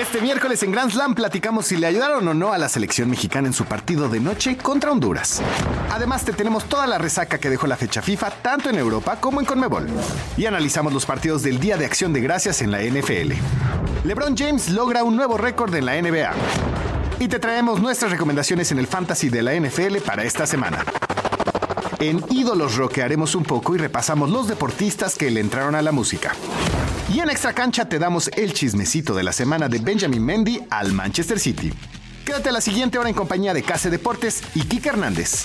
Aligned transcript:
Este 0.00 0.22
miércoles 0.22 0.62
en 0.62 0.72
Grand 0.72 0.90
Slam 0.90 1.14
platicamos 1.14 1.66
si 1.66 1.76
le 1.76 1.86
ayudaron 1.86 2.26
o 2.26 2.32
no 2.32 2.54
a 2.54 2.58
la 2.58 2.70
selección 2.70 3.10
mexicana 3.10 3.48
en 3.48 3.52
su 3.52 3.66
partido 3.66 4.08
de 4.08 4.18
noche 4.18 4.56
contra 4.56 4.92
Honduras. 4.92 5.42
Además 5.90 6.24
te 6.24 6.32
tenemos 6.32 6.64
toda 6.64 6.86
la 6.86 6.96
resaca 6.96 7.36
que 7.36 7.50
dejó 7.50 7.66
la 7.66 7.76
fecha 7.76 8.00
FIFA 8.00 8.30
tanto 8.30 8.70
en 8.70 8.78
Europa 8.78 9.20
como 9.20 9.40
en 9.40 9.46
Conmebol. 9.46 9.88
Y 10.38 10.46
analizamos 10.46 10.94
los 10.94 11.04
partidos 11.04 11.42
del 11.42 11.60
Día 11.60 11.76
de 11.76 11.84
Acción 11.84 12.14
de 12.14 12.22
Gracias 12.22 12.62
en 12.62 12.70
la 12.70 12.80
NFL. 12.80 13.34
LeBron 14.04 14.34
James 14.38 14.70
logra 14.70 15.04
un 15.04 15.16
nuevo 15.16 15.36
récord 15.36 15.74
en 15.74 15.84
la 15.84 16.00
NBA. 16.00 16.32
Y 17.18 17.28
te 17.28 17.38
traemos 17.38 17.82
nuestras 17.82 18.10
recomendaciones 18.10 18.72
en 18.72 18.78
el 18.78 18.86
fantasy 18.86 19.28
de 19.28 19.42
la 19.42 19.54
NFL 19.54 19.98
para 19.98 20.24
esta 20.24 20.46
semana. 20.46 20.82
En 21.98 22.24
Ídolos 22.30 22.76
roquearemos 22.76 23.34
un 23.34 23.42
poco 23.42 23.74
y 23.74 23.78
repasamos 23.78 24.30
los 24.30 24.48
deportistas 24.48 25.16
que 25.16 25.30
le 25.30 25.40
entraron 25.40 25.74
a 25.74 25.82
la 25.82 25.92
música. 25.92 26.32
Y 27.12 27.18
en 27.18 27.28
Extra 27.28 27.52
Cancha 27.52 27.88
te 27.88 27.98
damos 27.98 28.30
el 28.36 28.52
chismecito 28.52 29.16
de 29.16 29.24
la 29.24 29.32
semana 29.32 29.68
de 29.68 29.80
Benjamin 29.80 30.24
Mendy 30.24 30.60
al 30.70 30.92
Manchester 30.92 31.40
City. 31.40 31.72
Quédate 32.24 32.52
la 32.52 32.60
siguiente 32.60 32.98
hora 32.98 33.08
en 33.08 33.16
compañía 33.16 33.52
de 33.52 33.64
Case 33.64 33.90
Deportes 33.90 34.44
y 34.54 34.60
Kike 34.60 34.90
Hernández. 34.90 35.44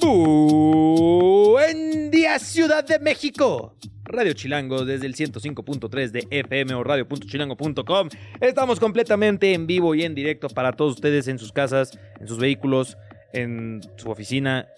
Buen 0.00 2.12
día, 2.12 2.38
Ciudad 2.38 2.86
de 2.86 3.00
México. 3.00 3.74
Radio 4.04 4.32
Chilango 4.32 4.84
desde 4.84 5.06
el 5.06 5.16
105.3 5.16 6.10
de 6.10 6.28
FM 6.30 6.74
o 6.74 6.84
radio.chilango.com. 6.84 8.08
Estamos 8.40 8.78
completamente 8.78 9.54
en 9.54 9.66
vivo 9.66 9.96
y 9.96 10.04
en 10.04 10.14
directo 10.14 10.48
para 10.48 10.70
todos 10.70 10.94
ustedes 10.94 11.26
en 11.26 11.40
sus 11.40 11.50
casas, 11.50 11.98
en 12.20 12.28
sus 12.28 12.38
vehículos, 12.38 12.96
en 13.32 13.80
su 13.96 14.08
oficina, 14.08 14.68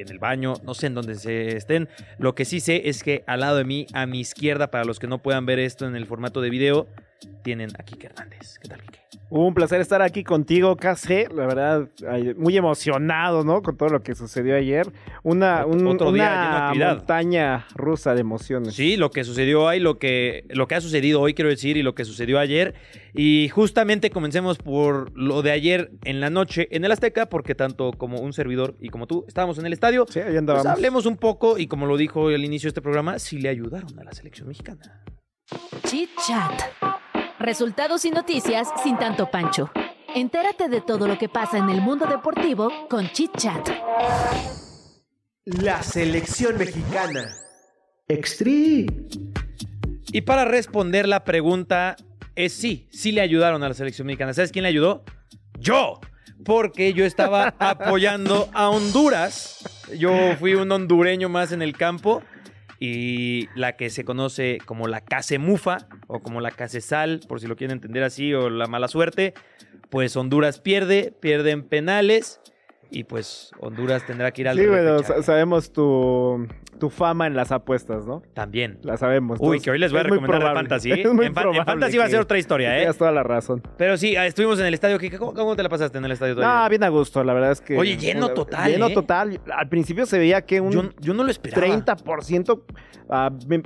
en 0.00 0.08
el 0.08 0.18
baño, 0.18 0.54
no 0.64 0.74
sé 0.74 0.86
en 0.86 0.94
dónde 0.94 1.14
se 1.14 1.56
estén. 1.56 1.88
Lo 2.18 2.34
que 2.34 2.44
sí 2.44 2.60
sé 2.60 2.88
es 2.88 3.02
que 3.02 3.24
al 3.26 3.40
lado 3.40 3.56
de 3.56 3.64
mí, 3.64 3.86
a 3.92 4.06
mi 4.06 4.20
izquierda, 4.20 4.70
para 4.70 4.84
los 4.84 4.98
que 4.98 5.06
no 5.06 5.18
puedan 5.18 5.46
ver 5.46 5.58
esto 5.58 5.86
en 5.86 5.96
el 5.96 6.06
formato 6.06 6.40
de 6.40 6.50
video, 6.50 6.86
tienen 7.42 7.70
a 7.78 7.82
Kike 7.82 8.06
Hernández. 8.06 8.58
¿Qué 8.58 8.68
tal, 8.68 8.82
Kike? 8.82 9.07
Un 9.30 9.52
placer 9.52 9.80
estar 9.82 10.00
aquí 10.00 10.24
contigo, 10.24 10.74
KC. 10.76 11.28
La 11.34 11.46
verdad, 11.46 11.88
muy 12.38 12.56
emocionado, 12.56 13.44
¿no? 13.44 13.60
Con 13.60 13.76
todo 13.76 13.90
lo 13.90 14.02
que 14.02 14.14
sucedió 14.14 14.56
ayer. 14.56 14.90
Una, 15.22 15.66
un- 15.66 15.86
Otro 15.86 16.12
día 16.12 16.24
una 16.30 16.66
actividad. 16.68 16.96
montaña 16.96 17.66
rusa 17.74 18.14
de 18.14 18.22
emociones. 18.22 18.74
Sí, 18.74 18.96
lo 18.96 19.10
que 19.10 19.24
sucedió 19.24 19.64
hoy, 19.64 19.80
lo 19.80 19.98
que, 19.98 20.44
lo 20.48 20.66
que 20.66 20.76
ha 20.76 20.80
sucedido 20.80 21.20
hoy, 21.20 21.34
quiero 21.34 21.50
decir, 21.50 21.76
y 21.76 21.82
lo 21.82 21.94
que 21.94 22.06
sucedió 22.06 22.38
ayer. 22.38 22.74
Y 23.12 23.50
justamente 23.50 24.08
comencemos 24.10 24.56
por 24.56 25.12
lo 25.14 25.42
de 25.42 25.50
ayer 25.50 25.90
en 26.04 26.20
la 26.20 26.30
noche 26.30 26.66
en 26.70 26.86
el 26.86 26.92
Azteca, 26.92 27.26
porque 27.28 27.54
tanto 27.54 27.92
como 27.92 28.20
un 28.20 28.32
servidor 28.32 28.76
y 28.80 28.88
como 28.88 29.06
tú 29.06 29.26
estábamos 29.28 29.58
en 29.58 29.66
el 29.66 29.74
estadio. 29.74 30.06
Sí, 30.08 30.20
ahí 30.20 30.26
Pues 30.26 30.38
andábamos. 30.38 30.66
hablemos 30.66 31.04
un 31.04 31.16
poco, 31.18 31.58
y 31.58 31.66
como 31.66 31.84
lo 31.84 31.98
dijo 31.98 32.28
al 32.28 32.44
inicio 32.44 32.68
de 32.68 32.70
este 32.70 32.82
programa, 32.82 33.18
si 33.18 33.38
le 33.38 33.50
ayudaron 33.50 33.98
a 33.98 34.04
la 34.04 34.12
selección 34.12 34.48
mexicana. 34.48 35.02
Chit 35.84 36.08
Chat. 36.26 36.62
Resultados 37.40 38.04
y 38.04 38.10
noticias 38.10 38.68
sin 38.82 38.98
tanto 38.98 39.30
pancho. 39.30 39.70
Entérate 40.12 40.68
de 40.68 40.80
todo 40.80 41.06
lo 41.06 41.18
que 41.18 41.28
pasa 41.28 41.58
en 41.58 41.70
el 41.70 41.80
mundo 41.80 42.04
deportivo 42.06 42.88
con 42.90 43.08
Chit 43.10 43.30
Chat. 43.36 43.68
La 45.44 45.80
selección 45.84 46.58
mexicana. 46.58 47.28
Extreme. 48.08 48.86
Y 50.10 50.22
para 50.22 50.46
responder 50.46 51.06
la 51.06 51.22
pregunta 51.22 51.94
es 52.34 52.54
sí, 52.54 52.88
sí 52.90 53.12
le 53.12 53.20
ayudaron 53.20 53.62
a 53.62 53.68
la 53.68 53.74
selección 53.74 54.06
mexicana. 54.06 54.34
¿Sabes 54.34 54.50
quién 54.50 54.64
le 54.64 54.70
ayudó? 54.70 55.04
Yo. 55.60 56.00
Porque 56.44 56.92
yo 56.92 57.04
estaba 57.04 57.54
apoyando 57.60 58.48
a 58.52 58.68
Honduras. 58.68 59.64
Yo 59.96 60.34
fui 60.40 60.54
un 60.54 60.72
hondureño 60.72 61.28
más 61.28 61.52
en 61.52 61.62
el 61.62 61.76
campo. 61.76 62.20
Y 62.80 63.48
la 63.56 63.76
que 63.76 63.90
se 63.90 64.04
conoce 64.04 64.58
como 64.64 64.86
la 64.86 65.00
Casemufa 65.00 65.88
o 66.06 66.20
como 66.20 66.40
la 66.40 66.50
Casesal, 66.50 67.20
por 67.28 67.40
si 67.40 67.46
lo 67.46 67.56
quieren 67.56 67.76
entender 67.76 68.04
así, 68.04 68.32
o 68.34 68.50
la 68.50 68.66
mala 68.66 68.88
suerte, 68.88 69.34
pues 69.90 70.16
Honduras 70.16 70.60
pierde, 70.60 71.12
pierde 71.20 71.50
en 71.50 71.62
penales. 71.64 72.40
Y 72.90 73.04
pues 73.04 73.50
Honduras 73.60 74.06
tendrá 74.06 74.30
que 74.30 74.40
ir 74.40 74.48
al 74.48 74.56
Sí, 74.58 74.64
sa- 75.04 75.22
sabemos 75.22 75.72
tu, 75.74 76.46
tu 76.78 76.88
fama 76.88 77.26
en 77.26 77.36
las 77.36 77.52
apuestas, 77.52 78.06
¿no? 78.06 78.22
También. 78.32 78.78
La 78.82 78.96
sabemos. 78.96 79.38
Uy, 79.42 79.60
que 79.60 79.70
hoy 79.70 79.78
les 79.78 79.92
voy 79.92 80.00
a 80.00 80.04
recomendar 80.04 80.38
probable. 80.40 80.60
fantasy. 80.60 80.88
Muy 80.88 80.96
en, 81.04 81.14
fa- 81.16 81.26
en 81.26 81.34
probable 81.34 81.64
fantasy 81.66 81.98
va 81.98 82.04
a 82.04 82.08
ser 82.08 82.20
otra 82.20 82.38
historia, 82.38 82.74
¿eh? 82.76 82.80
Tienes 82.80 82.96
toda 82.96 83.12
la 83.12 83.22
razón. 83.22 83.62
Pero 83.76 83.98
sí, 83.98 84.16
ah, 84.16 84.24
estuvimos 84.26 84.58
en 84.60 84.64
el 84.66 84.72
estadio. 84.74 84.98
¿Cómo, 85.18 85.34
cómo 85.34 85.54
te 85.54 85.62
la 85.62 85.68
pasaste 85.68 85.98
en 85.98 86.06
el 86.06 86.12
estadio? 86.12 86.34
No, 86.36 86.46
ayer? 86.46 86.70
bien 86.70 86.84
a 86.84 86.88
gusto, 86.88 87.22
la 87.22 87.34
verdad 87.34 87.52
es 87.52 87.60
que. 87.60 87.76
Oye, 87.76 87.98
lleno 87.98 88.30
total, 88.30 88.70
Lleno 88.72 88.86
¿eh? 88.88 88.94
total. 88.94 89.38
Al 89.54 89.68
principio 89.68 90.06
se 90.06 90.18
veía 90.18 90.40
que 90.46 90.62
un 90.62 90.72
yo, 90.72 90.82
yo 91.00 91.12
no 91.12 91.24
lo 91.24 91.30
esperaba. 91.30 91.66
30%. 91.66 92.62
ah, 93.10 93.30
me- 93.46 93.62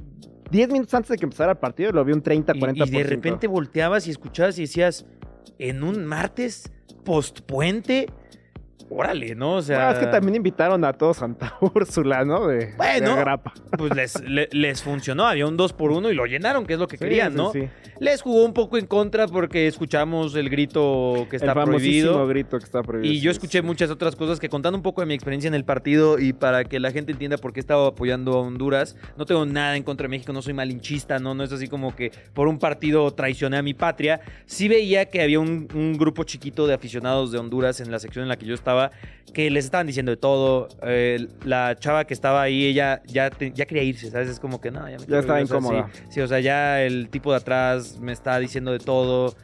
10 0.51 0.69
minutos 0.69 0.93
antes 0.95 1.11
de 1.11 1.17
que 1.17 1.25
empezara 1.25 1.53
el 1.53 1.59
partido 1.59 1.93
lo 1.93 2.05
vi 2.05 2.13
un 2.13 2.23
30-40%. 2.25 2.75
Y, 2.77 2.83
y 2.83 2.91
de 2.99 3.05
repente 3.05 3.47
volteabas 3.47 4.07
y 4.09 4.11
escuchabas 4.11 4.59
y 4.59 4.63
decías, 4.63 5.07
en 5.59 5.83
un 5.85 6.05
martes 6.05 6.71
postpuente, 7.05 8.07
órale, 8.95 9.35
¿no? 9.35 9.57
O 9.57 9.63
sea, 9.63 9.87
Bueno, 9.87 9.93
es 9.93 9.99
que 10.07 10.11
también 10.13 10.35
invitaron 10.37 10.85
a 10.85 10.93
todos 10.93 11.19
Santa 11.19 11.55
Úrsula, 11.61 12.25
¿no? 12.25 12.47
De, 12.47 12.75
Bueno. 12.77 13.07
de 13.15 13.21
Agrapa. 13.21 13.53
pues 13.77 13.95
les, 13.95 14.21
le- 14.23 14.49
les 14.53 14.83
funcionó. 14.83 15.27
Había 15.27 15.47
un 15.47 15.57
2 15.57 15.73
por 15.73 15.91
1 15.93 16.11
y 16.11 16.15
lo 16.15 16.27
llenaron, 16.27 16.67
que 16.67 16.75
es 16.75 16.79
lo 16.79 16.87
que 16.89 16.97
Sí, 16.97 17.05
querían, 17.05 17.33
sí, 17.33 17.37
¿no? 17.39 17.53
sí. 17.53 17.69
Les 18.01 18.21
jugó 18.23 18.45
un 18.45 18.53
poco 18.53 18.79
en 18.79 18.87
contra 18.87 19.27
porque 19.29 19.67
escuchamos 19.67 20.35
el 20.35 20.51
grito 20.51 21.27
que 21.31 21.37
está 21.37 21.53
el 21.53 21.65
prohibido. 21.65 22.27
grito 22.27 22.59
que 22.59 22.65
está 22.65 22.83
prohibido. 22.83 23.13
Y 23.13 23.21
yo 23.21 23.31
sí, 23.31 23.37
escuché 23.37 23.61
sí. 23.61 23.65
muchas 23.65 23.91
otras 23.91 24.17
cosas 24.17 24.41
que 24.41 24.49
contando 24.49 24.77
un 24.77 24.83
poco 24.83 25.01
de 25.03 25.07
mi 25.07 25.15
experiencia 25.15 25.49
en 25.49 25.55
el 25.55 25.65
partido 25.65 26.19
y 26.19 26.33
para 26.33 26.65
que 26.65 26.81
la 26.81 26.91
gente 26.91 27.13
entienda 27.13 27.37
por 27.39 27.53
qué 27.53 27.61
estaba 27.61 27.87
apoyando 27.89 28.33
a 28.33 28.41
Honduras, 28.41 28.97
no 29.17 29.25
tengo 29.27 29.47
nada 29.47 29.77
en 29.77 29.83
contra 29.85 30.05
de 30.05 30.09
México, 30.09 30.33
no 30.33 30.43
soy 30.43 30.53
malinchista, 30.55 31.19
no, 31.19 31.35
no 31.35 31.45
es 31.45 31.53
así 31.53 31.69
como 31.69 31.95
que 31.95 32.11
por 32.35 32.49
un 32.49 32.59
partido 32.59 33.09
traicioné 33.13 33.57
a 33.59 33.63
mi 33.63 33.75
patria. 33.75 34.21
Sí 34.47 34.67
veía 34.69 35.07
que 35.07 35.23
había 35.23 35.39
un, 35.39 35.69
un 35.75 35.97
grupo 35.97 36.25
chiquito 36.25 36.67
de 36.67 36.75
aficionados 36.75 37.31
de 37.31 37.39
Honduras 37.39 37.81
en 37.81 37.91
la 37.93 38.01
sección 38.01 38.25
en 38.25 38.29
la 38.29 38.37
que 38.37 38.47
yo 38.47 38.55
estaba 38.55 38.82
que 39.35 39.51
les 39.51 39.65
estaban 39.65 39.87
diciendo 39.87 40.11
de 40.11 40.17
todo. 40.19 40.69
Eh, 40.83 41.27
la 41.45 41.77
chava 41.79 42.05
que 42.07 42.15
estaba 42.15 42.43
ahí, 42.43 42.67
ella 42.67 43.03
ya, 43.07 43.31
te- 43.31 43.53
ya 43.53 43.65
quería 43.67 43.83
irse, 43.83 44.11
¿sabes? 44.11 44.29
Es 44.29 44.41
como 44.41 44.61
que 44.61 44.71
no, 44.71 44.89
ya 44.89 44.99
me 44.99 45.05
quiero 45.07 45.21
estaba 45.21 45.41
ir, 45.41 45.45
o 45.45 45.49
sea, 45.49 45.57
incómoda. 45.59 45.89
sí, 45.93 46.03
sí, 46.11 46.21
o 46.21 46.27
sea, 46.29 46.41
ya 46.41 46.83
el 46.83 47.09
tipo 47.09 47.31
de 47.33 47.39
atrás 47.39 47.99
me 48.01 48.13
está 48.13 48.39
diciendo 48.39 48.73
de 48.73 48.79
todo. 48.79 49.35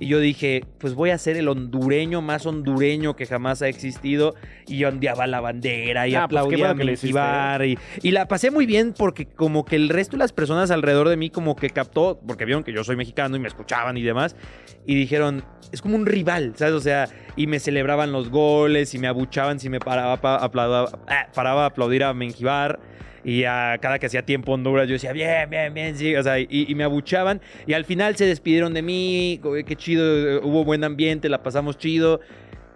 Y 0.00 0.06
yo 0.06 0.20
dije, 0.20 0.64
pues 0.78 0.94
voy 0.94 1.10
a 1.10 1.18
ser 1.18 1.38
el 1.38 1.48
hondureño 1.48 2.20
más 2.20 2.44
hondureño 2.44 3.16
que 3.16 3.24
jamás 3.24 3.62
ha 3.62 3.68
existido. 3.68 4.34
Y 4.66 4.76
yo 4.76 4.88
ondeaba 4.90 5.26
la 5.26 5.40
bandera 5.40 6.06
y 6.06 6.14
Ah, 6.14 6.28
pues 6.28 6.38
aplaudía 6.42 6.58
bueno 6.58 6.82
a 6.82 6.84
Mengíbar 6.84 7.64
y, 7.64 7.78
y 8.02 8.10
la 8.10 8.28
pasé 8.28 8.50
muy 8.50 8.66
bien 8.66 8.92
porque 8.96 9.24
como 9.24 9.64
que 9.64 9.76
el 9.76 9.88
resto 9.88 10.12
de 10.12 10.18
las 10.18 10.32
personas 10.32 10.70
alrededor 10.70 11.08
de 11.08 11.16
mí 11.16 11.30
como 11.30 11.56
que 11.56 11.70
captó, 11.70 12.20
porque 12.26 12.44
vieron 12.44 12.64
que 12.64 12.72
yo 12.74 12.84
soy 12.84 12.96
mexicano 12.96 13.34
y 13.36 13.40
me 13.40 13.48
escuchaban 13.48 13.96
y 13.96 14.02
demás. 14.02 14.36
Y 14.84 14.94
dijeron, 14.94 15.42
es 15.72 15.80
como 15.80 15.96
un 15.96 16.04
rival, 16.04 16.52
¿sabes? 16.56 16.74
O 16.74 16.80
sea, 16.80 17.08
y 17.38 17.46
me 17.46 17.58
celebraban 17.60 18.12
los 18.12 18.28
goles 18.30 18.92
y 18.94 18.98
me 18.98 19.06
abuchaban 19.06 19.58
si 19.60 19.70
me 19.70 19.80
paraba, 19.80 20.16
pa- 20.20 20.36
aplaudaba- 20.44 20.98
ah, 21.08 21.28
paraba 21.34 21.62
a 21.64 21.66
aplaudir 21.68 22.04
a 22.04 22.12
Mengíbar. 22.12 22.78
Y 23.24 23.44
a 23.44 23.76
cada 23.82 23.98
que 23.98 24.06
hacía 24.06 24.22
tiempo 24.24 24.52
Honduras, 24.52 24.86
yo 24.88 24.94
decía, 24.94 25.12
bien, 25.12 25.50
bien, 25.50 25.74
bien, 25.74 25.96
sí. 25.96 26.14
O 26.16 26.22
sea, 26.22 26.38
y, 26.38 26.46
y 26.50 26.74
me 26.74 26.84
abuchaban. 26.84 27.40
Y 27.66 27.72
al 27.74 27.84
final 27.84 28.16
se 28.16 28.24
despidieron 28.26 28.72
de 28.72 28.80
mí. 28.80 29.40
Qué 29.66 29.76
chido, 29.76 30.04
eh, 30.36 30.40
hubo 30.42 30.64
buen 30.64 30.82
ambiente, 30.84 31.28
la 31.28 31.42
pasamos 31.42 31.76
chido. 31.76 32.20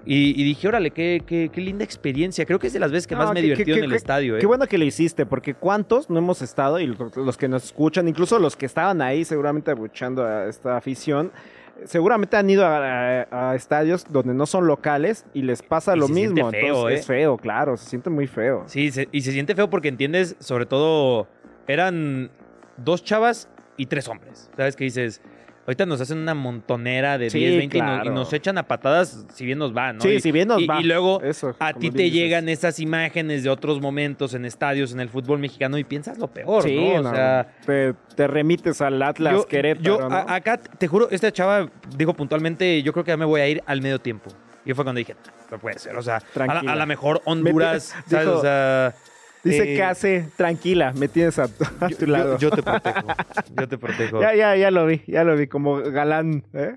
Y, 0.04 0.38
y 0.38 0.44
dije, 0.44 0.66
órale, 0.66 0.90
qué, 0.90 1.22
qué, 1.24 1.48
qué 1.52 1.60
linda 1.60 1.84
experiencia. 1.84 2.44
Creo 2.44 2.58
que 2.58 2.66
es 2.66 2.72
de 2.72 2.80
las 2.80 2.90
veces 2.90 3.06
que 3.06 3.14
No, 3.14 3.22
más 3.24 3.32
me 3.32 3.38
he 3.38 3.42
divertido 3.44 3.76
en 3.78 3.84
el 3.84 3.92
estadio. 3.92 4.36
¿eh? 4.36 4.40
Qué 4.40 4.46
bueno 4.46 4.66
que 4.66 4.76
lo 4.76 4.84
hiciste, 4.84 5.24
porque 5.26 5.54
¿cuántos 5.54 6.10
no 6.10 6.18
hemos 6.18 6.42
estado? 6.42 6.80
Y 6.80 6.88
lo- 6.88 7.10
los 7.14 7.36
que 7.38 7.46
nos 7.48 7.64
escuchan, 7.64 8.08
incluso 8.08 8.38
los 8.40 8.56
que 8.56 8.66
estaban 8.66 9.00
ahí 9.00 9.24
seguramente 9.24 9.70
abuchando 9.70 10.24
a 10.26 10.48
esta 10.48 10.76
afición, 10.76 11.30
seguramente 11.86 12.36
han 12.36 12.48
ido 12.50 12.64
a, 12.66 13.22
a- 13.22 13.50
a 13.50 13.54
estadios 13.54 14.04
donde 14.10 14.34
no 14.34 14.46
son 14.46 14.66
locales 14.66 15.24
y 15.34 15.42
les 15.42 15.62
pasa 15.62 15.94
Y 15.96 15.98
lo 16.00 16.06
se 16.08 16.14
siente 16.14 16.34
mismo. 16.34 16.50
feo, 16.50 16.64
Entonces, 16.66 16.90
¿eh? 16.96 17.00
Es 17.00 17.06
feo, 17.06 17.36
claro, 17.38 17.76
se 17.76 17.88
siente 17.88 18.10
muy 18.10 18.26
feo. 18.26 18.64
Sí, 18.66 18.90
se- 18.90 19.08
y 19.12 19.22
se 19.22 19.32
siente 19.32 19.54
feo 19.54 19.68
porque 19.70 19.88
entiendes, 19.88 20.36
sobre 20.40 20.66
todo, 20.66 21.28
eran 21.66 22.30
dos 22.76 23.04
chavas 23.04 23.48
y 23.76 23.86
tres 23.86 24.08
hombres. 24.08 24.50
¿Sabes 24.56 24.76
qué 24.76 24.84
dices? 24.84 25.20
Ahorita 25.64 25.86
nos 25.86 26.00
hacen 26.00 26.18
una 26.18 26.34
montonera 26.34 27.18
de 27.18 27.30
Sí, 27.30 27.38
10, 27.38 27.56
20 27.56 27.78
y 27.78 27.80
nos- 27.80 28.06
y, 28.06 28.08
nos, 28.10 28.32
echan 28.32 28.58
a 28.58 28.64
patadas 28.64 29.24
si 29.32 29.46
bien 29.46 29.58
nos 29.58 29.76
va, 29.76 29.92
¿no? 29.92 30.00
Sí, 30.00 30.08
Y- 30.14 30.20
si 30.20 30.32
bien 30.32 30.48
nos 30.48 30.60
y, 30.60 30.66
va. 30.66 30.80
y 30.80 30.84
luego 30.84 31.22
Eso, 31.22 31.54
a 31.60 31.72
ti 31.72 31.90
te 31.92 32.02
dices. 32.02 32.12
llegan 32.18 32.48
esas 32.48 32.80
imágenes 32.80 33.44
de 33.44 33.50
otros 33.50 33.80
momentos 33.80 34.34
en 34.34 34.44
estadios, 34.44 34.92
en 34.92 34.98
el 34.98 35.08
fútbol 35.08 35.38
mexicano 35.38 35.78
y 35.78 35.84
piensas 35.84 36.18
lo 36.18 36.26
peor, 36.26 36.64
Sí, 36.64 36.74
¿no? 36.76 36.98
O 36.98 37.02
no, 37.02 37.10
sea, 37.14 37.46
te, 37.64 37.94
te 38.16 38.26
remites 38.26 38.80
al 38.80 39.00
Atlas 39.02 39.34
yo, 39.34 39.46
Querétaro, 39.46 39.84
yo 40.00 40.08
¿no? 40.08 40.14
a- 40.16 40.34
acá 40.34 40.56
te 40.58 40.88
juro, 40.88 41.08
esta 41.12 41.30
chava 41.32 41.68
dijo 41.96 42.12
puntualmente, 42.14 42.82
yo 42.82 42.92
creo 42.92 43.04
que 43.04 43.12
ya 43.12 43.16
me 43.16 43.24
voy 43.24 43.40
a 43.40 43.48
ir 43.48 43.62
al 43.66 43.80
medio 43.82 44.00
tiempo. 44.00 44.30
Y 44.64 44.72
fue 44.74 44.84
cuando 44.84 44.98
dije, 44.98 45.14
no 45.50 45.58
puede 45.58 45.78
ser, 45.78 45.96
o 45.96 46.02
sea, 46.02 46.20
Tranquila. 46.34 46.72
a 46.72 46.76
la 46.76 46.86
mejor 46.86 47.20
Honduras, 47.24 47.94
¿sabes? 48.08 48.26
dijo, 48.26 48.38
o 48.38 48.40
sea, 48.42 48.94
Dice 49.44 49.72
eh, 49.72 49.76
que 49.76 49.82
hace, 49.82 50.28
tranquila, 50.36 50.92
me 50.96 51.08
tienes 51.08 51.38
a, 51.38 51.48
tu- 51.48 51.64
tu 51.98 52.06
yo, 52.06 52.12
lado. 52.12 52.38
yo 52.38 52.50
te 52.50 52.62
protejo, 52.62 53.06
yo 53.56 53.68
te 53.68 53.78
protejo. 53.78 54.20
ya, 54.22 54.34
ya, 54.34 54.56
ya 54.56 54.70
lo 54.70 54.86
vi, 54.86 55.02
ya 55.06 55.24
lo 55.24 55.36
vi, 55.36 55.46
como 55.48 55.76
galán, 55.82 56.44
¿eh? 56.52 56.76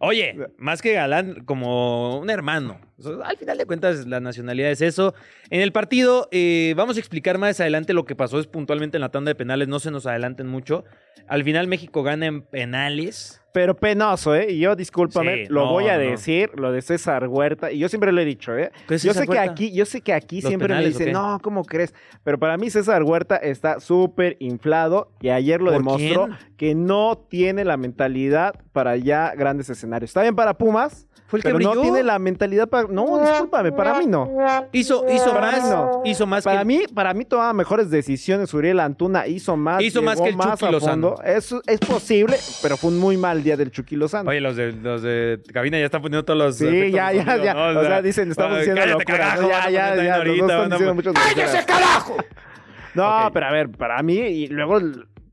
Oye, 0.00 0.36
más 0.58 0.80
que 0.82 0.92
galán, 0.92 1.44
como 1.44 2.18
un 2.18 2.30
hermano. 2.30 2.78
O 2.98 3.02
sea, 3.02 3.12
al 3.24 3.36
final 3.36 3.56
de 3.58 3.64
cuentas, 3.66 4.06
la 4.06 4.20
nacionalidad 4.20 4.70
es 4.70 4.80
eso. 4.82 5.14
En 5.50 5.60
el 5.60 5.72
partido, 5.72 6.28
eh, 6.32 6.74
vamos 6.76 6.96
a 6.96 7.00
explicar 7.00 7.38
más 7.38 7.60
adelante 7.60 7.92
lo 7.92 8.04
que 8.04 8.16
pasó 8.16 8.40
es 8.40 8.46
puntualmente 8.46 8.96
en 8.96 9.02
la 9.02 9.10
tanda 9.10 9.30
de 9.30 9.34
penales. 9.34 9.68
No 9.68 9.78
se 9.78 9.90
nos 9.90 10.06
adelanten 10.06 10.46
mucho. 10.48 10.84
Al 11.28 11.44
final, 11.44 11.68
México 11.68 12.02
gana 12.02 12.26
en 12.26 12.42
penales. 12.42 13.40
Pero 13.52 13.74
penoso, 13.76 14.34
¿eh? 14.34 14.52
Y 14.52 14.58
yo, 14.60 14.76
discúlpame, 14.76 15.46
Sí, 15.46 15.52
lo 15.52 15.64
no, 15.64 15.72
voy 15.72 15.88
a 15.88 15.94
no. 15.96 16.00
decir, 16.10 16.50
lo 16.54 16.70
de 16.70 16.82
César 16.82 17.26
Huerta, 17.28 17.72
y 17.72 17.78
yo 17.78 17.88
siempre 17.88 18.12
lo 18.12 18.20
he 18.20 18.24
dicho, 18.24 18.56
¿eh? 18.56 18.70
¿Qué 18.86 18.96
es 18.96 19.02
Yo 19.02 19.14
sé 19.14 19.26
que 19.26 19.38
aquí, 19.38 19.72
yo 19.72 19.84
sé 19.86 20.00
que 20.02 20.12
aquí 20.12 20.42
¿Los 20.42 20.50
siempre 20.50 20.68
me 20.68 20.74
penales 20.74 20.98
dicen, 20.98 21.12
no, 21.14 21.40
¿cómo 21.42 21.64
crees? 21.64 21.92
Pero 22.22 22.38
para 22.38 22.56
mí 22.58 22.68
César 22.70 23.02
Huerta 23.02 23.36
está 23.36 23.80
súper 23.80 24.36
inflado 24.38 25.10
y 25.20 25.30
ayer 25.30 25.60
lo 25.60 25.72
¿Por 25.72 25.78
demostró 25.78 26.26
quién? 26.26 26.38
que 26.56 26.74
no 26.74 27.16
tiene 27.28 27.64
la 27.64 27.76
mentalidad 27.78 28.54
para 28.72 28.96
ya 28.96 29.34
grandes 29.34 29.70
escenarios. 29.70 30.10
Está 30.10 30.22
bien 30.22 30.36
para 30.36 30.54
Pumas, 30.54 31.07
Fue 31.28 31.38
el 31.38 31.42
que 31.42 31.48
pero 31.50 31.58
no 31.58 31.70
brilló. 31.72 31.82
tiene 31.82 32.02
la 32.02 32.18
mentalidad 32.18 32.68
para... 32.68 32.88
No, 32.88 33.20
discúlpame, 33.20 33.70
para 33.70 33.98
mí 33.98 34.06
no. 34.06 34.30
Hizo, 34.72 35.04
hizo 35.12 35.30
Para 35.34 35.52
más. 35.52 35.62
mí 35.62 35.68
no. 35.70 36.02
Hizo 36.06 36.26
más 36.26 36.42
Para 36.42 36.60
que. 36.60 36.64
mí, 36.64 36.80
para 36.94 37.12
mí 37.12 37.26
tomaba 37.26 37.52
mejores 37.52 37.90
decisiones. 37.90 38.54
Uriel 38.54 38.80
Antuna 38.80 39.26
hizo 39.26 39.54
más. 39.54 39.82
Hizo 39.82 40.00
más 40.00 40.18
que 40.18 40.30
el 40.30 40.38
Chucky 40.38 40.64
a 40.64 40.70
Lozano. 40.70 41.16
Eso 41.22 41.60
es 41.66 41.80
posible, 41.80 42.38
pero 42.62 42.78
fue 42.78 42.90
un 42.90 42.98
muy 42.98 43.18
mal 43.18 43.42
día 43.42 43.58
del 43.58 43.70
Chucky 43.70 43.94
Lozano. 43.96 44.30
Oye, 44.30 44.40
los 44.40 44.56
de, 44.56 44.72
los 44.72 45.02
de 45.02 45.38
cabina 45.52 45.78
ya 45.78 45.84
están 45.84 46.00
poniendo 46.00 46.24
todos 46.24 46.38
los. 46.38 46.56
Sí, 46.56 46.90
ya, 46.90 47.12
ya, 47.12 47.24
sonido, 47.26 47.44
ya. 47.44 47.52
¿no? 47.54 47.78
O 47.80 47.84
sea, 47.84 48.00
dicen, 48.00 48.30
estamos 48.30 48.58
diciendo 48.60 48.86
locuras, 48.86 49.04
carajo, 49.04 49.42
¿no? 49.42 49.48
Ya, 49.50 49.70
ya, 49.70 50.02
ya. 50.02 50.16
ahorita, 50.16 50.36
Los 50.38 50.48
dos 50.48 50.50
están 50.62 50.70
diciendo 50.70 50.94
muchas 50.94 51.14
locuras. 51.14 51.64
carajo! 51.66 52.16
No, 52.94 53.30
pero 53.34 53.46
a 53.46 53.52
ver, 53.52 53.68
para 53.70 54.02
mí, 54.02 54.16
y 54.16 54.46
luego 54.48 54.80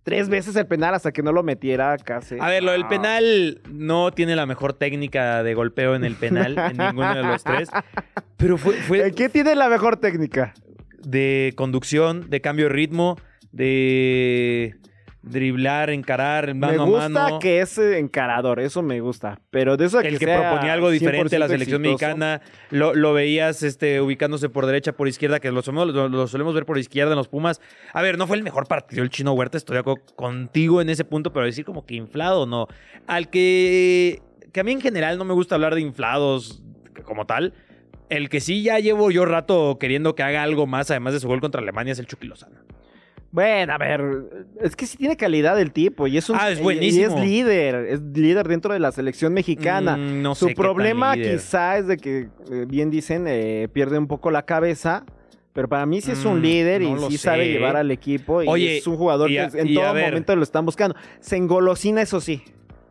tres 0.05 0.29
veces 0.29 0.55
el 0.55 0.67
penal 0.67 0.93
hasta 0.93 1.11
que 1.11 1.21
no 1.23 1.31
lo 1.33 1.41
metiera 1.43 1.97
casi. 1.97 2.37
A 2.39 2.47
ver, 2.47 2.63
lo 2.63 2.71
del 2.71 2.83
No. 2.83 2.87
penal 2.89 3.61
no 3.69 4.11
tiene 4.11 4.35
la 4.37 4.45
mejor 4.45 4.73
técnica 4.73 5.41
de 5.43 5.53
golpeo 5.55 5.95
en 5.95 6.05
el 6.05 6.15
penal, 6.15 6.55
en 6.57 6.77
ninguno 6.77 7.13
de 7.13 7.23
los 7.23 7.43
tres. 7.43 7.69
Pero 8.37 8.57
fue, 8.57 8.75
fue 8.75 9.01
¿El 9.01 9.15
¿Qué 9.15 9.27
tiene 9.29 9.55
la 9.55 9.67
mejor 9.67 9.97
técnica? 9.97 10.53
de 11.03 11.53
conducción, 11.57 12.29
de 12.29 12.39
cambio 12.41 12.65
de 12.67 12.73
ritmo, 12.73 13.17
de 13.51 14.75
driblar, 15.25 15.89
encarar, 15.89 16.47
me 16.47 16.53
mano 16.53 16.85
gusta 16.85 17.05
a 17.05 17.09
mano. 17.09 17.39
que 17.39 17.59
es 17.59 17.77
encarador, 17.77 18.59
eso 18.59 18.81
me 18.81 18.99
gusta. 19.01 19.41
Pero 19.49 19.75
de 19.75 19.85
eso 19.85 19.99
el 19.99 20.19
que 20.19 20.25
sea 20.25 20.49
proponía 20.51 20.73
algo 20.73 20.89
diferente 20.89 21.35
a 21.35 21.39
la 21.39 21.47
100% 21.47 21.49
selección 21.49 21.85
exitoso, 21.85 22.05
mexicana, 22.15 22.41
lo, 22.69 22.93
lo 22.93 23.13
veías 23.13 23.63
este, 23.63 23.99
ubicándose 24.01 24.49
por 24.49 24.65
derecha, 24.65 24.93
por 24.93 25.07
izquierda, 25.07 25.39
que 25.39 25.51
lo 25.51 25.61
solemos, 25.61 25.87
lo- 25.93 26.09
lo 26.09 26.27
solemos 26.27 26.53
ver 26.53 26.65
por 26.65 26.77
izquierda 26.77 27.11
en 27.13 27.17
los 27.17 27.27
Pumas. 27.27 27.59
A 27.93 28.01
ver, 28.01 28.17
no 28.17 28.27
fue 28.27 28.37
el 28.37 28.43
mejor 28.43 28.67
partido 28.67 29.01
el 29.03 29.09
Chino 29.09 29.33
Huerta, 29.33 29.57
estoy 29.57 29.73
de 29.75 29.79
acuerdo 29.79 30.03
contigo 30.15 30.79
en 30.81 30.89
ese 30.89 31.03
punto, 31.05 31.33
pero 31.33 31.45
decir 31.45 31.65
como 31.65 31.85
que 31.85 31.95
inflado, 31.95 32.45
no. 32.45 32.67
Al 33.07 33.29
que, 33.29 34.21
que 34.53 34.59
a 34.59 34.63
mí 34.63 34.71
en 34.71 34.81
general 34.81 35.17
no 35.17 35.25
me 35.25 35.33
gusta 35.33 35.55
hablar 35.55 35.73
de 35.75 35.81
inflados 35.81 36.61
como 37.03 37.25
tal. 37.25 37.53
El 38.09 38.29
que 38.29 38.39
sí 38.39 38.61
ya 38.61 38.77
llevo 38.77 39.09
yo 39.09 39.25
rato 39.25 39.77
queriendo 39.79 40.13
que 40.13 40.21
haga 40.21 40.43
algo 40.43 40.67
más, 40.67 40.91
además 40.91 41.13
de 41.13 41.19
su 41.19 41.27
gol 41.27 41.41
contra 41.41 41.59
Alemania, 41.61 41.93
es 41.93 41.99
el 41.99 42.05
Chucky 42.05 42.27
Lozano. 42.27 42.59
Bueno, 43.35 43.73
a 43.73 43.77
ver, 43.77 44.01
es 44.61 44.77
que 44.77 44.85
sí 44.87 44.95
tiene 44.95 45.17
calidad 45.17 45.59
el 45.59 45.73
tipo 45.73 46.07
y 46.07 46.17
es 46.17 46.29
un 46.29 46.37
Ah, 46.39 46.49
es 46.51 46.59
y- 46.59 46.63
buenísimo. 46.63 47.01
Y 47.17 47.21
es 47.21 47.29
líder, 47.29 47.75
es 47.89 48.01
líder 48.01 48.47
dentro 48.47 48.71
de 48.73 48.79
la 48.79 48.93
selección 48.93 49.33
mexicana. 49.33 49.97
Mm, 49.97 50.21
no 50.21 50.35
Su 50.35 50.47
sé 50.47 50.55
problema 50.55 51.15
quizá 51.15 51.77
es 51.77 51.87
de 51.87 51.97
que, 51.97 52.29
eh, 52.49 52.65
bien 52.65 52.89
dicen, 52.89 53.25
eh, 53.27 53.67
pierde 53.73 53.97
un 53.97 54.07
poco 54.07 54.31
la 54.31 54.43
cabeza. 54.45 55.03
Pero 55.51 55.67
para 55.69 55.85
mí 55.85 55.99
sí 56.01 56.11
es 56.11 56.23
un 56.25 56.39
Mm, 56.39 56.41
líder 56.43 56.81
y 56.81 56.91
no 56.91 57.09
sí 57.09 57.17
sabe 57.17 57.47
llevar 57.49 57.75
al 57.77 57.91
equipo. 57.91 58.41
Y 58.43 58.47
Oye, 58.47 58.77
es 58.77 58.87
un 58.87 58.95
jugador 58.97 59.29
a- 59.29 59.49
que 59.49 59.59
en 59.59 59.73
todo 59.73 59.93
momento 59.93 60.33
lo 60.35 60.43
están 60.43 60.65
buscando. 60.65 60.95
Se 61.19 61.35
engolosina, 61.35 62.01
eso 62.01 62.19
sí. 62.21 62.41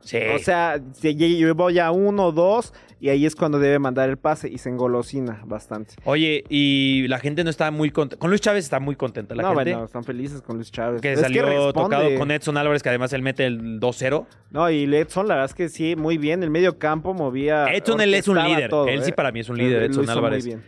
Sí. 0.00 0.18
O 0.34 0.38
sea, 0.38 0.78
si 0.92 1.14
yo- 1.14 1.54
voy 1.54 1.78
a 1.78 1.90
uno 1.90 2.32
dos 2.32 2.74
y 3.04 3.10
ahí 3.10 3.26
es 3.26 3.36
cuando 3.36 3.58
debe 3.58 3.78
mandar 3.78 4.08
el 4.08 4.16
pase 4.16 4.48
y 4.48 4.56
se 4.56 4.70
engolosina 4.70 5.42
bastante. 5.44 5.92
Oye, 6.04 6.42
y 6.48 7.06
la 7.08 7.18
gente 7.18 7.44
no 7.44 7.50
está 7.50 7.70
muy 7.70 7.90
contenta. 7.90 8.18
Con 8.18 8.30
Luis 8.30 8.40
Chávez 8.40 8.64
está 8.64 8.80
muy 8.80 8.96
contenta 8.96 9.34
la 9.34 9.42
no, 9.42 9.48
gente. 9.50 9.72
bueno, 9.72 9.84
están 9.84 10.04
felices 10.04 10.40
con 10.40 10.56
Luis 10.56 10.72
Chávez. 10.72 11.02
que 11.02 11.12
Es 11.12 11.20
salió 11.20 11.70
tocado 11.74 12.14
con 12.16 12.30
Edson 12.30 12.56
Álvarez, 12.56 12.82
que 12.82 12.88
además 12.88 13.12
él 13.12 13.20
mete 13.20 13.44
el 13.44 13.78
2-0. 13.78 14.26
No, 14.52 14.70
y 14.70 14.84
Edson, 14.84 15.28
la 15.28 15.34
verdad 15.34 15.50
es 15.50 15.54
que 15.54 15.68
sí, 15.68 15.96
muy 15.96 16.16
bien. 16.16 16.42
El 16.42 16.48
medio 16.48 16.78
campo 16.78 17.12
movía. 17.12 17.66
Edson, 17.74 18.00
él 18.00 18.14
es 18.14 18.26
un 18.26 18.42
líder. 18.42 18.70
todo, 18.70 18.88
él 18.88 19.04
sí 19.04 19.10
¿eh? 19.10 19.12
para 19.14 19.32
mí 19.32 19.40
es 19.40 19.50
un 19.50 19.58
líder, 19.58 19.82
Edson 19.82 20.06
muy 20.06 20.14
Álvarez. 20.14 20.46
bien. 20.46 20.62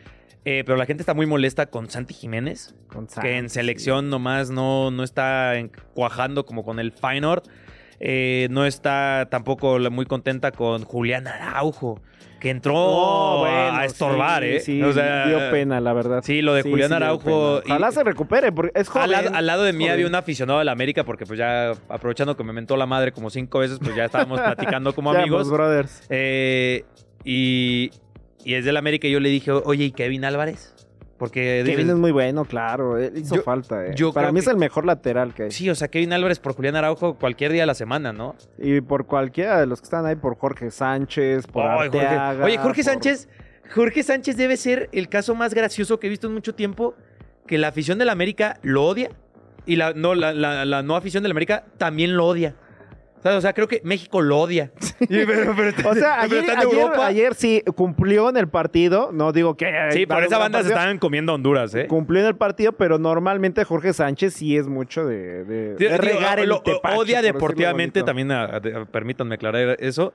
Eh, 0.45 0.63
pero 0.67 0.77
la 0.77 0.85
gente 0.85 1.01
está 1.05 1.15
muy 1.15 1.25
molesta 1.25 1.65
con 1.71 1.89
Santi 1.89 2.13
Jiménez, 2.13 2.75
Con 2.89 3.07
que 3.07 3.39
en 3.39 3.49
selección 3.49 4.11
nomás 4.11 4.51
no, 4.51 4.91
no 4.91 5.05
está 5.05 5.55
cuajando 5.95 6.45
como 6.45 6.65
con 6.67 6.81
el 6.81 6.93
Feyenoord. 6.93 7.45
Eh, 7.99 8.49
no 8.51 8.67
está 8.67 9.29
tampoco 9.31 9.79
muy 9.91 10.05
contenta 10.05 10.53
con 10.53 10.85
Julián 10.85 11.27
Araujo, 11.27 12.01
que 12.41 12.51
entró 12.51 13.39
bueno, 13.39 13.77
a 13.77 13.85
estorbar, 13.85 14.43
sí, 14.43 14.49
¿eh? 14.49 14.61
Sí, 14.61 14.83
O 14.83 14.93
sea, 14.93 15.27
dio 15.29 15.51
pena, 15.51 15.81
la 15.81 15.93
verdad. 15.93 16.21
sí, 16.25 16.43
lo 16.43 16.53
de 16.55 16.63
Julián 16.63 16.93
Araujo. 16.93 17.59
Ojalá 17.65 17.91
se 17.93 18.05
recupere, 18.05 18.53
porque 18.53 18.79
es 18.79 18.89
joven. 18.89 19.05
Al 19.05 19.11
lado, 19.25 19.31
al 19.37 19.47
lado 19.47 19.63
de 19.65 19.73
mí 19.73 19.85
joven. 19.85 19.93
había 19.93 20.07
un 20.07 20.15
aficionado 20.15 20.59
de 20.59 20.65
la 20.67 20.73
América, 20.73 21.05
porque 21.05 21.25
pues 21.27 21.39
ya 21.39 21.73
aprovechando 21.89 22.37
que 22.37 22.45
me 22.45 22.53
mentó 22.53 22.77
la 22.77 22.87
madre 22.87 23.13
como 23.13 23.31
cinco 23.31 23.61
veces, 23.61 23.79
pues 23.83 23.95
ya 23.97 24.05
estábamos 24.05 24.41
platicando 24.43 24.95
como 24.95 25.13
Ya, 25.13 25.21
amigos. 25.21 25.43
pues, 25.43 25.51
brothers. 25.51 26.03
Eh, 26.11 26.85
y, 27.25 27.91
y 28.45 28.55
es 28.55 28.65
del 28.65 28.77
América 28.77 29.09
y 29.09 29.13
yo 29.13 29.21
le 29.21 29.29
dije, 29.31 29.51
oye, 29.53 29.85
¿y 29.87 29.91
Kevin 29.93 30.25
Álvarez? 30.25 30.75
Porque 31.19 31.63
Kevin 31.65 31.89
es 31.91 31.97
muy 31.97 32.13
bueno, 32.13 32.45
claro. 32.45 33.03
hizo 33.03 33.37
Yo- 33.37 33.43
falta, 33.43 33.87
eh. 33.87 33.93
yo 33.97 34.13
Para 34.13 34.33
mí 34.33 34.35
que- 34.41 34.41
es 34.41 34.49
el 34.49 34.57
mejor 34.59 34.85
lateral 34.85 35.33
que 35.33 35.45
hay. 35.45 35.51
sí, 35.51 35.71
o 35.71 35.75
sea, 35.75 35.89
Kevin 35.89 36.13
Álvarez 36.13 36.39
por 36.41 36.53
Julián 36.55 36.77
Araujo 36.77 37.15
cualquier 37.15 37.53
día 37.53 37.63
de 37.63 37.67
la 37.67 37.75
semana, 37.75 38.13
¿no? 38.13 38.35
Y 38.59 38.83
por 38.83 39.07
cualquiera 39.07 39.59
de 39.59 39.67
los 39.67 39.81
que 39.81 39.85
están 39.85 40.05
ahí, 40.05 40.17
por 40.17 40.37
Jorge 40.37 40.71
Sánchez, 40.71 41.47
por 41.47 41.63
Ay, 41.65 41.89
Jorge- 41.91 42.43
Oye, 42.43 42.59
Jorge 42.59 42.83
por- 42.83 42.93
Sánchez, 42.93 43.29
Jorge 43.75 44.03
Sánchez 44.03 44.37
debe 44.37 44.57
ser 44.59 44.91
el 44.93 45.09
caso 45.09 45.35
más 45.35 45.55
gracioso 45.55 45.99
que 45.99 46.07
he 46.07 46.11
visto 46.11 46.27
en 46.27 46.35
mucho 46.35 46.55
tiempo, 46.55 46.95
que 47.47 47.57
la 47.59 47.69
afición 47.69 47.99
del 47.99 48.11
América 48.11 48.59
lo 48.63 48.85
odia 48.85 49.09
y 49.65 49.77
la 49.77 49.93
no, 49.95 50.15
la, 50.15 50.33
la- 50.35 50.65
la 50.67 50.83
no 50.83 50.97
afición 50.97 51.23
del 51.23 51.31
América 51.33 51.65
también 51.79 52.15
lo 52.17 52.27
odia. 52.27 52.55
O 53.35 53.41
sea, 53.41 53.53
creo 53.53 53.67
que 53.69 53.81
México 53.85 54.21
lo 54.21 54.39
odia. 54.39 54.71
Pero- 55.09 55.55
pero- 55.57 55.73
O 55.91 55.95
sea, 55.95 56.21
ayer, 56.23 56.39
está 56.41 56.53
en 56.53 56.59
ayer- 56.59 56.73
Europa. 56.81 57.07
ayer 57.07 57.35
sí 57.35 57.63
cumplió 57.75 58.29
en 58.29 58.37
el 58.37 58.49
partido. 58.49 59.11
No 59.13 59.33
digo 59.33 59.57
que. 59.57 59.67
Sí, 59.91 60.07
por 60.07 60.23
esa 60.23 60.39
banda 60.39 60.63
se 60.63 60.69
estaban 60.69 60.99
comiendo 60.99 61.35
Honduras, 61.35 61.75
¿eh? 61.75 61.87
Cumplió 61.87 62.21
en 62.21 62.27
el 62.29 62.37
partido, 62.37 62.73
pero 62.73 62.99
normalmente 62.99 63.65
Jorge 63.65 63.93
Sánchez 63.93 64.35
sí 64.35 64.57
es 64.57 64.67
mucho 64.69 65.05
de, 65.07 65.45
de, 65.45 65.75
de 65.75 65.77
Digo, 65.77 65.97
regar 65.99 66.39
el 66.41 66.49
lo- 66.51 66.61
tepache, 66.63 66.97
odia 66.99 67.23
deportivamente, 67.23 68.03
también, 68.03 68.31
a- 68.33 68.45
a- 68.45 68.85
permítanme 68.91 69.35
aclarar 69.37 69.77
eso. 69.81 70.13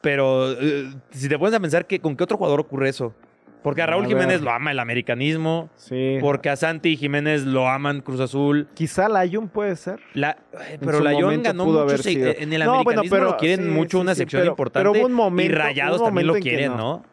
Pero 0.00 0.50
eh, 0.52 0.92
si 1.10 1.28
te 1.28 1.38
pones 1.38 1.54
a 1.54 1.60
pensar 1.60 1.86
que 1.86 2.00
con 2.00 2.16
qué 2.16 2.24
otro 2.24 2.36
jugador 2.36 2.60
ocurre 2.60 2.88
eso. 2.88 3.14
Porque 3.62 3.80
a 3.82 3.86
Raúl 3.86 4.04
A 4.04 4.08
Jiménez 4.08 4.40
lo 4.40 4.50
ama 4.50 4.72
el 4.72 4.78
americanismo. 4.80 5.70
Sí. 5.76 6.18
Porque 6.20 6.48
a 6.50 6.56
Santi 6.56 6.96
Jiménez 6.96 7.42
lo 7.44 7.68
aman 7.68 8.00
Cruz 8.00 8.18
Azul. 8.20 8.66
Quizá 8.74 9.08
Layun 9.08 9.48
puede 9.48 9.76
ser. 9.76 10.00
La, 10.14 10.36
ay, 10.58 10.78
pero 10.80 10.98
su 10.98 11.04
la 11.04 11.12
John 11.12 11.22
momento 11.22 11.48
ganó 11.50 11.64
pudo 11.64 11.72
mucho. 11.74 11.82
haber 11.84 12.02
se- 12.02 12.10
sido. 12.10 12.30
En 12.36 12.52
el 12.52 12.64
No, 12.64 12.66
bueno, 12.66 12.80
americanismo 12.80 13.16
pero- 13.16 13.30
lo 13.30 13.36
quieren 13.36 13.66
sí, 13.66 13.70
mucho, 13.70 13.98
sí, 13.98 14.00
una 14.02 14.14
sección 14.16 14.40
pero- 14.42 14.52
importante. 14.52 14.80
pero 14.90 14.92
hubo 15.00 15.06
un 15.06 15.12
momento- 15.14 15.52
y 15.52 15.54
Rayados 15.56 16.00
un 16.00 16.06
también 16.06 16.26
lo 16.26 16.34
quieren, 16.34 16.72
no. 16.72 16.76
¿no? 16.76 17.04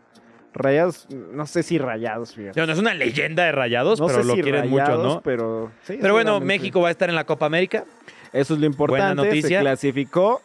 Rayados, 0.51 1.07
no 1.11 1.45
sé 1.45 1.61
si 1.61 1.77
rayados, 1.77 2.33
fíjate. 2.33 2.65
No 2.65 2.73
es 2.73 2.79
una 2.79 2.95
leyenda 2.95 3.43
de 3.45 3.51
Rayados, 3.51 3.99
No 3.99 4.07
pero 4.07 4.23
lo 4.23 4.33
si 4.33 4.41
quieren 4.41 4.61
rayados, 4.71 4.97
mucho, 4.97 5.15
¿no? 5.15 5.21
Pero, 5.21 5.71
bueno. 6.11 6.39
México 6.39 6.81
va 6.81 6.87
a 6.87 6.91
estar 6.91 7.07
en 7.09 7.15
la 7.15 7.23
Copa 7.25 7.45
América. 7.45 7.85
Eso 8.33 8.55
es 8.55 8.59
lo 8.59 8.65
importante. 8.65 9.03
Buena 9.15 9.23
noticia. 9.29 9.59
Se 9.59 9.63
clasificó. 9.63 10.41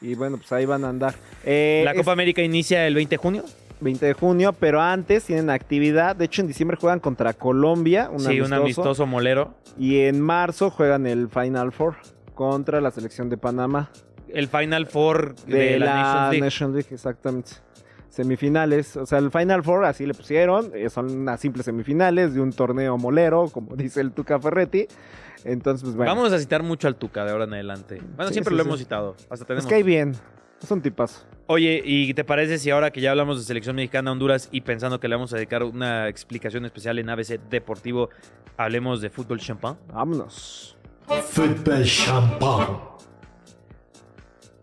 Y 0.00 0.14
bueno, 0.16 0.38
pues 0.38 0.50
ahí 0.52 0.64
van 0.66 0.84
a 0.84 0.88
andar. 0.88 1.14
Eh, 1.44 1.82
La 1.84 1.92
es 1.92 1.96
Copa 1.98 2.10
América 2.12 2.42
inicia 2.42 2.86
el 2.88 2.94
20 2.94 3.12
de 3.14 3.16
junio. 3.18 3.44
20 3.82 4.06
de 4.06 4.12
junio, 4.14 4.52
pero 4.52 4.80
antes 4.80 5.24
tienen 5.24 5.50
actividad. 5.50 6.16
De 6.16 6.24
hecho, 6.26 6.40
en 6.42 6.46
diciembre 6.48 6.76
juegan 6.80 7.00
contra 7.00 7.32
Colombia. 7.34 8.08
Un 8.12 8.20
sí, 8.20 8.26
amistoso, 8.28 8.46
un 8.54 8.60
amistoso 8.60 9.06
molero. 9.06 9.54
Y 9.78 10.00
en 10.00 10.20
marzo 10.20 10.70
juegan 10.70 11.06
el 11.06 11.28
Final 11.28 11.72
Four 11.72 11.96
contra 12.34 12.80
la 12.80 12.90
selección 12.90 13.28
de 13.28 13.36
Panamá. 13.36 13.90
El 14.28 14.48
Final 14.48 14.86
Four 14.86 15.34
de, 15.46 15.58
De, 15.58 15.78
la, 15.78 15.86
la, 15.86 15.94
Nations 15.94 16.30
League. 16.30 16.40
National 16.44 16.74
League, 16.74 16.88
exactamente. 16.92 17.50
semifinales. 18.08 18.96
O 18.96 19.06
sea, 19.06 19.18
el 19.18 19.30
Final 19.30 19.62
Four 19.62 19.84
así 19.84 20.06
le 20.06 20.14
pusieron. 20.14 20.70
eh, 20.74 20.88
son 20.90 21.10
unas 21.10 21.40
simples 21.40 21.64
semifinales 21.66 22.34
de 22.34 22.40
un 22.40 22.52
torneo 22.52 22.96
molero, 22.98 23.48
como 23.48 23.74
dice 23.76 24.00
el 24.00 24.12
Tuca 24.12 24.38
Ferretti. 24.38 24.86
Entonces, 25.44 25.82
pues 25.84 25.96
bueno. 25.96 26.14
Vamos 26.14 26.32
a 26.32 26.38
citar 26.38 26.62
mucho 26.62 26.88
al 26.88 26.96
Tuca 26.96 27.24
de 27.24 27.32
ahora 27.32 27.44
en 27.44 27.54
adelante. 27.54 28.00
Bueno, 28.16 28.28
Sí, 28.28 28.34
siempre 28.34 28.52
sí, 28.52 28.56
lo 28.58 28.62
sí. 28.62 28.68
hemos 28.68 28.78
citado. 28.80 29.16
Hasta 29.28 29.34
Es 29.34 29.46
tenemos. 29.46 29.66
que 29.66 29.74
hay 29.74 29.82
bien. 29.82 30.14
Es 30.62 30.70
un 30.70 30.80
tipazo. 30.80 31.26
Oye, 31.54 31.82
¿y 31.84 32.14
te 32.14 32.24
parece 32.24 32.58
si 32.58 32.70
ahora 32.70 32.90
que 32.90 33.02
ya 33.02 33.10
hablamos 33.10 33.36
de 33.36 33.44
selección 33.44 33.76
mexicana 33.76 34.10
Honduras 34.10 34.48
y 34.52 34.62
pensando 34.62 34.98
que 34.98 35.06
le 35.06 35.16
vamos 35.16 35.34
a 35.34 35.36
dedicar 35.36 35.62
una 35.64 36.08
explicación 36.08 36.64
especial 36.64 36.98
en 36.98 37.10
ABC 37.10 37.38
Deportivo, 37.50 38.08
hablemos 38.56 39.02
de 39.02 39.10
fútbol 39.10 39.38
champán? 39.38 39.76
Vámonos. 39.92 40.78
Football 41.06 41.84
champagne. 41.84 42.78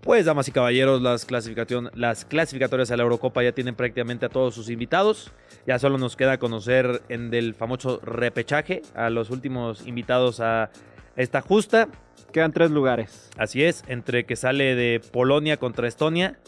Pues, 0.02 0.26
damas 0.26 0.48
y 0.48 0.52
caballeros, 0.52 1.00
las, 1.00 1.26
clasificación, 1.26 1.92
las 1.94 2.26
clasificatorias 2.26 2.90
a 2.90 2.98
la 2.98 3.04
Eurocopa 3.04 3.44
ya 3.44 3.52
tienen 3.52 3.76
prácticamente 3.76 4.26
a 4.26 4.30
todos 4.30 4.56
sus 4.56 4.72
invitados. 4.72 5.32
Ya 5.68 5.78
solo 5.78 6.00
nos 6.00 6.16
queda 6.16 6.40
conocer 6.40 7.04
en 7.08 7.30
del 7.30 7.54
famoso 7.54 8.00
repechaje 8.04 8.82
a 8.96 9.12
los 9.12 9.30
últimos 9.30 9.86
invitados 9.86 10.40
a 10.40 10.72
esta 11.16 11.42
justa. 11.42 11.88
Quedan 12.34 12.52
tres 12.52 12.72
lugares. 12.72 13.30
Así 13.38 13.64
es, 13.64 13.84
entre 13.88 14.26
que 14.26 14.36
sale 14.36 14.74
de 14.74 15.00
Polonia 15.12 15.58
contra 15.58 15.88
Estonia, 15.88 16.40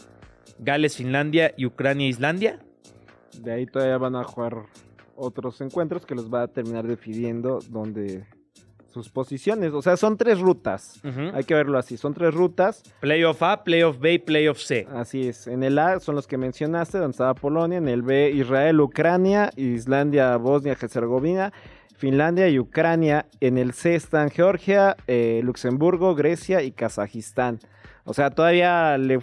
Gales, 0.62 0.96
Finlandia 0.96 1.52
y 1.56 1.66
Ucrania, 1.66 2.08
Islandia. 2.08 2.60
De 3.40 3.52
ahí 3.52 3.66
todavía 3.66 3.98
van 3.98 4.16
a 4.16 4.24
jugar 4.24 4.66
otros 5.16 5.60
encuentros 5.60 6.06
que 6.06 6.14
los 6.14 6.32
va 6.32 6.42
a 6.42 6.48
terminar 6.48 6.86
definiendo 6.86 7.58
donde 7.68 8.24
sus 8.92 9.08
posiciones. 9.08 9.72
O 9.72 9.82
sea, 9.82 9.96
son 9.96 10.16
tres 10.16 10.38
rutas. 10.38 11.00
Hay 11.32 11.44
que 11.44 11.54
verlo 11.54 11.78
así. 11.78 11.96
Son 11.96 12.12
tres 12.14 12.34
rutas. 12.34 12.82
Playoff 13.00 13.42
A, 13.42 13.64
Playoff 13.64 13.98
B 13.98 14.14
y 14.14 14.18
Playoff 14.18 14.58
C. 14.58 14.86
Así 14.92 15.28
es. 15.28 15.46
En 15.46 15.62
el 15.62 15.78
A 15.78 15.98
son 16.00 16.14
los 16.14 16.26
que 16.26 16.36
mencionaste, 16.36 16.98
donde 16.98 17.12
estaba 17.12 17.34
Polonia. 17.34 17.78
En 17.78 17.88
el 17.88 18.02
B, 18.02 18.30
Israel, 18.30 18.80
Ucrania, 18.80 19.50
Islandia, 19.56 20.36
Bosnia, 20.36 20.76
Herzegovina, 20.80 21.52
Finlandia 21.96 22.48
y 22.48 22.58
Ucrania. 22.58 23.26
En 23.40 23.56
el 23.56 23.72
C 23.72 23.94
están 23.94 24.30
Georgia, 24.30 24.96
eh, 25.06 25.40
Luxemburgo, 25.42 26.14
Grecia 26.14 26.62
y 26.62 26.72
Kazajistán. 26.72 27.60
O 28.04 28.12
sea, 28.12 28.30
todavía 28.30 28.98
le 28.98 29.20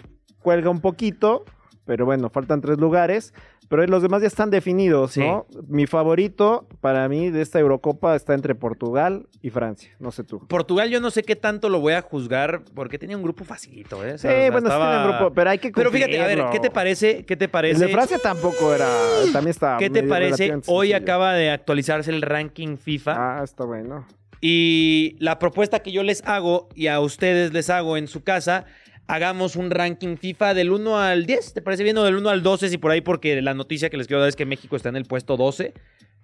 cuelga 0.50 0.72
un 0.72 0.82
poquito, 0.82 1.46
pero 1.86 2.06
bueno, 2.06 2.29
faltan 2.32 2.60
tres 2.60 2.79
lugares. 2.79 3.34
Pero 3.68 3.86
los 3.86 4.01
demás 4.01 4.22
ya 4.24 4.27
están 4.27 4.50
definidos, 4.50 5.12
Sí. 5.12 5.20
¿no? 5.20 5.46
Mi 5.68 5.86
favorito 5.86 6.68
para 6.82 7.08
mí 7.08 7.29
de 7.29 7.44
esta 7.44 7.60
Eurocopa 7.60 8.15
está 8.15 8.34
entre 8.34 8.56
Portugal 8.56 9.27
y 9.44 9.51
Francia. 9.51 9.91
No 10.00 10.10
sé 10.12 10.24
tú. 10.24 10.39
Portugal 10.48 10.89
yo 10.89 11.00
no 11.00 11.12
sé 11.12 11.22
qué 11.22 11.36
tanto 11.36 11.70
lo 11.70 11.79
voy 11.79 11.94
a 11.94 12.01
juzgar 12.01 12.63
porque 12.74 12.98
tenía 12.98 13.15
un 13.15 13.22
grupo 13.22 13.44
facilito, 13.46 14.03
¿eh? 14.03 14.13
O 14.13 14.18
Sí, 14.18 14.24
sea, 14.24 14.32
o 14.32 14.34
sea, 14.34 14.51
bueno, 14.51 14.68
sí 14.70 14.74
estaba- 14.74 14.89
tienen 15.03 15.18
grupo, 15.20 15.34
pero 15.36 15.50
hay 15.51 15.60
que 15.60 15.70
Pero 15.72 15.91
fíjate, 15.91 16.20
a 16.20 16.25
ver. 16.25 16.46
¿qué 16.51 16.60
te 16.60 16.72
parece? 16.72 17.25
¿Qué 17.25 17.38
te 17.38 17.46
El 17.46 17.51
parece? 17.51 17.86
de 17.86 17.91
Francia 17.94 18.18
tampoco 18.18 18.74
era. 18.74 18.88
También 19.32 19.51
estaba. 19.51 19.77
¿Qué 19.77 19.91
te 19.91 20.01
parece? 20.01 20.46
Hoy 20.46 20.88
sencillo. 20.89 20.98
acaba 20.98 21.34
de 21.34 21.51
actualizarse 21.51 22.10
el 22.10 22.24
ranking 22.24 22.75
FIFA 22.77 23.39
Ah, 23.39 23.44
está 23.44 23.65
bueno. 23.65 24.08
y 24.41 25.15
la 25.20 25.38
propuesta 25.38 25.79
que 25.82 25.91
yo 25.91 26.01
les 26.01 26.24
hago 26.25 26.70
y 26.74 26.88
a 26.88 27.00
ustedes 27.01 27.53
les 27.53 27.70
hago 27.70 27.98
en 27.98 28.08
su 28.08 28.24
casa, 28.24 28.65
hagamos 29.10 29.56
un 29.56 29.72
ranking 29.72 30.16
FIFA 30.16 30.54
del 30.54 30.72
1 30.72 30.98
al 30.98 31.25
10, 31.25 31.54
¿te 31.54 31.62
parece 31.62 31.84
bien? 31.84 31.98
O 31.98 32.04
del 32.04 32.16
1 32.16 32.30
al 32.30 32.44
12, 32.44 32.70
si 32.70 32.78
por 32.78 32.92
ahí, 32.92 33.01
porque 33.01 33.42
la 33.42 33.54
noticia 33.54 33.89
que 33.89 33.98
les 33.98 34.08
quiero 34.08 34.22
dar 34.22 34.30
es 34.30 34.36
que 34.36 34.46
México 34.46 34.75
está 34.75 34.89
en 34.89 34.96
el 34.96 35.06
puesto 35.06 35.36
12, 35.36 35.74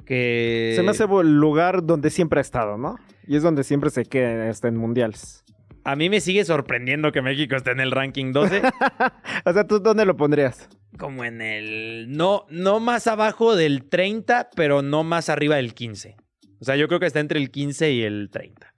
que... 0.06 0.74
Se 0.76 0.84
me 0.84 0.92
hace 0.92 1.04
el 1.04 1.36
lugar 1.38 1.86
donde 1.86 2.10
siempre 2.10 2.40
ha 2.40 2.42
estado, 2.42 2.78
¿no? 2.78 2.98
Y 3.28 3.36
es 3.36 3.44
donde 3.44 3.64
siempre 3.64 3.90
se 3.90 4.06
queda 4.06 4.50
hasta 4.50 4.68
en 4.68 4.78
mundiales. 4.78 5.44
A 5.84 5.96
mí 5.96 6.10
me 6.10 6.22
sigue 6.22 6.46
sorprendiendo 6.46 7.12
que 7.12 7.22
México 7.22 7.56
esté 7.56 7.72
en 7.72 7.80
el 7.80 7.92
ranking 7.92 8.32
12. 8.32 8.62
O 9.46 9.54
sea, 9.54 9.68
¿tú 9.68 9.80
dónde 9.80 10.06
lo 10.06 10.16
pondrías? 10.16 10.68
como 10.98 11.26
en 11.26 11.42
el. 11.42 12.12
No, 12.12 12.46
no 12.50 12.80
más 12.80 13.08
abajo 13.08 13.56
del 13.56 13.88
30, 13.88 14.50
pero 14.56 14.82
no 14.82 15.04
más 15.04 15.30
arriba 15.30 15.58
del 15.58 15.74
15. 15.74 16.16
O 16.60 16.66
sea, 16.66 16.76
yo 16.76 16.88
creo 16.88 17.00
que 17.00 17.06
está 17.06 17.20
entre 17.20 17.40
el 17.40 17.52
15 17.52 17.92
y 17.92 18.04
el 18.04 18.30
30. 18.32 18.74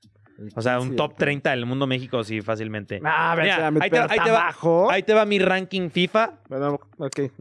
O 0.56 0.62
sea, 0.62 0.80
un 0.80 0.96
top 0.96 1.14
ok. 1.14 1.18
30 1.18 1.50
del 1.52 1.66
mundo 1.66 1.88
México, 1.88 2.24
sí, 2.24 2.42
fácilmente. 2.42 3.02
Ah, 3.04 3.36
Mira, 3.40 3.68
ahí 3.68 3.74
te- 3.74 3.90
pero 3.90 4.04
ahí 4.04 4.10
te 4.10 4.16
¿está 4.30 4.32
va-? 4.32 4.94
Ahí 4.94 5.04
te 5.04 5.14
va 5.14 5.26
mi 5.26 5.40
ranking 5.40 5.90
FIFA. 5.90 6.40
Bueno, 6.48 6.80
ok. 6.98 7.16
dime. 7.16 7.32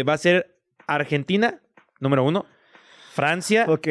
Eh, 0.00 0.02
va 0.02 0.12
a 0.14 0.18
ser 0.18 0.58
Argentina, 0.86 1.60
número 2.00 2.24
uno. 2.24 2.44
Francia. 3.12 3.64
ok. 3.68 3.88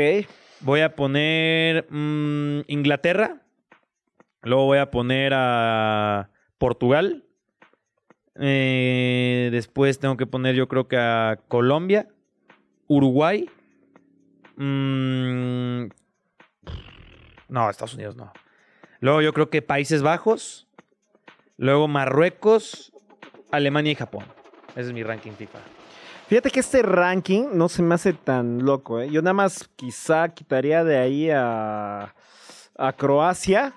Voy 0.61 0.81
a 0.81 0.95
poner 0.95 1.87
mm, 1.89 2.61
Inglaterra. 2.67 3.41
Luego 4.43 4.65
voy 4.65 4.77
a 4.77 4.91
poner 4.91 5.33
a 5.35 6.29
Portugal. 6.59 7.25
Eh, 8.39 9.49
después 9.51 9.99
tengo 9.99 10.17
que 10.17 10.25
poner 10.27 10.53
yo 10.55 10.67
creo 10.67 10.87
que 10.87 10.97
a 10.97 11.39
Colombia. 11.47 12.07
Uruguay. 12.87 13.49
Mm, 14.57 15.87
no, 17.49 17.69
Estados 17.69 17.93
Unidos 17.95 18.15
no. 18.15 18.31
Luego 19.01 19.21
yo 19.21 19.33
creo 19.33 19.49
que 19.49 19.61
Países 19.61 20.01
Bajos. 20.01 20.67
Luego 21.57 21.87
Marruecos, 21.87 22.93
Alemania 23.51 23.91
y 23.91 23.95
Japón. 23.95 24.25
Ese 24.69 24.87
es 24.87 24.93
mi 24.93 25.03
ranking 25.03 25.33
FIFA. 25.33 25.59
Fíjate 26.27 26.49
que 26.49 26.61
este 26.61 26.81
ranking 26.81 27.49
no 27.53 27.67
se 27.67 27.81
me 27.83 27.93
hace 27.93 28.13
tan 28.13 28.63
loco, 28.63 29.01
¿eh? 29.01 29.09
Yo 29.09 29.21
nada 29.21 29.33
más 29.33 29.69
quizá 29.75 30.29
quitaría 30.29 30.83
de 30.83 30.97
ahí 30.97 31.29
a, 31.29 32.15
a 32.77 32.93
Croacia 32.93 33.73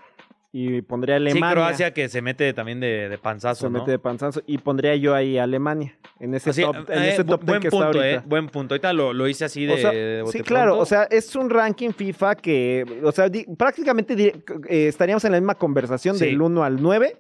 y 0.56 0.82
pondría 0.82 1.16
Alemania. 1.16 1.48
Sí, 1.48 1.52
Croacia 1.52 1.92
que 1.92 2.08
se 2.08 2.22
mete 2.22 2.52
también 2.52 2.78
de, 2.78 3.08
de 3.08 3.18
panzazo, 3.18 3.66
se 3.66 3.70
¿no? 3.72 3.80
mete 3.80 3.90
de 3.90 3.98
panzazo 3.98 4.40
y 4.46 4.58
pondría 4.58 4.94
yo 4.94 5.12
ahí 5.12 5.36
Alemania 5.36 5.96
en 6.20 6.32
ese 6.32 6.50
Así, 6.50 6.62
top, 6.62 6.76
en 6.90 7.02
eh, 7.02 7.10
ese 7.12 7.24
top 7.24 7.42
buen 7.44 7.60
que 7.60 7.66
está 7.66 7.76
punto, 7.76 7.98
ahorita. 7.98 8.10
eh, 8.10 8.22
buen 8.24 8.46
punto. 8.48 8.74
Ahorita 8.74 8.92
lo, 8.92 9.12
lo 9.12 9.26
hice 9.26 9.46
así 9.46 9.66
de, 9.66 9.72
O 9.74 9.76
sea, 9.78 9.90
de 9.90 10.22
sí, 10.30 10.40
claro, 10.42 10.66
pronto. 10.66 10.82
o 10.84 10.86
sea, 10.86 11.08
es 11.10 11.34
un 11.34 11.50
ranking 11.50 11.90
FIFA 11.90 12.36
que, 12.36 13.00
o 13.02 13.10
sea, 13.10 13.28
di- 13.28 13.44
prácticamente 13.58 14.14
di- 14.14 14.32
eh, 14.68 14.86
estaríamos 14.86 15.24
en 15.24 15.32
la 15.32 15.40
misma 15.40 15.56
conversación 15.56 16.16
Sí. 16.16 16.26
del 16.26 16.40
1 16.40 16.62
al 16.62 16.80
9. 16.80 17.16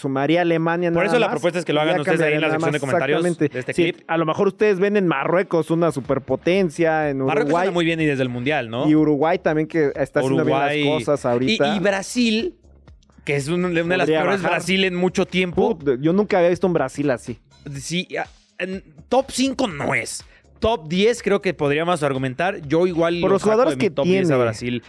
Sumaría 0.00 0.40
Alemania 0.40 0.90
Por 0.90 0.96
nada 1.04 1.06
eso 1.08 1.18
la 1.20 1.26
más, 1.26 1.34
propuesta 1.34 1.58
es 1.58 1.64
que 1.64 1.72
lo 1.72 1.80
hagan 1.80 2.00
ustedes 2.00 2.20
ahí 2.20 2.32
en 2.34 2.40
la 2.40 2.50
sección 2.50 2.72
de 2.72 2.80
comentarios 2.80 3.22
de 3.38 3.50
este 3.52 3.72
Sí, 3.72 3.82
clip. 3.92 4.00
a 4.08 4.16
lo 4.16 4.26
mejor 4.26 4.48
ustedes 4.48 4.78
ven 4.80 4.96
en 4.96 5.06
Marruecos 5.06 5.70
una 5.70 5.92
superpotencia, 5.92 7.10
en 7.10 7.18
Marruecos 7.18 7.44
Uruguay. 7.46 7.62
anda 7.68 7.74
muy 7.74 7.84
bien 7.84 8.00
y 8.00 8.06
desde 8.06 8.22
el 8.22 8.28
Mundial, 8.28 8.70
¿no? 8.70 8.88
Y 8.88 8.94
Uruguay 8.94 9.38
también 9.38 9.68
que 9.68 9.92
está 9.96 10.20
haciendo 10.20 10.42
Uruguay. 10.42 10.82
bien 10.82 10.94
las 10.94 11.04
cosas 11.04 11.26
ahorita. 11.26 11.76
y 11.76 11.78
Brasil, 11.80 12.54
que 13.24 13.36
es 13.36 13.48
un- 13.48 13.64
una 13.64 13.80
de 13.82 13.96
las 13.96 14.06
peores 14.06 14.42
bajar. 14.42 14.58
Brasil 14.58 14.84
en 14.84 14.94
mucho 14.94 15.26
tiempo. 15.26 15.78
Put, 15.78 16.00
yo 16.00 16.12
nunca 16.12 16.38
había 16.38 16.50
visto 16.50 16.66
un 16.66 16.72
Brasil 16.72 17.10
así. 17.10 17.38
Sí, 17.78 18.08
en 18.58 18.82
top 19.08 19.26
5 19.30 19.68
no 19.68 19.94
es. 19.94 20.24
Top 20.58 20.88
10 20.88 21.22
creo 21.22 21.40
que 21.40 21.54
podríamos 21.54 22.02
argumentar. 22.02 22.60
Yo 22.66 22.86
igual 22.86 23.18
Por 23.20 23.30
lo 23.30 23.34
los 23.34 23.42
jugadores 23.42 23.76
que 23.76 23.90
top 23.90 24.04
10 24.04 24.24
a 24.24 24.28
tiene. 24.28 24.42
Brasil. 24.42 24.82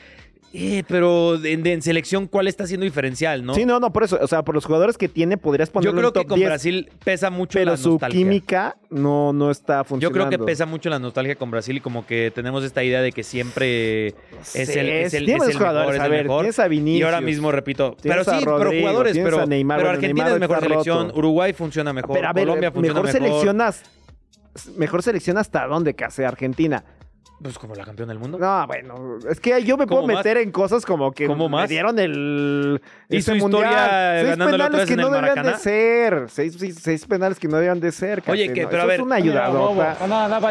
Eh, 0.54 0.84
pero 0.86 1.42
en, 1.46 1.66
en 1.66 1.82
selección, 1.82 2.28
¿cuál 2.28 2.48
está 2.48 2.68
siendo 2.68 2.84
diferencial, 2.84 3.46
no? 3.46 3.54
Sí, 3.56 3.66
no, 3.66 3.80
no, 3.80 3.94
por 3.94 4.04
eso. 4.04 4.20
O 4.22 4.28
sea, 4.28 4.44
por 4.44 4.54
los 4.54 4.66
jugadores 4.66 4.98
que 4.98 5.08
tiene, 5.08 5.38
podrías 5.38 5.70
Yo 5.70 5.74
ponerlo 5.74 5.98
creo 5.98 6.08
en 6.10 6.14
que 6.14 6.26
con 6.28 6.40
10, 6.40 6.50
Brasil 6.50 6.90
pesa 7.06 7.30
mucho 7.30 7.58
pero 7.58 7.72
la 7.72 7.78
su 7.78 7.92
nostalgia. 7.92 8.18
química 8.20 8.78
no, 8.90 9.32
no 9.32 9.50
está 9.50 9.78
Yo 9.80 9.84
funcionando. 9.86 10.28
creo 10.28 10.40
que 10.40 10.46
pesa 10.46 10.66
mucho 10.66 10.90
la 10.90 11.00
nostalgia 11.00 11.36
con 11.36 11.52
Brasil 11.52 11.78
y 11.78 11.80
como 11.80 12.06
que 12.06 12.32
tenemos 12.36 12.66
esta 12.66 12.84
idea 12.84 13.02
de 13.02 13.14
que 13.14 13.24
siempre 13.24 14.08
es 14.08 14.16
el, 14.56 14.90
es 14.90 15.14
el, 15.14 15.30
es 15.30 15.42
el 15.48 15.54
jugadores. 15.58 15.96
es 15.96 16.02
a 16.02 16.08
ver, 16.10 16.24
mejor. 16.26 16.42
tienes 16.42 16.60
a 16.60 16.68
Vinicius. 16.68 17.00
Y 17.00 17.04
ahora 17.04 17.22
mismo 17.22 17.52
repito, 17.52 17.96
pero 18.04 18.24
sí, 18.26 18.32
pero 18.44 18.72
jugadores, 18.72 19.18
pero, 19.18 19.46
Neymar, 19.46 19.78
pero 19.80 19.90
Argentina 19.92 20.26
Neymar 20.26 20.34
es 20.34 20.40
mejor 20.50 20.60
selección, 20.60 21.08
roto. 21.08 21.20
Uruguay 21.20 21.54
funciona 21.54 21.94
mejor, 21.94 22.14
Pero 22.14 22.28
a 22.28 22.34
ver, 22.34 22.44
Colombia 22.46 22.72
funciona 22.72 23.02
mejor 23.02 23.14
mejor. 23.14 23.30
seleccionas. 23.30 23.84
Mejor 24.76 25.02
selección 25.02 25.38
hasta 25.38 25.66
dónde 25.66 25.96
hace 26.06 26.26
Argentina. 26.26 26.84
Pues 27.42 27.58
como 27.58 27.74
la 27.74 27.84
campeona 27.84 28.12
del 28.14 28.20
mundo. 28.20 28.38
No, 28.38 28.68
bueno, 28.68 29.18
es 29.28 29.40
que 29.40 29.64
yo 29.64 29.76
me 29.76 29.88
puedo 29.88 30.06
meter 30.06 30.38
en 30.38 30.52
cosas 30.52 30.86
como 30.86 31.12
que 31.12 31.26
¿Cómo 31.26 31.50
me 31.50 31.66
dieron 31.68 31.98
el 31.98 32.80
Hizo 33.10 33.32
ese 33.32 33.38
historia 33.38 33.68
mundial. 33.70 34.26
Seis 34.26 34.38
penales 34.52 34.88
que 34.88 34.96
no 34.96 35.10
debían 35.10 35.46
de 35.46 35.54
ser. 35.56 36.26
Seis, 36.30 36.56
seis- 36.60 36.80
seis 36.80 37.06
penales 37.08 37.40
que 37.40 37.48
no 37.48 37.58
debían 37.58 37.80
de 37.80 37.92
ser. 37.92 38.22
Oye, 38.28 38.44
Cate, 38.48 38.54
que- 38.54 38.64
¿no? 38.64 38.70
pero 38.70 38.82
a 38.84 38.86
ver, 38.86 39.00
es 39.00 39.06
una 39.06 39.16
ayudadota. 39.16 39.98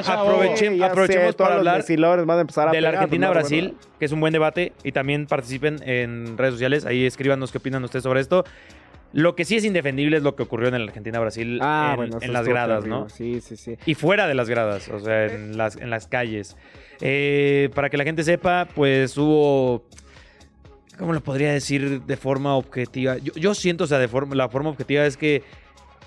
Aprovechen- 0.04 0.72
Sí, 0.72 0.78
ya 0.78 0.86
aprovechemos 0.86 1.26
sé, 1.28 1.32
todos 1.34 1.48
para 1.48 1.62
los 1.62 1.66
hablar 1.68 2.26
van 2.26 2.38
a 2.38 2.40
empezar 2.40 2.68
a 2.68 2.72
de 2.72 2.80
la 2.80 2.88
pues, 2.90 2.98
Argentina-Brasil, 2.98 3.64
no, 3.64 3.70
bueno. 3.72 3.88
que 3.98 4.04
es 4.04 4.12
un 4.12 4.20
buen 4.20 4.32
debate, 4.32 4.72
y 4.82 4.92
también 4.92 5.26
participen 5.26 5.76
en 5.88 6.36
redes 6.36 6.54
sociales, 6.54 6.86
ahí 6.86 7.06
escríbanos 7.06 7.52
qué 7.52 7.58
opinan 7.58 7.84
ustedes 7.84 8.02
sobre 8.02 8.20
esto. 8.20 8.44
Lo 9.12 9.34
que 9.34 9.44
sí 9.44 9.56
es 9.56 9.64
indefendible 9.64 10.16
es 10.16 10.22
lo 10.22 10.36
que 10.36 10.44
ocurrió 10.44 10.68
en 10.68 10.74
el 10.74 10.82
Argentina-Brasil 10.88 11.58
Ah, 11.62 11.90
en, 11.92 11.96
bueno, 11.96 12.16
en 12.18 12.22
eso 12.22 12.32
las 12.32 12.46
gradas, 12.46 12.78
terrible. 12.80 13.00
¿no? 13.00 13.08
Sí, 13.08 13.40
sí, 13.40 13.56
sí. 13.56 13.76
Y 13.86 13.94
fuera 13.94 14.28
de 14.28 14.34
las 14.34 14.48
gradas, 14.48 14.88
o 14.88 15.00
sea, 15.00 15.26
en 15.26 15.56
las, 15.56 15.76
en 15.76 15.90
las 15.90 16.06
calles. 16.06 16.56
Eh, 17.00 17.70
para 17.74 17.90
que 17.90 17.96
la 17.96 18.04
gente 18.04 18.22
sepa, 18.22 18.68
pues 18.74 19.16
hubo. 19.16 19.84
¿Cómo 20.98 21.12
lo 21.14 21.20
podría 21.22 21.50
decir 21.50 22.02
de 22.02 22.16
forma 22.16 22.54
objetiva? 22.56 23.16
Yo, 23.16 23.32
yo 23.34 23.54
siento, 23.54 23.84
o 23.84 23.86
sea, 23.86 23.98
de 23.98 24.08
forma, 24.08 24.34
la 24.34 24.48
forma 24.50 24.68
objetiva 24.70 25.06
es 25.06 25.16
que 25.16 25.42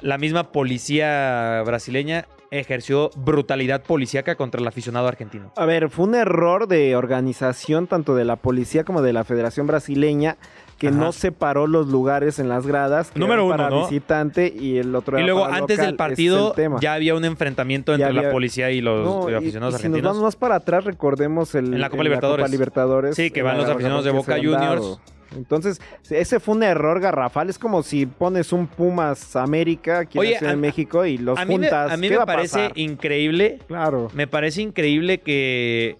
la 0.01 0.17
misma 0.17 0.51
policía 0.51 1.63
brasileña 1.65 2.27
ejerció 2.51 3.09
brutalidad 3.15 3.81
policíaca 3.81 4.35
contra 4.35 4.61
el 4.61 4.67
aficionado 4.67 5.07
argentino. 5.07 5.51
A 5.55 5.65
ver, 5.65 5.89
fue 5.89 6.05
un 6.05 6.13
error 6.13 6.67
de 6.67 6.95
organización 6.95 7.87
tanto 7.87 8.13
de 8.13 8.25
la 8.25 8.35
policía 8.35 8.83
como 8.83 9.01
de 9.01 9.13
la 9.13 9.23
Federación 9.23 9.65
Brasileña 9.65 10.37
que 10.77 10.87
Ajá. 10.89 10.97
no 10.97 11.11
separó 11.11 11.67
los 11.67 11.87
lugares 11.87 12.39
en 12.39 12.49
las 12.49 12.67
gradas 12.67 13.11
que 13.11 13.19
Número 13.19 13.47
para 13.47 13.67
uno, 13.67 13.79
¿no? 13.81 13.87
visitante 13.87 14.53
y 14.53 14.77
el 14.77 14.93
otro 14.95 15.17
Y 15.19 15.23
luego, 15.23 15.41
para 15.45 15.55
antes 15.57 15.77
local. 15.77 15.85
del 15.85 15.93
Ese 15.93 15.97
partido, 15.97 16.55
es 16.57 16.81
ya 16.81 16.93
había 16.93 17.15
un 17.15 17.23
enfrentamiento 17.25 17.93
entre 17.93 18.11
la 18.13 18.31
policía 18.31 18.69
y 18.71 18.81
los 18.81 19.05
No, 19.05 19.29
y- 19.29 19.33
aficionados 19.33 19.75
y 19.75 19.77
si 19.77 19.85
argentinos. 19.85 20.03
nos 20.03 20.11
vamos 20.13 20.23
más 20.23 20.35
para 20.35 20.55
atrás, 20.55 20.83
recordemos 20.83 21.55
el, 21.55 21.73
En 21.73 21.79
la 21.81 21.89
Copa 21.89 22.03
Libertadores. 22.03 22.49
Libertadores, 22.51 23.15
Sí, 23.15 23.31
que 23.31 23.41
van 23.43 23.57
los 23.57 23.69
aficionados 23.69 24.03
de 24.03 24.11
Boca 24.11 24.35
Juniors. 24.35 24.99
Entonces, 25.35 25.81
ese 26.11 26.39
fue 26.39 26.53
un 26.55 26.61
error 26.61 26.99
garrafal. 26.99 27.49
Es 27.49 27.57
como 27.57 27.81
si 27.81 28.05
pones 28.05 28.53
un 28.53 28.67
Pumas 28.67 29.35
América 29.35 29.99
aquí 29.99 30.19
Oye, 30.19 30.37
en 30.39 30.45
a- 30.45 30.55
México 30.55 31.05
y 31.07 31.17
los 31.17 31.39
a 31.39 31.45
mí 31.45 31.57
me, 31.57 31.67
juntas. 31.69 31.91
a 31.91 31.97
mí 31.97 32.07
¿Qué 32.07 32.19
me 32.19 32.25
parece 32.27 32.59
pasar? 32.59 32.77
increíble, 32.77 33.57
Claro. 33.67 34.09
me 34.13 34.27
parece 34.27 34.61
increíble 34.61 35.21
que 35.21 35.97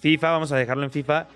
FIFA, 0.00 0.30
vamos 0.32 0.50
a 0.50 0.56
dejarlo 0.56 0.82
en 0.84 0.90
FIFA, 0.90 1.28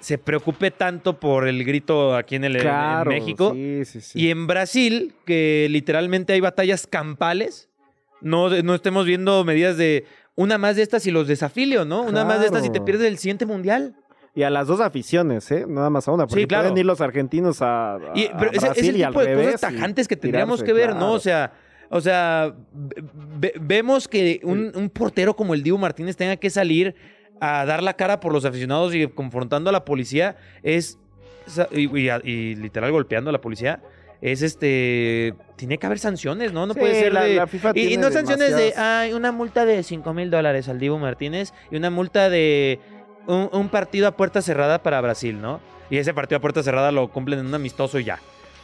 se 0.00 0.18
preocupe 0.18 0.70
tanto 0.70 1.20
por 1.20 1.46
el 1.46 1.62
grito 1.64 2.16
aquí 2.16 2.36
en, 2.36 2.44
el, 2.44 2.56
en 2.56 3.08
México. 3.08 3.52
Sí, 3.54 3.84
sí, 3.84 4.00
sí. 4.00 4.18
Y 4.20 4.30
en 4.30 4.46
Brasil, 4.46 5.14
que 5.26 5.66
literalmente 5.70 6.32
hay 6.32 6.40
batallas 6.40 6.86
campales, 6.86 7.68
no, 8.20 8.48
no 8.62 8.74
estemos 8.74 9.04
viendo 9.06 9.44
medidas 9.44 9.76
de 9.76 10.04
una 10.36 10.58
más 10.58 10.76
de 10.76 10.82
estas 10.82 11.06
y 11.06 11.10
los 11.10 11.28
desafilio, 11.28 11.84
¿no? 11.84 12.02
Una 12.02 12.24
más 12.24 12.40
de 12.40 12.46
estas 12.46 12.64
y 12.64 12.70
te 12.70 12.80
pierdes 12.80 13.06
el 13.08 13.18
siguiente 13.18 13.44
mundial. 13.46 13.94
Y 14.34 14.42
a 14.44 14.50
las 14.50 14.68
dos 14.68 14.80
aficiones, 14.80 15.50
¿eh? 15.50 15.64
Nada 15.68 15.90
más 15.90 16.06
a 16.06 16.12
una. 16.12 16.26
Porque 16.26 16.42
Sí, 16.42 16.46
claro. 16.46 16.64
pueden 16.68 16.78
ir 16.78 16.86
los 16.86 17.00
argentinos 17.00 17.60
a, 17.62 17.96
a- 17.96 17.98
Y, 18.14 18.28
pero 18.38 18.50
a 18.56 18.60
Brasil 18.60 18.70
es 18.84 18.88
el 18.88 18.96
y 18.96 19.02
al 19.02 19.10
tipo 19.12 19.20
de 19.20 19.26
revés 19.26 19.46
cosas 19.52 19.60
tajantes 19.72 20.06
que 20.08 20.16
tendríamos 20.16 20.60
tirarse, 20.62 20.66
que 20.66 20.86
ver, 20.86 20.96
¿no? 20.96 21.12
O 21.12 21.18
sea, 21.18 21.52
o 21.90 22.00
sea, 22.00 22.54
ve- 22.72 23.02
ve- 23.38 23.54
vemos 23.60 24.06
que 24.06 24.40
un, 24.44 24.70
un 24.74 24.88
portero 24.88 25.34
como 25.34 25.52
el 25.52 25.62
Dibu 25.64 25.78
Martínez 25.78 26.16
tenga 26.16 26.36
que 26.36 26.48
salir 26.48 26.94
a 27.40 27.64
dar 27.64 27.82
la 27.82 27.94
cara 27.94 28.20
por 28.20 28.32
los 28.32 28.44
aficionados 28.44 28.94
y 28.94 29.06
confrontando 29.08 29.70
a 29.70 29.72
la 29.72 29.84
policía 29.84 30.36
es 30.62 30.98
y, 31.72 31.98
y- 31.98 32.10
y 32.24 32.54
literal 32.56 32.92
golpeando 32.92 33.30
a 33.30 33.32
la 33.32 33.40
policía 33.40 33.80
es 34.20 34.42
este 34.42 35.34
tiene 35.56 35.78
que 35.78 35.86
haber 35.86 35.98
sanciones, 35.98 36.52
¿no? 36.52 36.66
No 36.66 36.74
Sí, 36.74 36.80
puede 36.80 36.94
ser 36.94 37.12
la- 37.12 37.24
de- 37.24 37.34
la 37.36 37.46
FIFA 37.46 37.72
y, 37.74 37.96
no 37.96 38.10
sanciones 38.10 38.54
de 38.54 38.74
hay 38.76 39.12
una 39.14 39.32
multa 39.32 39.64
de 39.64 39.82
5 39.82 40.12
mil 40.14 40.30
dólares 40.30 40.68
al 40.68 40.78
Dibu 40.78 40.98
Martínez 40.98 41.52
y 41.70 41.76
una 41.76 41.88
multa 41.90 42.28
de 42.28 42.78
un, 43.26 43.48
un 43.52 43.68
partido 43.70 44.06
a 44.06 44.16
puerta 44.16 44.42
cerrada 44.42 44.82
para 44.82 45.00
Brasil, 45.00 45.40
¿no? 45.40 45.60
Y 45.88 45.96
ese 45.96 46.14
partido 46.14 46.36
a 46.38 46.40
puerta 46.40 46.62
cerrada 46.62 46.92
lo 46.92 47.08
cumplen 47.08 47.40
en 47.40 47.46
un 47.46 47.54
amistoso 47.54 47.98
y 47.98 48.04
ya. 48.04 48.18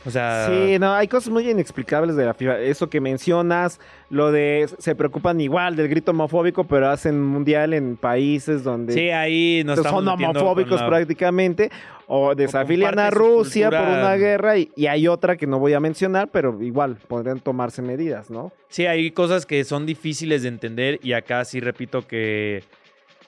O 0.06 0.10
sea, 0.10 0.46
Sí, 0.48 0.78
no, 0.78 0.92
hay 0.94 1.08
cosas 1.08 1.30
muy 1.30 1.50
inexplicables 1.50 2.14
de 2.14 2.24
la 2.24 2.32
FIFA. 2.34 2.60
Eso 2.60 2.88
que 2.88 3.00
mencionas, 3.00 3.80
lo 4.08 4.30
de 4.30 4.68
se 4.78 4.94
preocupan 4.94 5.40
igual 5.40 5.74
del 5.74 5.88
grito 5.88 6.12
homofóbico, 6.12 6.64
pero 6.64 6.88
hacen 6.88 7.20
mundial 7.20 7.74
en 7.74 7.96
países 7.96 8.62
donde 8.62 8.92
Sí, 8.92 9.10
ahí 9.10 9.62
nos 9.64 9.80
son 9.80 10.06
homofóbicos 10.06 10.80
la- 10.80 10.86
prácticamente, 10.88 11.70
o 12.06 12.34
desafilian 12.36 12.98
a 13.00 13.10
Rusia 13.10 13.68
por 13.68 13.80
una 13.80 14.14
guerra, 14.14 14.56
y, 14.58 14.70
y 14.76 14.86
hay 14.86 15.08
otra 15.08 15.36
que 15.36 15.48
no 15.48 15.58
voy 15.58 15.72
a 15.72 15.80
mencionar, 15.80 16.28
pero 16.30 16.62
igual 16.62 16.98
podrían 17.08 17.40
tomarse 17.40 17.82
medidas, 17.82 18.30
¿no? 18.30 18.52
Sí, 18.68 18.86
hay 18.86 19.10
cosas 19.10 19.44
que 19.44 19.64
son 19.64 19.86
difíciles 19.86 20.42
de 20.42 20.48
entender 20.48 21.00
y 21.02 21.14
acá 21.14 21.44
sí 21.44 21.58
repito 21.58 22.06
que 22.06 22.62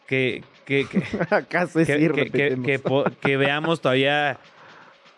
que 0.07 0.43
que, 0.65 0.87
que, 0.87 1.03
Acá 1.35 1.67
sí, 1.67 1.85
que- 1.85 2.31
que- 2.31 2.81
que 3.21 3.37
veamos 3.37 3.81
todavía 3.81 4.39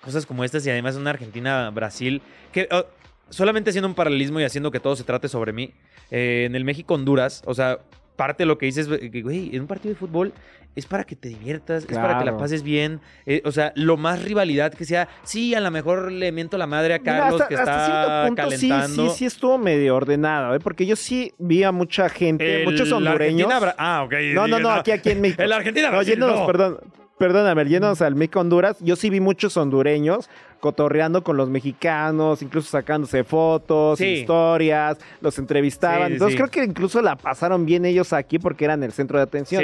cosas 0.02 0.26
como 0.26 0.44
estas 0.44 0.66
y 0.66 0.70
además 0.70 0.96
una 0.96 1.10
Argentina-Brasil 1.10 2.22
que 2.52 2.68
oh, 2.70 2.84
solamente 3.28 3.70
haciendo 3.70 3.88
un 3.88 3.94
paralelismo 3.94 4.40
y 4.40 4.44
haciendo 4.44 4.70
que 4.70 4.80
todo 4.80 4.96
se 4.96 5.04
trate 5.04 5.28
sobre 5.28 5.52
mí 5.52 5.72
eh, 6.10 6.44
en 6.46 6.54
el 6.56 6.64
México-Honduras, 6.64 7.42
o 7.46 7.54
sea, 7.54 7.78
parte 8.16 8.42
de 8.42 8.46
lo 8.46 8.58
que 8.58 8.66
dices, 8.66 8.88
güey, 9.22 9.54
en 9.54 9.62
un 9.62 9.66
partido 9.66 9.94
de 9.94 9.98
fútbol 9.98 10.32
es 10.76 10.86
para 10.86 11.02
que 11.04 11.16
te 11.16 11.28
diviertas, 11.28 11.84
es 11.88 11.96
para 11.96 12.10
que 12.18 12.24
la 12.24 12.30
Claro. 12.32 12.36
pases 12.38 12.62
bien, 12.62 13.00
eh, 13.26 13.42
o 13.44 13.50
sea, 13.50 13.72
lo 13.74 13.96
más 13.96 14.22
rivalidad 14.22 14.72
que 14.72 14.84
sea, 14.84 15.08
sí, 15.24 15.54
a 15.54 15.60
lo 15.60 15.70
mejor 15.72 16.12
le 16.12 16.30
miento 16.30 16.56
la 16.58 16.66
madre 16.68 16.94
a 16.94 16.98
Mira, 16.98 17.18
Carlos 17.18 17.40
hasta, 17.40 17.48
que 17.48 17.54
está 17.54 18.24
punto 18.26 18.50
sí, 18.50 18.68
calentando. 18.68 19.10
sí, 19.10 19.18
sí 19.18 19.24
estuvo 19.26 19.58
medio 19.58 19.96
ordenado, 19.96 20.54
¿eh? 20.54 20.60
porque 20.60 20.86
yo 20.86 20.94
sí 20.96 21.32
vi 21.38 21.64
a 21.64 21.72
mucha 21.72 22.08
gente, 22.08 22.60
El- 22.62 22.64
muchos 22.68 22.88
la 22.90 22.96
hondureños. 22.98 23.50
Ah, 23.78 24.02
ok. 24.04 24.12
No, 24.34 24.46
no, 24.46 24.58
no, 24.60 24.70
aquí, 24.70 24.90
aquí 24.92 25.10
en 25.10 25.20
México. 25.22 25.42
El 25.42 25.52
Argentina 25.52 25.88
No, 25.88 25.92
Brasil, 25.96 26.18
no. 26.18 26.46
perdón, 26.46 26.78
perdóname, 27.20 27.66
yéndonos 27.66 28.00
al 28.00 28.14
México 28.14 28.40
Honduras, 28.40 28.78
yo 28.80 28.96
sí 28.96 29.10
vi 29.10 29.20
muchos 29.20 29.54
hondureños 29.58 30.30
cotorreando 30.58 31.22
con 31.22 31.36
los 31.36 31.50
mexicanos, 31.50 32.40
incluso 32.40 32.70
sacándose 32.70 33.24
fotos, 33.24 33.98
Sí. 33.98 34.06
historias, 34.06 34.96
los 35.20 35.38
entrevistaban. 35.38 36.08
Sí, 36.08 36.12
Entonces 36.14 36.36
creo 36.36 36.48
que 36.50 36.64
incluso 36.64 37.02
la 37.02 37.16
pasaron 37.16 37.66
bien 37.66 37.84
ellos 37.84 38.14
aquí 38.14 38.38
porque 38.38 38.64
eran 38.64 38.82
el 38.82 38.92
centro 38.92 39.18
de 39.18 39.24
atención. 39.24 39.62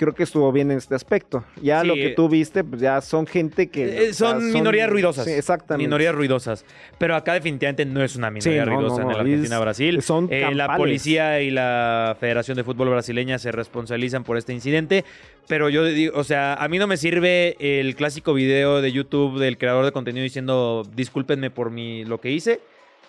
Creo 0.00 0.14
que 0.14 0.22
estuvo 0.22 0.50
bien 0.50 0.70
en 0.70 0.78
este 0.78 0.94
aspecto. 0.94 1.44
Ya 1.60 1.82
Sí, 1.82 1.86
lo 1.86 1.92
que 1.94 2.14
tú 2.16 2.26
viste, 2.26 2.64
pues 2.64 2.80
ya 2.80 3.02
son 3.02 3.26
gente 3.26 3.66
que... 3.68 3.84
Eh, 4.06 4.10
o 4.10 4.14
sea, 4.14 4.30
son 4.30 4.50
minorías 4.50 4.88
ruidosas. 4.88 5.26
Sí, 5.26 5.32
exactamente. 5.32 5.86
Minorías 5.86 6.14
ruidosas. 6.14 6.64
Pero 6.96 7.14
acá 7.14 7.34
definitivamente 7.34 7.84
no 7.84 8.02
es 8.02 8.16
una 8.16 8.30
minoría 8.30 8.64
Sí, 8.64 8.70
no, 8.70 8.76
ruidosa 8.76 8.94
no, 8.96 9.00
en 9.02 9.06
no, 9.08 9.12
es- 9.12 9.18
Argentina-Brasil. 9.20 10.00
son 10.00 10.28
Eh, 10.30 10.54
la 10.54 10.74
policía 10.74 11.42
y 11.42 11.50
la 11.50 12.16
Federación 12.18 12.56
de 12.56 12.64
Fútbol 12.64 12.88
Brasileña 12.88 13.38
se 13.38 13.52
responsabilizan 13.52 14.24
por 14.24 14.38
este 14.38 14.54
incidente. 14.54 15.04
Pero 15.48 15.68
yo 15.68 15.84
digo, 15.84 16.18
o 16.18 16.24
sea, 16.24 16.54
a 16.54 16.66
mí 16.68 16.78
no 16.78 16.86
me 16.86 16.96
sirve 16.96 17.56
el 17.58 17.94
clásico 17.94 18.32
video 18.32 18.80
de 18.80 18.92
YouTube 18.92 19.38
del 19.38 19.58
creador 19.58 19.84
de 19.84 19.92
contenido 19.92 20.22
diciendo 20.24 20.82
discúlpenme 20.96 21.50
por 21.50 21.70
mi, 21.70 22.06
lo 22.06 22.22
que 22.22 22.30
hice. 22.30 22.60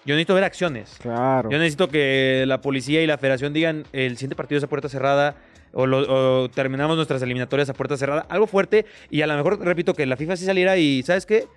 Yo 0.04 0.16
necesito 0.16 0.34
ver 0.34 0.44
acciones. 0.44 0.98
Claro. 1.02 1.50
Yo 1.52 1.58
necesito 1.58 1.88
que 1.88 2.44
la 2.48 2.60
policía 2.60 3.02
y 3.02 3.08
la 3.08 3.18
federación 3.18 3.54
digan 3.54 3.86
el 3.94 4.18
siguiente 4.18 4.36
partido 4.36 4.58
es 4.58 4.64
a 4.66 4.68
puerta 4.68 4.90
cerrada 4.90 5.36
o, 5.74 5.86
lo- 5.86 6.44
o 6.44 6.50
terminamos 6.50 6.96
nuestras 6.96 7.22
eliminatorias 7.22 7.70
a 7.70 7.74
puerta 7.74 7.98
cerrada. 7.98 8.26
Algo 8.30 8.48
fuerte 8.48 8.86
y 9.10 9.22
a 9.22 9.28
lo 9.28 9.36
mejor, 9.36 9.60
repito, 9.60 9.94
que 9.94 10.06
la 10.06 10.18
FIFA 10.18 10.36
sí 10.38 10.46
saliera 10.46 10.78
y, 10.78 11.04
¿sabes 11.04 11.26
qué? 11.26 11.48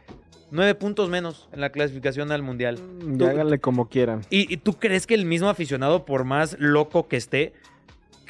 Nueve 0.50 0.74
puntos 0.74 1.08
menos 1.10 1.48
en 1.52 1.60
la 1.60 1.70
clasificación 1.70 2.30
al 2.30 2.42
Mundial. 2.42 2.78
Mm, 2.78 3.16
Ya 3.18 3.30
háganle 3.30 3.58
como 3.58 3.88
quieran. 3.88 4.20
¿Y, 4.30 4.52
y 4.52 4.56
tú 4.58 4.74
crees 4.74 5.06
que 5.06 5.14
el 5.14 5.24
mismo 5.26 5.48
aficionado, 5.48 6.04
por 6.04 6.24
más 6.24 6.56
loco 6.60 7.08
que 7.08 7.16
esté, 7.16 7.52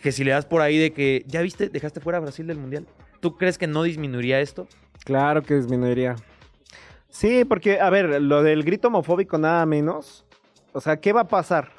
que 0.00 0.12
si 0.12 0.24
le 0.24 0.30
das 0.30 0.46
por 0.46 0.60
ahí 0.62 0.78
de 0.78 0.92
que, 0.92 1.24
ya 1.26 1.40
viste, 1.42 1.68
dejaste 1.68 2.00
fuera 2.00 2.18
a 2.18 2.20
Brasil 2.20 2.46
del 2.46 2.58
Mundial, 2.58 2.86
¿tú 3.20 3.36
crees 3.36 3.58
que 3.58 3.66
no 3.66 3.82
disminuiría 3.82 4.40
esto? 4.40 4.68
Claro 5.04 5.42
que 5.42 5.54
disminuiría. 5.54 6.14
Sí, 7.08 7.44
porque, 7.44 7.78
a 7.80 7.90
ver, 7.90 8.20
lo 8.22 8.42
del 8.42 8.64
grito 8.64 8.88
homofóbico 8.88 9.38
nada 9.38 9.64
menos. 9.66 10.24
O 10.72 10.80
sea, 10.80 10.96
¿qué 10.98 11.12
va 11.12 11.22
a 11.22 11.28
pasar? 11.28 11.70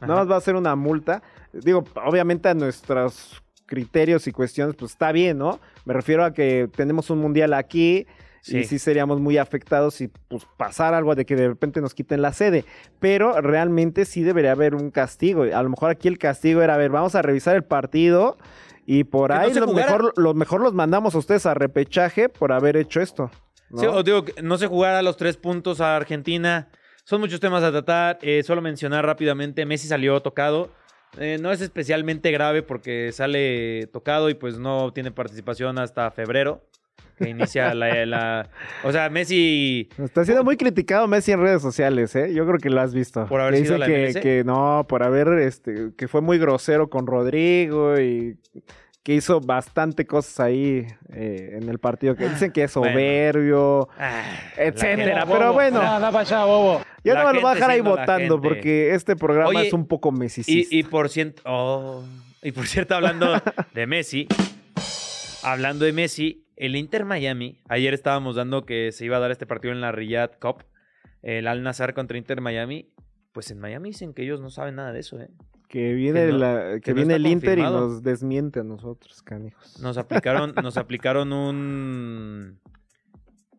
Nada 0.00 0.16
más 0.16 0.30
va 0.30 0.36
a 0.36 0.40
ser 0.40 0.54
una 0.54 0.76
multa. 0.76 1.22
Digo, 1.52 1.84
obviamente 2.04 2.48
a 2.48 2.54
nuestros 2.54 3.42
criterios 3.66 4.26
y 4.26 4.32
cuestiones, 4.32 4.74
pues 4.76 4.92
está 4.92 5.12
bien, 5.12 5.38
¿no? 5.38 5.60
Me 5.84 5.94
refiero 5.94 6.24
a 6.24 6.32
que 6.32 6.68
tenemos 6.74 7.10
un 7.10 7.18
mundial 7.18 7.52
aquí 7.54 8.06
Sí. 8.40 8.58
y 8.58 8.64
sí 8.64 8.78
seríamos 8.78 9.20
muy 9.20 9.36
afectados 9.36 9.94
si 9.94 10.08
pues, 10.28 10.46
pasara 10.56 10.96
algo 10.96 11.14
de 11.14 11.26
que 11.26 11.34
de 11.34 11.48
repente 11.48 11.80
nos 11.80 11.92
quiten 11.92 12.22
la 12.22 12.32
sede. 12.32 12.64
Pero 13.00 13.40
realmente 13.40 14.04
sí 14.04 14.22
debería 14.22 14.52
haber 14.52 14.74
un 14.74 14.90
castigo. 14.90 15.42
A 15.42 15.62
lo 15.62 15.68
mejor 15.68 15.90
aquí 15.90 16.08
el 16.08 16.18
castigo 16.18 16.62
era, 16.62 16.74
a 16.74 16.78
ver, 16.78 16.90
vamos 16.90 17.14
a 17.14 17.20
revisar 17.20 17.56
el 17.56 17.64
partido 17.64 18.38
y 18.86 19.04
por 19.04 19.30
no 19.30 19.36
ahí 19.40 19.52
lo 19.52 19.66
mejor, 19.74 20.14
lo 20.16 20.34
mejor 20.34 20.60
los 20.62 20.72
mandamos 20.72 21.14
a 21.14 21.18
ustedes 21.18 21.44
a 21.46 21.54
repechaje 21.54 22.28
por 22.28 22.52
haber 22.52 22.76
hecho 22.76 23.00
esto. 23.00 23.30
¿no? 23.70 23.80
Sí, 23.80 23.86
os 23.86 24.04
digo, 24.04 24.24
no 24.42 24.56
se 24.56 24.66
jugara 24.66 25.02
los 25.02 25.16
tres 25.16 25.36
puntos 25.36 25.80
a 25.80 25.96
Argentina. 25.96 26.68
Son 27.04 27.20
muchos 27.20 27.40
temas 27.40 27.62
a 27.64 27.70
tratar. 27.70 28.18
Eh, 28.22 28.42
solo 28.44 28.62
mencionar 28.62 29.04
rápidamente, 29.04 29.66
Messi 29.66 29.88
salió 29.88 30.20
tocado. 30.22 30.70
Eh, 31.16 31.38
no 31.40 31.50
es 31.50 31.60
especialmente 31.60 32.30
grave 32.30 32.62
porque 32.62 33.10
sale 33.12 33.86
tocado 33.92 34.28
y 34.30 34.34
pues 34.34 34.58
no 34.58 34.92
tiene 34.92 35.10
participación 35.10 35.78
hasta 35.78 36.10
febrero, 36.10 36.62
que 37.16 37.30
inicia 37.30 37.74
la, 37.74 38.04
la- 38.06 38.48
O 38.84 38.92
sea, 38.92 39.08
Messi... 39.10 39.88
Está 39.98 40.24
siendo 40.24 40.44
muy 40.44 40.56
criticado 40.56 41.08
Messi 41.08 41.32
en 41.32 41.40
redes 41.40 41.62
sociales, 41.62 42.14
¿eh? 42.14 42.32
Yo 42.32 42.46
creo 42.46 42.58
que 42.58 42.70
lo 42.70 42.80
has 42.80 42.94
visto. 42.94 43.26
¿Por 43.26 43.40
haber 43.40 43.54
Que 43.54 43.60
sido 43.60 43.74
dice 43.74 43.78
la 43.78 43.86
que, 43.86 44.04
MLS? 44.12 44.16
que 44.22 44.44
no, 44.44 44.86
por 44.88 45.02
haber, 45.02 45.28
este, 45.40 45.90
que 45.96 46.06
fue 46.06 46.20
muy 46.20 46.38
grosero 46.38 46.88
con 46.90 47.06
Rodrigo 47.06 47.98
y 47.98 48.36
que 49.02 49.14
hizo 49.14 49.40
bastante 49.40 50.06
cosas 50.06 50.38
ahí 50.38 50.86
eh, 51.12 51.58
en 51.60 51.68
el 51.70 51.78
partido. 51.78 52.14
Que 52.14 52.28
dicen 52.28 52.52
que 52.52 52.64
es 52.64 52.74
Bueno. 52.74 52.92
soberbio, 52.92 53.88
ah, 53.98 54.22
etcétera. 54.56 55.24
Pero 55.26 55.52
bueno, 55.54 55.80
allá, 55.80 56.44
bobo. 56.44 56.82
Ya 57.08 57.14
la 57.14 57.22
no 57.22 57.28
me 57.28 57.34
lo 57.34 57.40
voy 57.42 57.50
a 57.50 57.54
dejar 57.54 57.70
ahí 57.70 57.80
votando 57.80 58.34
gente. 58.36 58.48
porque 58.48 58.94
este 58.94 59.16
programa 59.16 59.48
Oye, 59.50 59.66
es 59.68 59.72
un 59.72 59.86
poco 59.86 60.12
mesicista. 60.12 60.74
Y, 60.74 60.78
y 60.80 60.82
por 60.84 61.08
cierto, 61.08 61.42
oh, 61.44 62.04
y 62.42 62.52
por 62.52 62.66
cierto, 62.66 62.94
hablando 62.94 63.32
de 63.74 63.86
Messi, 63.86 64.26
hablando 65.42 65.84
de 65.84 65.92
Messi, 65.92 66.44
el 66.56 66.76
Inter 66.76 67.04
Miami, 67.04 67.58
ayer 67.68 67.94
estábamos 67.94 68.36
dando 68.36 68.64
que 68.66 68.92
se 68.92 69.04
iba 69.04 69.16
a 69.16 69.20
dar 69.20 69.30
este 69.30 69.46
partido 69.46 69.72
en 69.72 69.80
la 69.80 69.92
Riyadh 69.92 70.38
Cup, 70.40 70.64
el 71.22 71.46
Al 71.46 71.62
Nazar 71.62 71.94
contra 71.94 72.18
Inter 72.18 72.40
Miami. 72.40 72.90
Pues 73.32 73.50
en 73.50 73.58
Miami 73.60 73.90
dicen 73.90 74.14
que 74.14 74.22
ellos 74.22 74.40
no 74.40 74.50
saben 74.50 74.76
nada 74.76 74.92
de 74.92 75.00
eso, 75.00 75.20
¿eh? 75.20 75.28
que 75.68 75.92
viene, 75.92 76.24
que 76.26 76.32
no- 76.32 76.38
la- 76.38 76.70
que 76.76 76.80
que 76.80 76.90
no 76.92 76.96
viene 76.96 77.14
el 77.16 77.26
Inter 77.26 77.58
y 77.58 77.62
nos 77.62 78.02
desmiente 78.02 78.60
a 78.60 78.64
nosotros, 78.64 79.22
canijos. 79.22 79.78
Nos 79.80 79.98
aplicaron, 79.98 80.54
nos 80.62 80.76
aplicaron 80.78 81.32
un. 81.32 82.58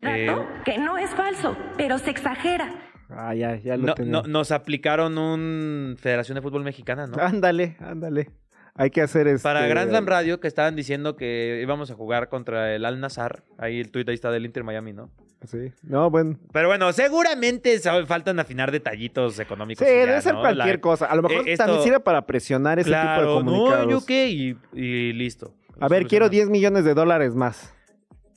eh, 0.02 0.34
que 0.64 0.76
no 0.78 0.98
es 0.98 1.10
falso, 1.10 1.56
pero 1.76 1.98
se 1.98 2.10
exagera. 2.10 2.89
Ah, 3.12 3.34
ya, 3.34 3.56
ya 3.56 3.76
lo 3.76 3.86
No- 3.88 3.94
tenía. 3.94 4.12
no- 4.12 4.22
nos 4.22 4.50
aplicaron 4.52 5.18
un 5.18 5.96
Federación 5.98 6.36
de 6.36 6.42
Fútbol 6.42 6.62
Mexicana, 6.64 7.06
¿no? 7.06 7.18
Ándale, 7.22 7.76
ándale. 7.80 8.30
Hay 8.74 8.90
que 8.90 9.02
hacer 9.02 9.26
este... 9.26 9.42
Para 9.42 9.66
Grand 9.66 9.90
Slam 9.90 10.06
Radio, 10.06 10.40
que 10.40 10.46
estaban 10.48 10.76
diciendo 10.76 11.16
que 11.16 11.58
íbamos 11.62 11.90
a 11.90 11.94
jugar 11.94 12.28
contra 12.28 12.74
el 12.74 12.84
Al 12.84 13.00
Nazar. 13.00 13.42
Ahí 13.58 13.80
el 13.80 13.90
tuit 13.90 14.08
ahí 14.08 14.14
está 14.14 14.30
del 14.30 14.46
Inter 14.46 14.62
Miami, 14.64 14.92
¿no? 14.92 15.10
Sí. 15.44 15.72
No, 15.82 16.08
bueno. 16.10 16.38
Pero 16.52 16.68
bueno, 16.68 16.92
seguramente 16.92 17.78
sabe- 17.80 18.06
faltan 18.06 18.38
afinar 18.38 18.70
detallitos 18.70 19.38
económicos. 19.38 19.86
Sí, 19.86 19.92
ya, 19.92 20.06
debe 20.06 20.22
ser 20.22 20.34
¿no? 20.34 20.40
cualquier 20.40 20.76
La- 20.76 20.80
cosa. 20.80 21.06
A 21.06 21.16
lo 21.16 21.22
mejor 21.22 21.48
eh, 21.48 21.52
esto- 21.52 21.64
también 21.64 21.82
sirve 21.82 22.00
para 22.00 22.26
presionar 22.26 22.78
ese 22.78 22.90
tipo 22.90 22.98
de 22.98 23.04
Claro, 23.04 23.34
comunicados. 23.34 23.86
no, 23.86 23.90
yo 23.90 24.06
qué, 24.06 24.28
y, 24.30 24.56
y 24.72 25.12
listo. 25.14 25.52
A 25.80 25.88
ver, 25.88 26.06
quiero 26.06 26.26
Solucionado. 26.26 26.30
10 26.30 26.48
millones 26.50 26.84
de 26.84 26.94
dólares 26.94 27.34
más. 27.34 27.74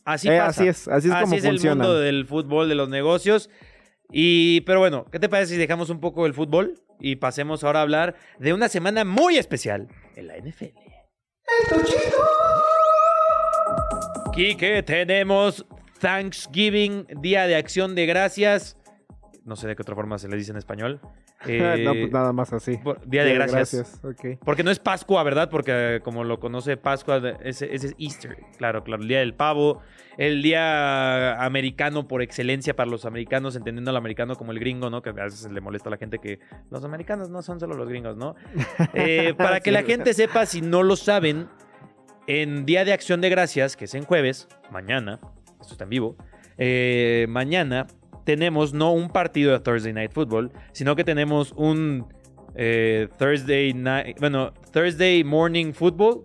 Así 0.05 0.27
Eh, 0.29 0.37
pasa. 0.37 0.61
así 0.61 0.67
es, 0.67 0.87
así 0.87 1.07
es 1.09 1.13
como 1.15 1.35
el 1.35 1.41
funciona. 1.41 1.83
mundo 1.83 1.99
del 1.99 2.25
fútbol, 2.25 2.67
de 2.69 2.75
los 2.75 2.89
negocios. 2.89 3.49
Y, 4.15 4.61
pero 4.61 4.79
bueno, 4.79 5.05
¿qué 5.11 5.17
te 5.17 5.27
parece 5.27 5.53
si 5.53 5.59
dejamos 5.59 5.89
un 5.89 5.99
poco 5.99 6.27
el 6.27 6.35
fútbol 6.35 6.79
y 6.99 7.15
pasemos 7.15 7.63
ahora 7.63 7.79
a 7.79 7.81
hablar 7.81 8.15
de 8.37 8.53
una 8.53 8.69
semana 8.69 9.03
muy 9.03 9.37
especial 9.37 9.87
en 10.15 10.27
la 10.27 10.37
NFL? 10.37 10.65
Quique, 14.31 14.83
tenemos 14.83 15.65
Thanksgiving, 15.99 17.07
Día 17.21 17.47
de 17.47 17.55
Acción 17.55 17.95
de 17.95 18.05
Gracias. 18.05 18.77
No 19.45 19.55
sé 19.55 19.67
de 19.67 19.75
qué 19.75 19.81
otra 19.81 19.95
forma 19.95 20.19
se 20.19 20.27
le 20.27 20.37
dice 20.37 20.51
en 20.51 20.57
español. 20.57 21.01
no, 21.59 21.73
Eh, 21.73 21.83
pues 22.01 22.11
nada 22.11 22.31
más 22.33 22.51
así. 22.53 22.77
por- 22.77 23.05
Día 23.07 23.23
de 23.23 23.33
Gracias. 23.33 23.99
ok. 24.03 24.39
Porque 24.43 24.63
no 24.63 24.71
es 24.71 24.79
Pascua, 24.79 25.23
¿verdad? 25.23 25.49
Porque 25.49 25.71
eh, 25.95 25.99
como 26.01 26.23
lo 26.23 26.39
conoce 26.39 26.77
Pascua, 26.77 27.17
ese, 27.43 27.73
ese 27.73 27.87
es 27.87 27.95
Easter. 27.97 28.37
Claro, 28.57 28.83
claro. 28.83 29.01
El 29.01 29.07
día 29.07 29.19
del 29.19 29.33
pavo. 29.33 29.81
El 30.17 30.43
día 30.43 31.43
americano 31.43 32.07
por 32.07 32.21
excelencia 32.21 32.75
para 32.75 32.87
los 32.89 33.03
americanos, 33.05 33.55
entendiendo 33.55 33.89
al 33.89 33.97
americano 33.97 34.35
como 34.35 34.51
el 34.51 34.59
gringo, 34.59 34.89
¿no? 34.91 35.01
Que 35.01 35.09
a 35.09 35.13
veces 35.13 35.51
le 35.51 35.59
molesta 35.59 35.89
a 35.89 35.91
la 35.91 35.97
gente 35.97 36.19
que 36.19 36.39
los 36.69 36.83
americanos 36.85 37.29
no 37.31 37.41
son 37.41 37.59
solo 37.59 37.75
los 37.75 37.89
gringos, 37.89 38.15
¿no? 38.15 38.35
Eh, 38.93 39.33
para 39.35 39.59
que 39.59 39.71
Sí. 39.71 39.73
la 39.73 39.81
gente 39.83 40.13
sepa, 40.13 40.45
si 40.45 40.61
no 40.61 40.83
lo 40.83 40.95
saben, 40.95 41.47
en 42.27 42.65
Día 42.65 42.85
de 42.85 42.93
Acción 42.93 43.21
de 43.21 43.29
Gracias, 43.29 43.75
que 43.75 43.85
es 43.85 43.95
en 43.95 44.03
jueves, 44.05 44.47
mañana, 44.71 45.19
esto 45.59 45.73
está 45.73 45.85
en 45.85 45.89
vivo, 45.89 46.15
eh, 46.59 47.25
mañana 47.27 47.87
tenemos 48.23 48.73
no 48.73 48.93
un 48.93 49.09
partido 49.09 49.51
de 49.51 49.59
Thursday 49.59 49.93
Night 49.93 50.11
Football, 50.11 50.51
sino 50.71 50.95
que 50.95 51.03
tenemos 51.03 51.53
un 51.55 52.05
eh, 52.55 53.07
Thursday 53.17 53.73
Night, 53.73 54.19
bueno, 54.19 54.53
Thursday 54.71 55.23
Morning 55.23 55.73
Football, 55.73 56.23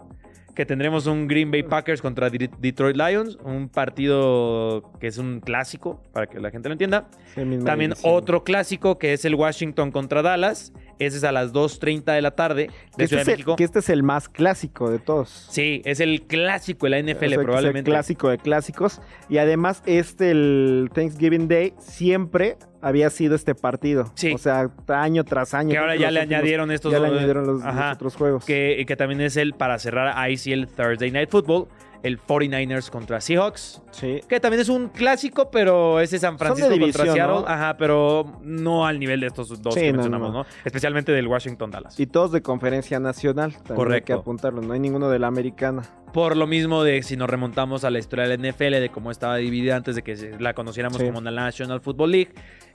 que 0.54 0.66
tendremos 0.66 1.06
un 1.06 1.28
Green 1.28 1.52
Bay 1.52 1.62
Packers 1.62 2.02
contra 2.02 2.28
Detroit 2.30 2.96
Lions, 2.96 3.38
un 3.44 3.68
partido 3.68 4.90
que 4.98 5.06
es 5.06 5.16
un 5.16 5.38
clásico, 5.38 6.02
para 6.12 6.26
que 6.26 6.40
la 6.40 6.50
gente 6.50 6.68
lo 6.68 6.72
entienda. 6.72 7.08
Sí, 7.32 7.42
También 7.64 7.94
otro 8.02 8.42
clásico 8.42 8.98
que 8.98 9.12
es 9.12 9.24
el 9.24 9.36
Washington 9.36 9.92
contra 9.92 10.20
Dallas. 10.20 10.72
Ese 10.98 11.18
es 11.18 11.24
a 11.24 11.32
las 11.32 11.52
2.30 11.52 12.12
de 12.14 12.22
la 12.22 12.32
tarde 12.32 12.70
de 12.96 13.04
este, 13.04 13.08
Ciudad 13.08 13.20
es 13.22 13.26
de 13.26 13.32
el, 13.32 13.38
México. 13.38 13.56
que 13.56 13.64
este 13.64 13.78
es 13.80 13.88
el 13.88 14.02
más 14.02 14.28
clásico 14.28 14.90
de 14.90 14.98
todos. 14.98 15.46
Sí, 15.50 15.82
es 15.84 16.00
el 16.00 16.22
clásico 16.22 16.86
de 16.86 16.90
la 16.90 16.96
O 16.98 17.00
NFL, 17.02 17.10
sea, 17.10 17.18
que 17.18 17.26
es 17.26 17.32
el 17.38 17.44
probablemente. 17.44 17.90
clásico 17.90 18.28
de 18.30 18.38
clásicos. 18.38 19.00
Y 19.28 19.38
además, 19.38 19.82
este, 19.86 20.30
el 20.30 20.90
Thanksgiving 20.92 21.48
Day, 21.48 21.74
siempre 21.78 22.56
había 22.80 23.10
sido 23.10 23.34
este 23.34 23.54
partido. 23.54 24.10
Sí. 24.14 24.32
O 24.34 24.38
sea, 24.38 24.70
año 24.88 25.24
tras 25.24 25.54
año. 25.54 25.70
Que 25.70 25.78
ahora 25.78 25.96
ya 25.96 26.10
le 26.10 26.20
últimos- 26.20 26.36
añadieron 26.38 26.70
estos 26.70 26.92
Ya 26.92 26.98
le 27.00 27.08
dos- 27.08 27.16
añadieron 27.16 27.46
los, 27.46 27.62
otros 27.94 28.16
juegos. 28.16 28.44
Que, 28.44 28.84
que 28.86 28.96
también 28.96 29.20
es 29.20 29.36
el 29.36 29.54
para 29.54 29.78
cerrar 29.78 30.12
ahí 30.16 30.36
sí 30.36 30.52
el 30.52 30.68
Thursday 30.68 31.10
Night 31.10 31.30
Football, 31.30 31.66
el 32.04 32.20
49ers 32.20 32.90
contra 32.90 33.20
Seahawks. 33.20 33.82
Sí. 33.90 34.20
Que 34.28 34.38
también 34.38 34.60
es 34.60 34.68
un 34.68 34.88
clásico, 34.88 35.50
pero 35.50 35.98
ese 35.98 36.18
San 36.20 36.38
Francisco 36.38 36.70
contra 36.70 36.86
división, 36.86 37.14
Seattle. 37.16 37.40
¿no? 37.40 37.48
Ajá, 37.48 37.76
pero 37.76 38.38
no 38.42 38.86
al 38.86 39.00
nivel 39.00 39.18
de 39.20 39.26
estos 39.26 39.48
dos 39.60 39.74
Sí, 39.74 39.80
que 39.80 39.92
mencionamos, 39.92 40.32
no. 40.32 40.38
¿no? 40.44 40.46
Especialmente 40.64 41.10
del 41.10 41.26
Washington 41.26 41.72
Dallas. 41.72 41.98
Y 41.98 42.06
todos 42.06 42.30
de 42.30 42.40
conferencia 42.42 43.00
nacional. 43.00 43.50
También 43.54 43.70
Hay 43.72 43.76
Correcto. 43.76 44.06
que 44.06 44.12
apuntarlo. 44.12 44.62
No 44.62 44.72
hay 44.74 44.78
ninguno 44.80 45.08
de 45.08 45.18
la 45.18 45.26
americana. 45.26 45.82
Por 46.12 46.36
lo 46.36 46.46
mismo 46.46 46.82
de 46.84 47.02
si 47.02 47.16
nos 47.16 47.28
remontamos 47.28 47.84
a 47.84 47.90
la 47.90 47.98
historia 47.98 48.26
de 48.26 48.36
la 48.36 48.48
NFL, 48.50 48.80
de 48.80 48.88
cómo 48.90 49.10
estaba 49.10 49.36
dividida 49.36 49.76
antes 49.76 49.94
de 49.94 50.02
que 50.02 50.36
la 50.40 50.54
conociéramos 50.54 50.98
Sí. 50.98 51.06
como 51.06 51.20
la 51.20 51.30
National 51.30 51.80
Football 51.80 52.12
League, 52.12 52.30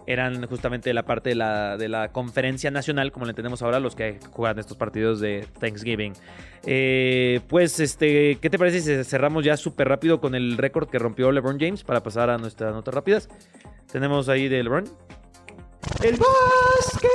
eran 0.06 0.46
justamente 0.48 0.94
la 0.94 1.04
parte 1.04 1.30
de 1.30 1.36
la, 1.36 1.78
de 1.78 1.88
la 1.90 2.12
conferencia 2.12 2.70
nacional, 2.72 3.12
como 3.12 3.26
la 3.26 3.32
entendemos 3.32 3.62
ahora, 3.62 3.80
los 3.80 3.96
que 3.96 4.20
juegan 4.32 4.60
estos 4.60 4.78
partidos 4.78 5.20
de 5.20 5.48
Thanksgiving. 5.60 6.14
Eh, 6.66 7.40
pues, 7.48 7.80
este, 7.80 8.38
¿qué 8.42 8.50
te 8.50 8.60
parece 8.60 8.82
si 8.82 9.04
cerramos 9.10 9.44
ya 9.44 9.58
súper 9.58 9.88
rápido 9.88 10.20
con 10.22 10.36
el 10.36 10.58
récord 10.58 10.90
que 10.90 11.00
rompió 11.00 11.32
LeBron 11.32 11.58
James 11.60 11.84
para 11.84 12.04
pasar 12.04 12.30
a 12.30 12.38
nuestras 12.38 12.74
notas 12.74 12.94
rápidas? 12.94 13.30
Tenemos 13.92 14.30
ahí 14.30 14.48
de 14.48 14.62
LeBron. 14.64 14.86
¡El 16.04 16.18
básquet! 16.18 17.10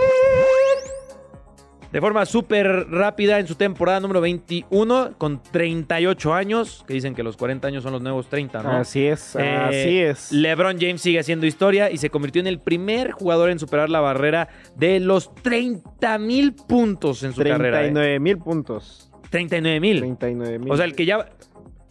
De 1.92 2.02
forma 2.02 2.26
súper 2.26 2.86
rápida 2.90 3.38
en 3.38 3.46
su 3.46 3.54
temporada 3.54 3.98
número 4.00 4.20
21, 4.20 5.12
con 5.16 5.42
38 5.42 6.34
años, 6.34 6.84
que 6.86 6.92
dicen 6.92 7.14
que 7.14 7.22
los 7.22 7.38
40 7.38 7.66
años 7.66 7.82
son 7.82 7.92
los 7.92 8.02
nuevos 8.02 8.28
30, 8.28 8.62
¿no? 8.62 8.72
Así 8.72 9.06
es, 9.06 9.34
Eh, 9.36 9.56
así 9.56 9.98
es. 9.98 10.30
LeBron 10.32 10.76
James 10.78 11.00
sigue 11.00 11.18
haciendo 11.18 11.46
historia 11.46 11.90
y 11.90 11.96
se 11.96 12.10
convirtió 12.10 12.40
en 12.40 12.46
el 12.46 12.60
primer 12.60 13.12
jugador 13.12 13.48
en 13.48 13.58
superar 13.58 13.88
la 13.88 14.00
barrera 14.00 14.48
de 14.76 15.00
los 15.00 15.34
30 15.36 16.18
mil 16.18 16.52
puntos 16.54 17.22
en 17.22 17.32
su 17.32 17.42
carrera. 17.42 17.78
¿eh? 17.80 17.84
39 17.90 18.20
mil 18.20 18.36
puntos. 18.38 19.10
39 19.30 19.80
mil. 19.80 19.98
39 20.00 20.58
mil. 20.58 20.70
O 20.70 20.76
sea, 20.76 20.84
el 20.84 20.94
que 20.94 21.06
ya 21.06 21.16
va 21.18 21.26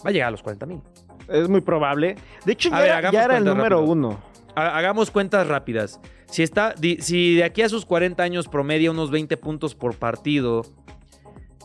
a 0.03 0.11
llegar 0.11 0.27
a 0.27 0.31
los 0.31 0.43
40 0.43 0.65
mil. 0.67 0.79
Es 1.27 1.49
muy 1.49 1.61
probable. 1.61 2.15
De 2.45 2.53
hecho, 2.53 2.69
A 2.71 2.85
ya, 2.85 3.01
ver, 3.01 3.11
ya 3.11 3.23
era 3.25 3.37
el 3.37 3.43
número 3.45 3.77
rápido. 3.77 3.91
uno. 3.91 4.21
Hagamos 4.55 5.09
cuentas 5.11 5.47
rápidas. 5.47 5.99
Si, 6.29 6.43
está, 6.43 6.75
si 6.99 7.35
de 7.35 7.43
aquí 7.43 7.61
a 7.61 7.69
sus 7.69 7.85
40 7.85 8.21
años 8.21 8.47
promedia 8.47 8.91
unos 8.91 9.11
20 9.11 9.37
puntos 9.37 9.75
por 9.75 9.95
partido. 9.95 10.63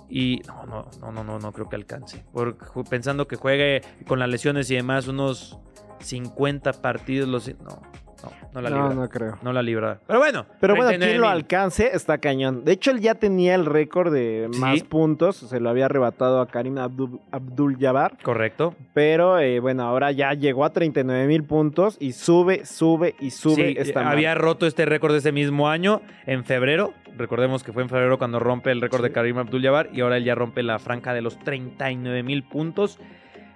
Y 0.08 0.42
no, 0.46 0.66
no, 1.00 1.12
no, 1.12 1.24
no, 1.24 1.38
no, 1.38 1.52
creo 1.52 1.68
que 1.68 1.76
alcance. 1.76 2.24
Por- 2.32 2.56
pensando 2.88 3.26
que 3.26 3.36
juegue 3.36 3.82
con 4.06 4.18
las 4.18 4.28
lesiones 4.28 4.70
y 4.70 4.76
demás 4.76 5.08
unos 5.08 5.58
50 6.00 6.72
partidos. 6.74 7.28
Los, 7.28 7.48
no, 7.60 7.80
no, 8.22 8.30
no 8.54 8.60
la 8.62 8.68
libra. 8.70 8.82
No, 8.82 8.88
No, 8.94 9.00
no 9.02 9.08
creo. 9.08 9.38
la 9.42 9.62
libra. 9.62 9.98
Pero 10.06 10.18
bueno. 10.18 10.46
Pero 10.60 10.74
bueno, 10.74 10.88
39 10.90 11.12
quien 11.12 11.20
lo 11.20 11.28
alcance 11.28 11.90
está 11.94 12.18
cañón. 12.18 12.64
De 12.64 12.72
hecho, 12.72 12.90
él 12.90 13.00
ya 13.00 13.14
tenía 13.14 13.54
el 13.54 13.66
récord 13.66 14.12
de 14.12 14.48
Sí. 14.52 14.60
más 14.60 14.82
puntos. 14.84 15.36
Se 15.36 15.60
lo 15.60 15.70
había 15.70 15.86
arrebatado 15.86 16.40
a 16.40 16.46
Karim 16.48 16.78
Abdul, 16.78 17.20
Abdul 17.30 17.76
Jabbar. 17.78 18.18
Correcto. 18.22 18.74
Pero 18.94 19.38
eh, 19.38 19.60
bueno, 19.60 19.82
ahora 19.84 20.12
ya 20.12 20.32
llegó 20.34 20.64
a 20.64 20.70
39 20.72 21.26
mil 21.26 21.44
puntos 21.44 21.96
y 22.00 22.12
sube, 22.12 22.64
sube 22.66 23.14
y 23.20 23.30
sube 23.30 23.54
Sí, 23.54 23.74
esta 23.78 24.10
había 24.10 24.34
roto 24.34 24.66
este 24.66 24.84
récord 24.86 25.14
ese 25.14 25.32
mismo 25.32 25.68
año, 25.68 26.00
en 26.26 26.44
febrero. 26.44 26.92
Recordemos 27.16 27.62
que 27.62 27.72
fue 27.72 27.82
en 27.82 27.88
febrero 27.90 28.18
cuando 28.18 28.38
rompe 28.38 28.70
el 28.70 28.80
récord 28.80 29.02
de 29.02 29.12
Karim 29.12 29.36
Abdul-Jabbar 29.38 29.90
y 29.92 30.00
ahora 30.00 30.16
él 30.16 30.24
ya 30.24 30.34
rompe 30.34 30.62
la 30.62 30.78
franca 30.78 31.12
de 31.12 31.20
los 31.20 31.38
39 31.40 32.22
mil 32.22 32.42
puntos. 32.42 32.98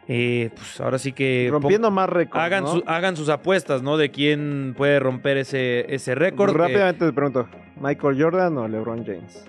Eh, 0.08 0.50
pues 0.54 0.80
ahora 0.80 0.98
sí 0.98 1.12
que... 1.12 1.48
Rompiendo 1.50 1.90
más 1.90 2.08
récords. 2.08 2.44
Hagan, 2.44 2.64
¿no? 2.64 2.72
su- 2.74 2.84
hagan 2.86 3.16
sus 3.16 3.28
apuestas, 3.28 3.82
¿no? 3.82 3.96
De 3.96 4.10
quién 4.12 4.74
puede 4.76 5.00
romper 5.00 5.36
ese, 5.36 5.92
ese 5.92 6.14
récord. 6.14 6.54
Rápidamente 6.54 7.06
te 7.06 7.12
pregunto: 7.12 7.48
¿Michael 7.80 8.22
Jordan 8.22 8.56
o 8.58 8.68
LeBron 8.68 9.04
James? 9.04 9.44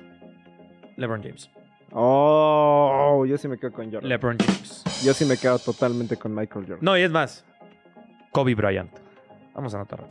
LeBron 0.96 1.22
James. 1.22 1.52
Oh, 1.92 3.24
yo 3.28 3.38
sí 3.38 3.48
me 3.48 3.58
quedo 3.60 3.72
con 3.72 3.86
Jordan. 3.92 4.10
LeBron 4.10 4.38
James. 4.40 4.84
Yo 5.04 5.14
sí 5.14 5.26
me 5.26 5.38
quedo 5.38 5.60
totalmente 5.60 6.18
con 6.18 6.34
Michael 6.34 6.66
Jordan. 6.66 6.80
No, 6.82 6.98
y 6.98 7.02
es 7.04 7.12
más. 7.12 7.46
Kobe 8.32 8.56
Bryant. 8.56 8.92
Vamos 9.54 9.74
a 9.76 9.78
anotar. 9.78 10.06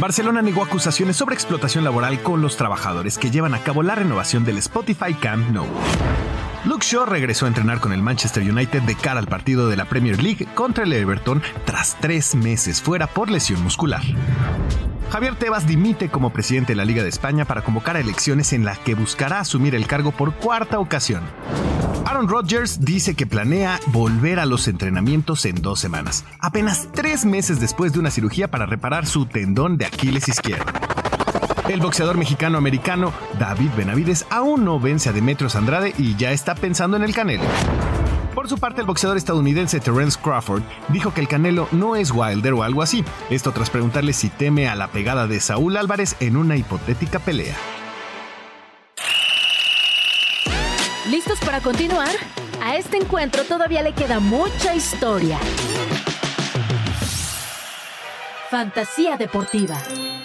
Barcelona 0.00 0.40
negó 0.42 0.62
acusaciones 0.62 1.16
sobre 1.16 1.34
explotación 1.34 1.84
laboral 1.84 2.22
con 2.22 2.40
los 2.40 2.56
trabajadores 2.56 3.18
que 3.18 3.30
llevan 3.30 3.52
a 3.54 3.62
cabo 3.62 3.82
la 3.82 3.94
renovación 3.94 4.44
del 4.44 4.56
Spotify 4.58 5.12
Camp 5.12 5.50
Nou. 5.50 5.66
Luke 6.64 6.84
Shaw 6.84 7.06
regresó 7.06 7.44
a 7.44 7.48
entrenar 7.48 7.80
con 7.80 7.92
el 7.92 8.02
Manchester 8.02 8.42
United 8.42 8.82
de 8.82 8.96
cara 8.96 9.20
al 9.20 9.26
partido 9.26 9.68
de 9.68 9.76
la 9.76 9.84
Premier 9.84 10.20
League 10.22 10.46
contra 10.54 10.84
el 10.84 10.92
Everton 10.92 11.42
tras 11.64 11.96
tres 12.00 12.34
meses 12.34 12.82
fuera 12.82 13.06
por 13.06 13.30
lesión 13.30 13.62
muscular. 13.62 14.02
Javier 15.10 15.36
Tebas 15.36 15.66
dimite 15.66 16.10
como 16.10 16.30
presidente 16.30 16.72
de 16.72 16.76
la 16.76 16.84
Liga 16.84 17.02
de 17.02 17.08
España 17.08 17.44
para 17.44 17.62
convocar 17.62 17.96
a 17.96 18.00
elecciones 18.00 18.52
en 18.52 18.64
las 18.64 18.78
que 18.78 18.94
buscará 18.94 19.40
asumir 19.40 19.74
el 19.74 19.86
cargo 19.86 20.10
por 20.12 20.34
cuarta 20.34 20.78
ocasión. 20.80 21.22
Aaron 22.04 22.28
Rodgers 22.28 22.84
dice 22.84 23.14
que 23.14 23.26
planea 23.26 23.80
volver 23.86 24.40
a 24.40 24.46
los 24.46 24.66
entrenamientos 24.68 25.44
en 25.44 25.62
dos 25.62 25.78
semanas, 25.78 26.24
apenas 26.40 26.88
tres 26.92 27.24
meses 27.24 27.60
después 27.60 27.92
de 27.92 28.00
una 28.00 28.10
cirugía 28.10 28.48
para 28.50 28.66
reparar 28.66 29.06
su 29.06 29.26
tendón 29.26 29.78
de 29.78 29.86
Aquiles 29.86 30.28
izquierdo. 30.28 30.64
El 31.68 31.80
boxeador 31.80 32.16
mexicano-americano 32.16 33.12
David 33.38 33.70
Benavides 33.76 34.24
aún 34.30 34.64
no 34.64 34.80
vence 34.80 35.10
a 35.10 35.12
Demetrios 35.12 35.54
Andrade 35.54 35.92
y 35.98 36.16
ya 36.16 36.32
está 36.32 36.54
pensando 36.54 36.96
en 36.96 37.02
el 37.02 37.14
Canelo. 37.14 37.44
Por 38.34 38.48
su 38.48 38.56
parte, 38.56 38.80
el 38.80 38.86
boxeador 38.86 39.18
estadounidense 39.18 39.78
Terence 39.78 40.18
Crawford 40.18 40.62
dijo 40.88 41.12
que 41.12 41.20
el 41.20 41.28
Canelo 41.28 41.68
no 41.72 41.94
es 41.94 42.10
Wilder 42.10 42.54
o 42.54 42.62
algo 42.62 42.80
así. 42.80 43.04
Esto 43.28 43.52
tras 43.52 43.68
preguntarle 43.68 44.14
si 44.14 44.30
teme 44.30 44.66
a 44.68 44.76
la 44.76 44.88
pegada 44.88 45.26
de 45.26 45.40
Saúl 45.40 45.76
Álvarez 45.76 46.16
en 46.20 46.38
una 46.38 46.56
hipotética 46.56 47.18
pelea. 47.18 47.56
¿Listos 51.10 51.38
para 51.40 51.60
continuar? 51.60 52.10
A 52.62 52.76
este 52.76 52.96
encuentro 52.96 53.44
todavía 53.44 53.82
le 53.82 53.92
queda 53.92 54.20
mucha 54.20 54.74
historia. 54.74 55.38
Fantasía 58.50 59.18
deportiva. 59.18 59.76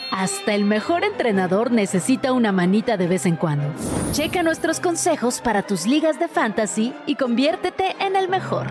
Hasta 0.10 0.54
el 0.54 0.64
mejor 0.64 1.04
entrenador 1.04 1.72
necesita 1.72 2.32
una 2.32 2.54
manita 2.54 2.96
de 2.96 3.08
vez 3.08 3.26
en 3.26 3.36
cuando. 3.36 3.66
Checa 4.14 4.44
nuestros 4.44 4.80
consejos 4.80 5.42
para 5.42 5.64
tus 5.64 5.86
ligas 5.86 6.22
de 6.22 6.30
fantasy 6.30 6.94
y 7.06 7.16
conviértete 7.16 7.98
en 8.00 8.16
el 8.16 8.30
mejor. 8.30 8.68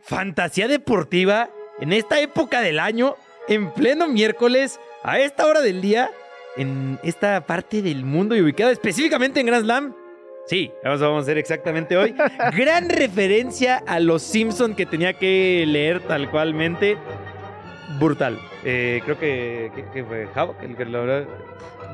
Fantasía 0.00 0.66
deportiva 0.66 1.50
en 1.78 1.92
esta 1.92 2.20
época 2.20 2.62
del 2.62 2.80
año, 2.80 3.16
en 3.48 3.70
pleno 3.74 4.08
miércoles, 4.08 4.80
a 5.02 5.18
esta 5.18 5.44
hora 5.44 5.60
del 5.60 5.82
día, 5.82 6.10
en 6.56 6.98
esta 7.02 7.44
parte 7.44 7.82
del 7.82 8.06
mundo 8.06 8.34
y 8.34 8.40
ubicada 8.40 8.72
específicamente 8.72 9.40
en 9.40 9.46
Grand 9.46 9.64
Slam. 9.64 9.94
Sí, 10.46 10.72
eso 10.82 11.00
vamos 11.00 11.18
a 11.18 11.22
hacer 11.22 11.36
exactamente 11.36 11.98
hoy. 11.98 12.14
Gran 12.56 12.88
referencia 12.88 13.82
a 13.86 14.00
los 14.00 14.22
Simpson 14.22 14.74
que 14.74 14.86
tenía 14.86 15.12
que 15.12 15.64
leer 15.66 16.00
tal 16.00 16.30
cualmente. 16.30 16.96
Brutal. 17.98 18.38
Eh, 18.64 19.00
creo 19.04 19.18
que, 19.18 19.70
que- 19.74 19.84
que 19.92 20.04
fue 20.04 20.26
Havoc 20.34 20.62
el 20.62 20.76
que 20.76 20.84
lo 20.84 21.26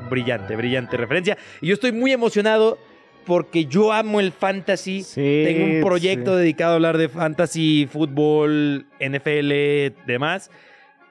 Brillante, 0.09 0.55
brillante 0.55 0.97
referencia. 0.97 1.37
Y 1.61 1.67
yo 1.67 1.73
estoy 1.75 1.91
muy 1.91 2.11
emocionado 2.11 2.77
porque 3.25 3.65
yo 3.65 3.91
amo 3.93 4.19
el 4.19 4.31
fantasy. 4.31 5.03
Sí, 5.03 5.43
Tengo 5.45 5.65
un 5.75 5.81
proyecto 5.81 6.33
sí. 6.33 6.39
dedicado 6.39 6.71
a 6.71 6.75
hablar 6.75 6.97
de 6.97 7.07
fantasy, 7.07 7.87
fútbol, 7.91 8.87
NFL, 8.99 9.93
demás. 10.07 10.49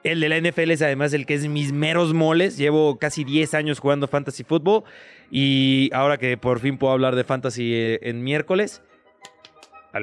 El 0.03 0.19
de 0.19 0.29
la 0.29 0.37
NFL 0.37 0.71
es 0.71 0.81
además 0.81 1.13
el 1.13 1.25
que 1.25 1.35
es 1.35 1.47
mis 1.47 1.71
meros 1.71 2.13
moles. 2.13 2.57
Llevo 2.57 2.97
casi 2.97 3.23
10 3.23 3.53
años 3.53 3.79
jugando 3.79 4.07
fantasy 4.07 4.43
fútbol. 4.43 4.83
Y 5.29 5.89
ahora 5.93 6.17
que 6.17 6.35
por 6.37 6.59
fin 6.59 6.77
puedo 6.77 6.91
hablar 6.91 7.15
de 7.15 7.23
fantasy 7.23 7.71
eh, 7.73 7.99
en 8.01 8.23
miércoles. 8.23 8.81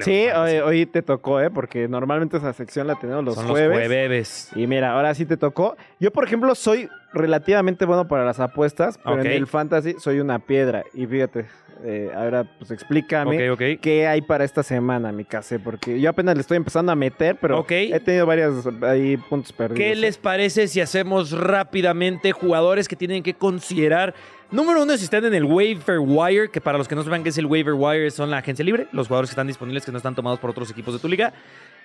Sí, 0.03 0.27
hoy, 0.29 0.57
hoy 0.59 0.87
te 0.87 1.03
tocó, 1.03 1.40
¿eh? 1.40 1.51
Porque 1.51 1.88
normalmente 1.88 2.37
esa 2.37 2.53
sección 2.53 2.87
la 2.87 2.96
tenemos 2.96 3.24
los 3.24 3.35
Son 3.35 3.48
jueves. 3.48 3.79
los 3.79 3.87
jueves. 3.87 4.51
Y 4.55 4.66
mira, 4.66 4.92
ahora 4.92 5.14
sí 5.14 5.24
te 5.24 5.37
tocó. 5.37 5.77
Yo, 5.98 6.12
por 6.12 6.24
ejemplo, 6.24 6.55
soy 6.55 6.88
relativamente 7.12 7.85
bueno 7.87 8.07
para 8.07 8.24
las 8.24 8.38
apuestas, 8.40 8.98
pero 9.03 9.20
en 9.20 9.27
el 9.27 9.46
fantasy 9.46 9.94
soy 9.98 10.20
una 10.20 10.38
piedra. 10.40 10.85
Y 10.92 11.07
fíjate, 11.07 11.46
eh, 11.85 12.11
ahora 12.14 12.44
pues 12.59 12.70
explícame 12.70 13.38
qué 13.81 14.07
hay 14.07 14.20
para 14.20 14.44
esta 14.44 14.62
semana, 14.62 15.12
mi 15.12 15.24
case, 15.24 15.59
porque 15.59 16.01
yo 16.01 16.11
apenas 16.11 16.35
le 16.35 16.40
estoy 16.40 16.57
empezando 16.57 16.90
a 16.90 16.96
meter, 16.96 17.37
pero 17.40 17.64
he 17.68 18.01
tenido 18.01 18.27
varios 18.27 18.68
ahí 18.83 19.16
puntos 19.16 19.53
perdidos. 19.53 19.79
¿Qué 19.79 19.94
les 19.94 20.18
parece 20.18 20.66
si 20.68 20.81
hacemos 20.81 21.33
rápidamente 21.33 22.33
jugadores 22.33 22.88
que 22.88 22.96
tienen 22.96 23.22
que 23.22 23.35
considerar? 23.35 24.14
Número 24.50 24.82
uno, 24.82 24.96
si 24.96 25.04
están 25.04 25.26
en 25.26 25.34
el 25.34 25.44
waiver 25.44 25.98
wire, 25.98 26.50
que 26.50 26.62
para 26.62 26.78
los 26.78 26.88
que 26.88 26.94
no 26.94 27.02
sepan 27.02 27.22
qué 27.22 27.28
es 27.28 27.37
el 27.37 27.44
waiver 27.44 27.74
wire, 27.74 28.11
son 28.11 28.30
la 28.30 28.38
agencia 28.38 28.64
libre, 28.64 28.88
los 28.92 29.06
jugadores 29.06 29.28
que 29.28 29.32
están 29.32 29.46
disponibles 29.46 29.84
que 29.84 29.92
no 29.92 29.98
están 29.98 30.14
tomados 30.14 30.38
por 30.38 30.48
otros 30.48 30.70
equipos 30.70 30.94
de 30.94 31.00
tu 31.00 31.06
liga, 31.06 31.34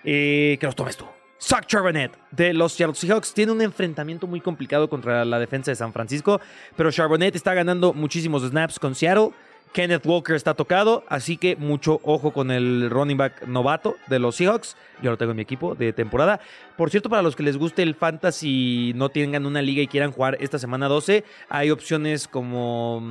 eh, 0.06 0.56
que 0.62 0.65
los 0.65 0.73
tomes 0.73 0.95
tú. 0.95 1.06
Zach 1.41 1.65
Charbonnet 1.67 2.17
de 2.32 2.54
los 2.54 2.71
Seattle 2.71 2.95
Seahawks 2.95 3.34
tiene 3.34 3.52
un 3.52 3.62
enfrentamiento 3.62 4.28
muy 4.28 4.39
complicado 4.39 4.89
contra 4.89 5.26
la 5.26 5.39
defensa 5.39 5.71
de 5.71 5.76
San 5.76 5.91
Francisco, 5.91 6.39
pero 6.78 6.89
Charbonnet 6.89 7.36
está 7.36 7.54
ganando 7.54 7.91
muchísimos 7.91 8.43
snaps 8.43 8.80
con 8.80 8.95
Seattle. 8.95 9.32
Kenneth 9.73 10.05
Walker 10.05 10.36
está 10.36 10.53
tocado, 10.53 11.03
así 11.09 11.36
que 11.36 11.55
mucho 11.55 11.99
ojo 12.03 12.31
con 12.31 12.51
el 12.51 12.89
running 12.91 13.17
back 13.17 13.47
novato 13.47 13.97
de 14.07 14.19
los 14.19 14.36
Seahawks. 14.36 14.77
Yo 15.01 15.09
lo 15.09 15.17
tengo 15.17 15.31
en 15.31 15.38
mi 15.38 15.41
equipo 15.41 15.73
de 15.73 15.91
temporada. 15.93 16.39
Por 16.77 16.91
cierto, 16.91 17.09
para 17.09 17.23
los 17.23 17.36
que 17.36 17.41
les 17.41 17.57
guste 17.57 17.81
el 17.81 17.95
fantasy, 17.95 18.93
no 18.95 19.09
tengan 19.09 19.47
una 19.47 19.63
liga 19.63 19.81
y 19.81 19.88
quieran 19.88 20.12
jugar 20.12 20.38
esta 20.39 20.59
semana 20.59 20.88
12, 20.88 21.23
hay 21.49 21.71
opciones 21.71 22.27
como 22.27 23.01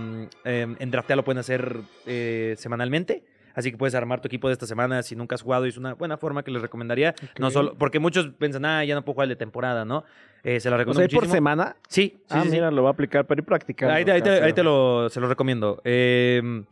eh, 0.45 0.75
en 0.79 0.91
draftea 0.91 1.17
lo 1.17 1.25
pueden 1.25 1.41
hacer 1.41 1.81
eh, 2.07 2.55
semanalmente. 2.59 3.25
Así 3.55 3.71
que 3.71 3.77
puedes 3.77 3.95
armar 3.95 4.21
tu 4.21 4.29
equipo 4.29 4.49
de 4.49 4.53
esta 4.55 4.67
semana 4.67 5.03
si 5.03 5.17
nunca 5.17 5.35
has 5.35 5.43
jugado 5.43 5.67
y 5.67 5.69
es 5.71 5.77
una 5.77 5.95
buena 5.95 6.17
forma 6.17 6.43
que 6.43 6.51
les 6.51 6.63
recomendaría. 6.63 7.15
No 7.39 7.51
solo, 7.51 7.75
porque 7.79 7.99
muchos 7.99 8.29
piensan, 8.39 8.65
ah, 8.65 8.85
ya 8.85 8.95
no 8.95 9.05
pueo 9.05 9.15
jugar 9.15 9.25
el 9.27 9.31
de 9.31 9.37
temporada, 9.37 9.85
¿no? 9.85 10.05
Eh, 10.45 10.59
se 10.61 10.71
la 10.71 10.77
O 10.77 10.79
recomiendo 10.79 11.09
sea, 11.09 11.09
¿hay 11.09 11.15
por 11.21 11.29
semana? 11.29 11.77
Sí, 11.89 12.15
sí, 12.17 12.23
ah, 12.31 12.41
sí, 12.43 12.49
sí. 12.49 12.55
mira, 12.57 12.71
lo 12.71 12.83
voy 12.83 12.89
a 12.89 12.93
aplicar 12.93 13.27
para 13.27 13.41
ir 13.41 13.45
practicando. 13.45 13.95
Ahí, 13.95 14.05
te- 14.05 14.13
ahí 14.13 14.21
te, 14.23 14.29
casero. 14.29 14.47
ahí 14.47 14.53
te 14.53 14.63
lo, 14.63 15.09
se 15.09 15.21
lo 15.21 15.29
recomiendo. 15.29 15.81
Eh, 15.85 16.63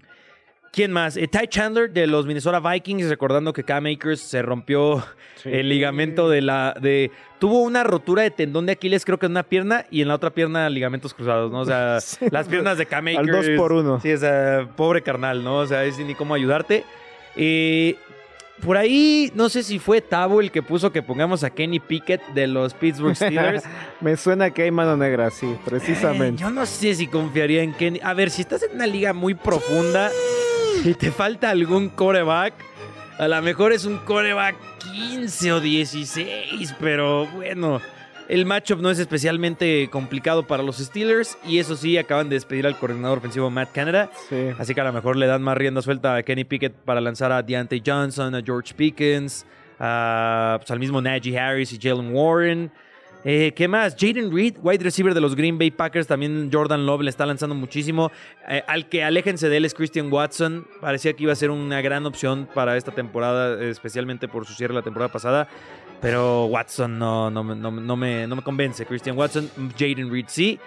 ¿Quién 0.72 0.92
más? 0.92 1.16
Eh, 1.16 1.26
Ty 1.26 1.48
Chandler 1.48 1.90
de 1.90 2.06
los 2.06 2.26
Minnesota 2.26 2.60
Vikings, 2.60 3.08
recordando 3.08 3.52
que 3.52 3.64
Cam 3.64 3.86
Akers 3.86 4.20
se 4.20 4.40
rompió 4.42 5.04
Sí. 5.36 5.48
el 5.52 5.68
ligamento 5.68 6.28
de 6.28 6.42
la... 6.42 6.76
de 6.80 7.10
Tuvo 7.38 7.62
una 7.62 7.82
rotura 7.82 8.22
de 8.22 8.30
tendón 8.30 8.66
de 8.66 8.72
Aquiles, 8.72 9.04
creo 9.06 9.18
que 9.18 9.24
en 9.26 9.32
una 9.32 9.42
pierna, 9.42 9.86
y 9.90 10.02
en 10.02 10.08
la 10.08 10.14
otra 10.14 10.30
pierna 10.30 10.68
ligamentos 10.68 11.14
cruzados, 11.14 11.50
¿no? 11.50 11.60
O 11.60 11.64
sea, 11.64 11.98
Sí. 12.00 12.26
las 12.30 12.46
piernas 12.46 12.76
de 12.78 12.86
Cam 12.86 13.06
Al 13.08 13.16
Akers... 13.18 13.46
dos 13.48 13.56
por 13.56 13.72
uno. 13.72 13.98
Sí, 14.00 14.12
o 14.12 14.18
sea, 14.18 14.68
pobre 14.76 15.02
carnal, 15.02 15.42
¿no? 15.42 15.56
O 15.58 15.66
sea, 15.66 15.84
es 15.84 15.98
ni 15.98 16.14
cómo 16.14 16.34
ayudarte. 16.34 16.84
Eh, 17.36 17.96
por 18.62 18.76
ahí, 18.76 19.32
no 19.34 19.48
sé 19.48 19.62
si 19.62 19.78
fue 19.78 20.02
Tabo 20.02 20.40
el 20.42 20.50
que 20.52 20.62
puso 20.62 20.92
que 20.92 21.02
pongamos 21.02 21.42
a 21.44 21.48
Kenny 21.50 21.80
Pickett 21.80 22.20
de 22.34 22.46
los 22.46 22.74
Pittsburgh 22.74 23.16
Steelers. 23.16 23.64
Me 24.02 24.16
suena 24.18 24.50
que 24.50 24.64
hay 24.64 24.70
mano 24.70 24.96
negra, 24.98 25.30
sí, 25.30 25.46
Eh, 25.46 25.58
precisamente. 25.64 26.42
yo 26.42 26.50
no 26.50 26.66
sé 26.66 26.94
si 26.94 27.06
confiaría 27.06 27.62
en 27.62 27.72
Kenny. 27.72 28.00
A 28.04 28.12
ver, 28.12 28.28
si 28.30 28.42
estás 28.42 28.62
en 28.62 28.74
una 28.74 28.86
liga 28.86 29.14
muy 29.14 29.34
profunda 29.34 30.10
y 30.84 30.94
te 30.94 31.10
falta 31.10 31.50
algún 31.50 31.88
coreback, 31.88 32.54
a 33.18 33.28
lo 33.28 33.42
mejor 33.42 33.72
es 33.72 33.84
un 33.84 33.98
coreback 33.98 34.56
15 34.78 35.52
o 35.52 35.60
16, 35.60 36.74
pero 36.80 37.26
bueno. 37.26 37.80
El 38.28 38.46
matchup 38.46 38.80
no 38.80 38.90
es 38.90 39.00
especialmente 39.00 39.88
complicado 39.90 40.46
para 40.46 40.62
los 40.62 40.76
Steelers 40.78 41.36
y 41.44 41.58
eso 41.58 41.74
sí, 41.74 41.98
acaban 41.98 42.28
de 42.28 42.36
despedir 42.36 42.64
al 42.64 42.78
coordinador 42.78 43.18
ofensivo 43.18 43.50
Matt 43.50 43.72
Canada. 43.72 44.08
Sí. 44.28 44.50
Así 44.56 44.72
que 44.72 44.80
a 44.80 44.84
lo 44.84 44.92
mejor 44.92 45.16
le 45.16 45.26
dan 45.26 45.42
más 45.42 45.58
rienda 45.58 45.82
suelta 45.82 46.14
a 46.14 46.22
Kenny 46.22 46.44
Pickett 46.44 46.72
para 46.72 47.00
lanzar 47.00 47.32
a 47.32 47.42
Deontay 47.42 47.82
Johnson, 47.84 48.36
a 48.36 48.40
George 48.40 48.72
Pickens, 48.74 49.44
a, 49.80 50.58
pues, 50.60 50.70
al 50.70 50.78
mismo 50.78 51.02
Najee 51.02 51.36
Harris 51.36 51.72
y 51.72 51.78
Jalen 51.82 52.14
Warren. 52.14 52.70
Eh, 53.24 53.52
¿Qué 53.54 53.68
más? 53.68 53.96
Jaden 53.98 54.34
Reed, 54.34 54.56
wide 54.62 54.82
receiver 54.82 55.12
de 55.12 55.20
los 55.20 55.36
Green 55.36 55.58
Bay 55.58 55.70
Packers. 55.70 56.06
También 56.06 56.48
Jordan 56.52 56.86
Love 56.86 57.02
le 57.02 57.10
está 57.10 57.26
lanzando 57.26 57.54
muchísimo. 57.54 58.10
Eh, 58.48 58.62
al 58.66 58.88
que 58.88 59.04
aléjense 59.04 59.48
de 59.50 59.58
él 59.58 59.64
es 59.66 59.74
Christian 59.74 60.10
Watson. 60.10 60.66
Parecía 60.80 61.12
que 61.12 61.24
iba 61.24 61.32
a 61.32 61.36
ser 61.36 61.50
una 61.50 61.82
gran 61.82 62.06
opción 62.06 62.48
para 62.54 62.76
esta 62.78 62.92
temporada, 62.92 63.62
especialmente 63.62 64.26
por 64.26 64.46
su 64.46 64.54
cierre 64.54 64.72
la 64.72 64.82
temporada 64.82 65.12
pasada. 65.12 65.48
Pero 66.00 66.46
Watson 66.46 66.98
no, 66.98 67.30
no, 67.30 67.44
me- 67.44 67.54
no, 67.54 67.70
me- 67.70 68.26
no 68.26 68.36
me, 68.36 68.42
convence. 68.42 68.86
Christian 68.86 69.18
Watson, 69.18 69.50
Jaden 69.78 70.10
Reed 70.10 70.24
sí. 70.28 70.58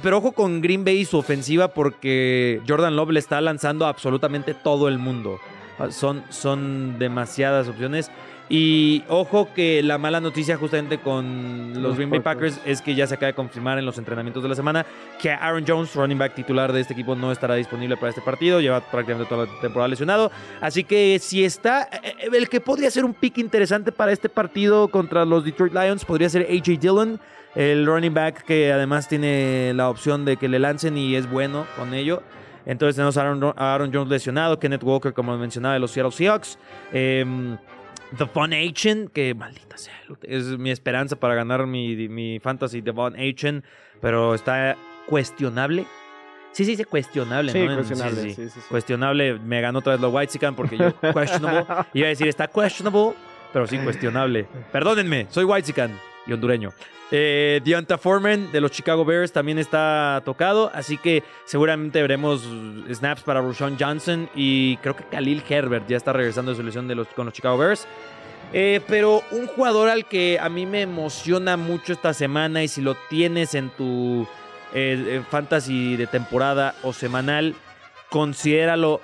Pero 0.00 0.18
ojo 0.18 0.30
con 0.30 0.60
Green 0.60 0.84
Bay 0.84 0.98
y 0.98 1.04
su 1.04 1.18
ofensiva 1.18 1.68
porque 1.74 2.60
Jordan 2.68 2.94
Love 2.94 3.10
le 3.10 3.18
está 3.18 3.40
lanzando 3.40 3.84
absolutamente 3.84 4.54
todo 4.54 4.86
el 4.86 4.98
mundo. 4.98 5.40
Ah, 5.80 5.90
Son, 5.90 6.22
son 6.30 7.00
demasiadas 7.00 7.66
opciones. 7.66 8.12
Y 8.48 9.02
ojo 9.08 9.48
que 9.54 9.82
la 9.82 9.98
mala 9.98 10.20
noticia 10.20 10.56
justamente 10.56 10.98
con 10.98 11.72
los 11.74 11.82
Los 11.82 11.96
Green 11.96 12.10
Bay 12.10 12.20
Packers. 12.20 12.60
Es 12.64 12.80
que 12.80 12.94
ya 12.94 13.06
se 13.06 13.14
acaba 13.14 13.28
de 13.28 13.34
confirmar 13.34 13.78
en 13.78 13.84
los 13.84 13.98
entrenamientos 13.98 14.42
de 14.42 14.48
la 14.48 14.54
semana 14.54 14.86
que 15.20 15.30
Aaron 15.30 15.64
Jones, 15.66 15.94
running 15.94 16.18
back 16.18 16.34
titular 16.34 16.72
de 16.72 16.80
este 16.80 16.92
equipo, 16.92 17.16
no 17.16 17.32
estará 17.32 17.56
disponible 17.56 17.96
para 17.96 18.10
este 18.10 18.20
partido. 18.20 18.60
Lleva 18.60 18.80
prácticamente 18.80 19.28
toda 19.28 19.46
la 19.46 19.60
temporada 19.60 19.88
lesionado. 19.88 20.30
Así 20.60 20.84
que 20.84 21.18
si 21.18 21.44
está, 21.44 21.88
eh, 21.92 22.14
eh, 22.20 22.28
el 22.32 22.48
que 22.48 22.60
podría 22.60 22.90
ser 22.90 23.04
un 23.04 23.14
pick 23.14 23.38
interesante 23.38 23.90
para 23.90 24.12
este 24.12 24.28
partido 24.28 24.88
contra 24.88 25.24
los 25.24 25.44
Detroit 25.44 25.72
Lions 25.72 26.04
podría 26.04 26.28
ser 26.28 26.42
AJ 26.42 26.78
Dillon, 26.78 27.20
el 27.56 27.86
running 27.86 28.14
back 28.14 28.44
que 28.44 28.72
además 28.72 29.08
tiene 29.08 29.72
la 29.74 29.88
opción 29.88 30.24
de 30.24 30.36
que 30.36 30.48
le 30.48 30.58
lancen 30.58 30.96
y 30.96 31.16
es 31.16 31.28
bueno 31.28 31.66
con 31.76 31.94
ello. 31.94 32.22
Entonces 32.66 32.96
tenemos 32.96 33.16
a 33.16 33.22
Aaron, 33.22 33.54
Aaron 33.56 33.90
Jones 33.92 34.10
lesionado, 34.10 34.58
Kenneth 34.58 34.82
Walker, 34.82 35.12
como 35.12 35.36
mencionaba, 35.38 35.74
de 35.74 35.80
los 35.80 35.92
Seattle 35.92 36.12
Seahawks. 36.12 36.58
Em, 36.92 37.56
The 38.16 38.24
Von 38.24 38.52
Achen, 38.52 39.08
que 39.08 39.34
maldita 39.34 39.76
sea, 39.76 39.94
es 40.22 40.44
mi 40.58 40.70
esperanza 40.70 41.16
para 41.16 41.34
ganar 41.34 41.66
mi, 41.66 42.08
mi 42.08 42.38
fantasy 42.40 42.82
The 42.82 42.92
Von 42.92 43.14
Achen, 43.18 43.64
pero 44.00 44.34
está 44.34 44.76
cuestionable. 45.06 45.86
Sí, 46.52 46.64
sí, 46.64 46.76
sí, 46.76 46.84
cuestionable, 46.84 47.52
Sí, 47.52 47.66
¿no? 47.66 47.74
Cuestionable, 47.74 48.22
sí, 48.22 48.34
sí. 48.34 48.48
sí. 48.48 48.60
Cuestionable, 48.68 49.38
me 49.38 49.60
ganó 49.60 49.80
otra 49.80 49.92
vez 49.92 50.00
los 50.00 50.12
White 50.14 50.52
porque 50.52 50.78
yo, 50.78 50.98
questionable, 51.12 51.66
iba 51.92 52.06
a 52.06 52.08
decir 52.10 52.28
está 52.28 52.48
questionable, 52.48 53.14
pero 53.52 53.66
sí 53.66 53.78
cuestionable. 53.78 54.46
Perdónenme, 54.72 55.26
soy 55.30 55.44
White 55.44 55.72
y 56.26 56.32
hondureño. 56.32 56.72
Eh, 57.10 57.60
Deonta 57.64 57.98
Foreman 57.98 58.50
de 58.50 58.60
los 58.60 58.72
Chicago 58.72 59.04
Bears 59.04 59.30
también 59.30 59.58
está 59.58 60.22
tocado, 60.24 60.70
así 60.74 60.98
que 60.98 61.22
seguramente 61.44 62.02
veremos 62.02 62.42
snaps 62.92 63.22
para 63.22 63.40
Rushawn 63.40 63.76
Johnson 63.78 64.28
y 64.34 64.76
creo 64.78 64.96
que 64.96 65.04
Khalil 65.04 65.42
Herbert 65.48 65.86
ya 65.86 65.96
está 65.96 66.12
regresando 66.12 66.50
de 66.50 66.56
su 66.56 66.62
lesión 66.64 66.88
de 66.88 66.96
los, 66.96 67.06
con 67.08 67.26
los 67.26 67.34
Chicago 67.34 67.58
Bears. 67.58 67.86
Eh, 68.52 68.80
pero 68.86 69.22
un 69.32 69.46
jugador 69.46 69.88
al 69.88 70.06
que 70.06 70.38
a 70.40 70.48
mí 70.48 70.66
me 70.66 70.82
emociona 70.82 71.56
mucho 71.56 71.92
esta 71.92 72.14
semana 72.14 72.62
y 72.62 72.68
si 72.68 72.80
lo 72.80 72.94
tienes 73.08 73.54
en 73.54 73.70
tu 73.70 74.26
eh, 74.72 75.04
eh, 75.08 75.22
fantasy 75.28 75.96
de 75.96 76.06
temporada 76.06 76.74
o 76.82 76.92
semanal, 76.92 77.54
considéralo, 78.08 79.00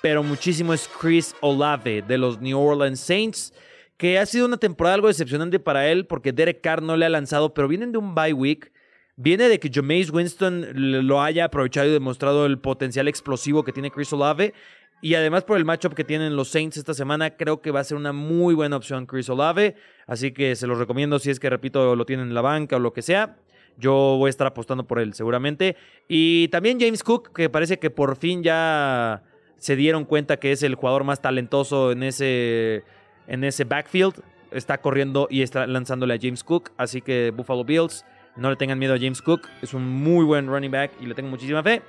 pero 0.00 0.22
muchísimo 0.22 0.74
es 0.74 0.88
Chris 1.00 1.34
Olave 1.40 2.02
de 2.02 2.18
los 2.18 2.40
New 2.40 2.58
Orleans 2.58 3.00
Saints, 3.00 3.52
que 3.96 4.18
ha 4.18 4.26
sido 4.26 4.46
una 4.46 4.56
temporada 4.56 4.94
algo 4.94 5.08
decepcionante 5.08 5.60
para 5.60 5.88
él 5.88 6.06
porque 6.06 6.32
Derek 6.32 6.60
Carr 6.60 6.82
no 6.82 6.96
le 6.96 7.06
ha 7.06 7.10
lanzado, 7.10 7.54
pero 7.54 7.68
vienen 7.68 7.92
de 7.92 7.98
un 7.98 8.14
bye 8.14 8.32
week. 8.32 8.72
Viene 9.16 9.48
de 9.48 9.60
que 9.60 9.70
Jameis 9.72 10.10
Winston 10.10 10.66
lo 10.74 11.22
haya 11.22 11.44
aprovechado 11.44 11.88
y 11.88 11.92
demostrado 11.92 12.46
el 12.46 12.58
potencial 12.58 13.06
explosivo 13.06 13.62
que 13.62 13.72
tiene 13.72 13.92
Chris 13.92 14.12
Olave. 14.12 14.54
Y 15.00 15.14
además 15.14 15.44
por 15.44 15.56
el 15.56 15.64
matchup 15.64 15.94
que 15.94 16.02
tienen 16.02 16.34
los 16.34 16.48
Saints 16.48 16.78
esta 16.78 16.94
semana, 16.94 17.36
creo 17.36 17.60
que 17.60 17.70
va 17.70 17.80
a 17.80 17.84
ser 17.84 17.96
una 17.96 18.12
muy 18.12 18.54
buena 18.54 18.76
opción 18.76 19.06
Chris 19.06 19.28
Olave. 19.28 19.76
Así 20.06 20.32
que 20.32 20.56
se 20.56 20.66
los 20.66 20.78
recomiendo 20.78 21.18
si 21.20 21.30
es 21.30 21.38
que, 21.38 21.48
repito, 21.48 21.94
lo 21.94 22.06
tienen 22.06 22.28
en 22.28 22.34
la 22.34 22.40
banca 22.40 22.76
o 22.76 22.78
lo 22.80 22.92
que 22.92 23.02
sea. 23.02 23.36
Yo 23.76 23.92
voy 23.92 24.28
a 24.28 24.30
estar 24.30 24.46
apostando 24.46 24.86
por 24.86 24.98
él 24.98 25.14
seguramente. 25.14 25.76
Y 26.08 26.48
también 26.48 26.80
James 26.80 27.04
Cook, 27.04 27.32
que 27.32 27.48
parece 27.48 27.78
que 27.78 27.90
por 27.90 28.16
fin 28.16 28.42
ya 28.42 29.22
se 29.58 29.76
dieron 29.76 30.04
cuenta 30.04 30.38
que 30.38 30.52
es 30.52 30.62
el 30.62 30.74
jugador 30.74 31.04
más 31.04 31.22
talentoso 31.22 31.92
en 31.92 32.02
ese, 32.02 32.84
en 33.26 33.44
ese 33.44 33.64
backfield. 33.64 34.22
Está 34.50 34.78
corriendo 34.78 35.26
y 35.30 35.42
está 35.42 35.66
lanzándole 35.66 36.14
a 36.14 36.18
James 36.20 36.44
Cook. 36.44 36.70
Así 36.76 37.00
que 37.00 37.32
Buffalo 37.34 37.64
Bills, 37.64 38.04
no 38.36 38.50
le 38.50 38.56
tengan 38.56 38.78
miedo 38.78 38.94
a 38.94 38.98
James 38.98 39.20
Cook. 39.20 39.48
Es 39.62 39.74
un 39.74 39.88
muy 39.88 40.24
buen 40.24 40.46
running 40.46 40.70
back 40.70 40.92
y 41.00 41.06
le 41.06 41.14
tengo 41.14 41.28
muchísima 41.28 41.62
fe. 41.62 41.82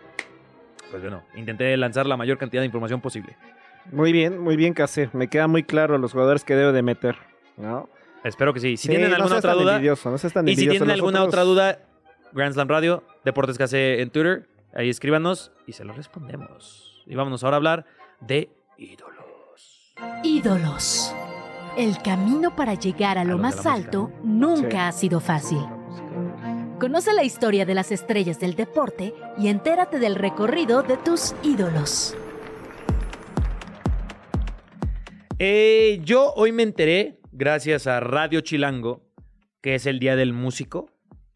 Pues 0.89 1.01
bueno, 1.01 1.23
intenté 1.35 1.75
lanzar 1.77 2.05
la 2.05 2.17
mayor 2.17 2.37
cantidad 2.37 2.61
de 2.61 2.65
información 2.67 3.01
posible. 3.01 3.35
Muy 3.91 4.11
bien, 4.11 4.39
muy 4.39 4.55
bien, 4.55 4.73
Case. 4.73 5.09
Me 5.13 5.27
queda 5.27 5.47
muy 5.47 5.63
claro 5.63 5.97
los 5.97 6.11
jugadores 6.11 6.43
que 6.43 6.55
debo 6.55 6.71
de 6.71 6.81
meter. 6.81 7.15
¿no? 7.57 7.89
Espero 8.23 8.53
que 8.53 8.59
sí. 8.59 8.77
Si 8.77 8.83
Sí, 8.83 8.89
tienen 8.89 9.09
no 9.09 9.15
alguna 9.17 9.37
otra 9.37 9.53
duda, 9.53 9.75
envidioso, 9.75 10.09
no 10.09 10.17
seas 10.17 10.33
tan 10.33 10.47
y 10.47 10.55
si 10.55 10.67
tienen 10.67 10.89
alguna 10.89 11.23
otra 11.23 11.43
duda, 11.43 11.79
Grand 12.33 12.53
Slam 12.53 12.67
Radio, 12.67 13.03
Deportes 13.23 13.57
KC 13.57 14.01
en 14.01 14.09
Twitter, 14.09 14.47
ahí 14.73 14.89
escríbanos 14.89 15.51
y 15.67 15.73
se 15.73 15.85
lo 15.85 15.93
respondemos. 15.93 17.03
Y 17.05 17.15
vámonos 17.15 17.43
ahora 17.43 17.55
a 17.55 17.57
hablar 17.57 17.85
de 18.21 18.49
ídolos. 18.77 19.93
Ídolos. 20.23 21.13
El 21.77 21.97
camino 22.01 22.55
para 22.55 22.73
llegar 22.75 23.17
a 23.17 23.21
A 23.21 23.25
lo 23.25 23.38
más 23.38 23.55
música, 23.55 23.73
alto 23.73 24.11
nunca 24.23 24.69
Sí. 24.69 24.77
ha 24.77 24.91
sido 24.91 25.19
fácil. 25.19 25.59
Conoce 26.79 27.13
la 27.13 27.23
historia 27.23 27.65
de 27.65 27.73
las 27.73 27.91
estrellas 27.91 28.39
del 28.39 28.55
deporte 28.55 29.13
y 29.38 29.47
entérate 29.47 29.99
del 29.99 30.15
recorrido 30.15 30.83
de 30.83 30.97
tus 30.97 31.33
ídolos. 31.43 32.15
Eh, 35.39 35.99
yo 36.03 36.31
hoy 36.35 36.51
me 36.51 36.63
enteré, 36.63 37.19
gracias 37.31 37.88
a 37.88 37.99
Radio 37.99 38.41
Chilango, 38.41 39.01
que 39.61 39.75
es 39.75 39.85
el 39.85 39.99
Día 39.99 40.15
del 40.15 40.31
Músico. 40.31 40.89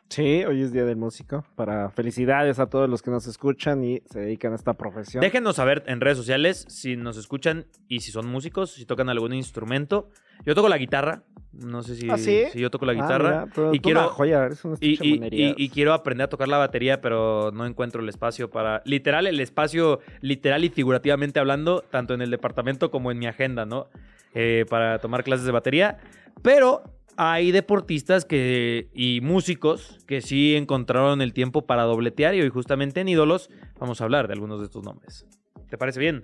Sí, 0.10 0.44
hoy 0.44 0.64
es 0.64 0.74
Día 0.74 0.86
del 0.86 0.96
Músico. 0.98 1.46
Para 1.56 1.92
felicidades 1.92 2.58
a 2.58 2.66
todos 2.68 2.90
los 2.90 3.04
que 3.04 3.12
nos 3.12 3.28
escuchan 3.28 3.84
y 3.84 4.02
se 4.10 4.20
dedican 4.22 4.54
a 4.54 4.56
esta 4.56 4.74
profesión. 4.74 5.22
Déjenos 5.22 5.58
saber 5.58 5.84
en 5.86 6.02
redes 6.02 6.18
sociales 6.18 6.66
si 6.68 6.96
nos 6.96 7.16
escuchan 7.16 7.68
y 7.88 8.00
si 8.00 8.12
son 8.12 8.26
músicos, 8.28 8.72
si 8.72 8.86
tocan 8.88 9.10
algún 9.10 9.34
instrumento. 9.34 10.10
Yo 10.48 10.56
toco 10.56 10.68
la 10.68 10.80
guitarra, 10.80 11.22
no 11.52 11.84
sé 11.84 11.96
si, 11.96 12.10
¿Ah, 12.10 12.18
sí? 12.18 12.46
si 12.52 12.60
yo 12.60 12.72
toco 12.72 12.88
la 12.88 12.94
Ah, 12.94 12.96
guitarra. 12.96 13.30
mira, 13.46 13.54
tú- 13.54 13.70
y 13.74 13.78
tú 13.80 13.84
quiero- 13.84 14.00
una 14.00 14.10
joya, 14.10 14.46
eres 14.46 14.66
una 14.66 14.78
Y, 14.80 14.94
y- 14.94 14.98
chamonería. 14.98 15.50
y- 15.50 15.56
y 15.58 15.70
quiero 15.70 15.94
aprender 15.94 16.26
a 16.26 16.30
tocar 16.30 16.48
la 16.48 16.58
batería, 16.58 17.02
pero 17.02 17.52
no 17.54 17.68
encuentro 17.68 18.02
el 18.02 18.10
espacio 18.10 18.50
para. 18.50 18.82
Literal, 18.86 19.28
el 19.28 19.40
espacio, 19.40 20.00
literal 20.22 20.64
y 20.64 20.70
figurativamente 20.70 21.40
hablando, 21.40 21.82
tanto 21.82 22.16
en 22.16 22.22
el 22.24 22.32
departamento 22.32 22.90
como 22.90 23.12
en 23.12 23.20
mi 23.20 23.28
agenda, 23.28 23.68
¿no? 23.68 23.90
Eh, 24.34 24.66
para 24.72 24.98
tomar 25.00 25.24
clases 25.24 25.46
de 25.46 25.52
batería. 25.52 26.00
Pero 26.42 26.82
hay 27.22 27.52
deportistas 27.52 28.24
que, 28.24 28.88
y 28.94 29.20
músicos 29.22 29.98
que 30.08 30.22
sí 30.22 30.56
encontraron 30.56 31.22
el 31.22 31.34
tiempo 31.34 31.66
para 31.66 31.84
dobletear 31.84 32.34
y 32.34 32.40
hoy, 32.40 32.48
justamente 32.48 33.02
en 33.02 33.10
Ídolos, 33.10 33.50
vamos 33.78 34.00
a 34.00 34.06
hablar 34.06 34.28
de 34.28 34.36
algunos 34.36 34.60
de 34.60 34.68
estos 34.68 34.86
nombres. 34.86 35.26
¿Te 35.70 35.78
parece 35.78 36.00
bien? 36.00 36.24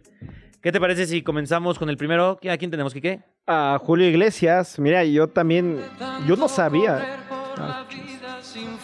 ¿Qué 0.61 0.71
te 0.71 0.79
parece 0.79 1.05
si 1.05 1.21
comenzamos 1.21 1.77
con 1.77 1.89
el 1.89 1.97
primero? 1.97 2.39
¿A 2.49 2.57
quién 2.57 2.71
tenemos, 2.71 2.93
Quique? 2.93 3.19
A 3.45 3.77
Julio 3.83 4.07
Iglesias, 4.07 4.79
mira, 4.79 5.03
yo 5.03 5.27
también, 5.27 5.81
yo 6.25 6.37
no 6.37 6.47
sabía. 6.47 7.19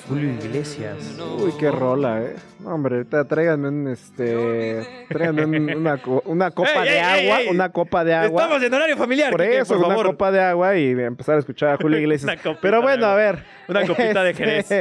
Julio 0.07 0.31
Iglesias. 0.33 1.17
Uy, 1.39 1.51
qué 1.59 1.71
rola, 1.71 2.21
eh. 2.21 2.35
No, 2.59 2.75
hombre, 2.75 3.05
tráiganme 3.05 3.69
un, 3.69 3.87
este, 3.87 5.05
tráiganme 5.09 5.45
un- 5.45 5.75
una, 5.77 5.99
una 6.25 6.51
copa 6.51 6.83
¡Ey, 6.85 6.89
de 6.89 6.97
ey, 6.99 6.99
agua, 7.29 7.41
ey! 7.41 7.47
una 7.49 7.69
copa 7.71 8.03
de 8.03 8.13
agua. 8.13 8.41
Estamos 8.43 8.63
en 8.63 8.73
horario 8.73 8.97
familiar. 8.97 9.31
Por 9.31 9.41
eso, 9.41 9.73
por 9.75 9.77
una 9.85 9.87
favor. 9.95 10.05
copa 10.07 10.31
de 10.31 10.41
agua 10.41 10.75
y 10.77 10.91
empezar 10.91 11.35
a 11.35 11.39
escuchar 11.39 11.69
a 11.69 11.77
Julio 11.77 11.97
Iglesias. 11.99 12.23
Una 12.33 12.35
copita 12.41 12.59
Pero 12.61 12.77
de 12.77 12.83
bueno, 12.83 13.05
a 13.05 13.15
ver. 13.15 13.43
Una 13.69 13.87
copita 13.87 14.23
de 14.23 14.31
Este, 14.31 14.43
Jerez. 14.43 14.71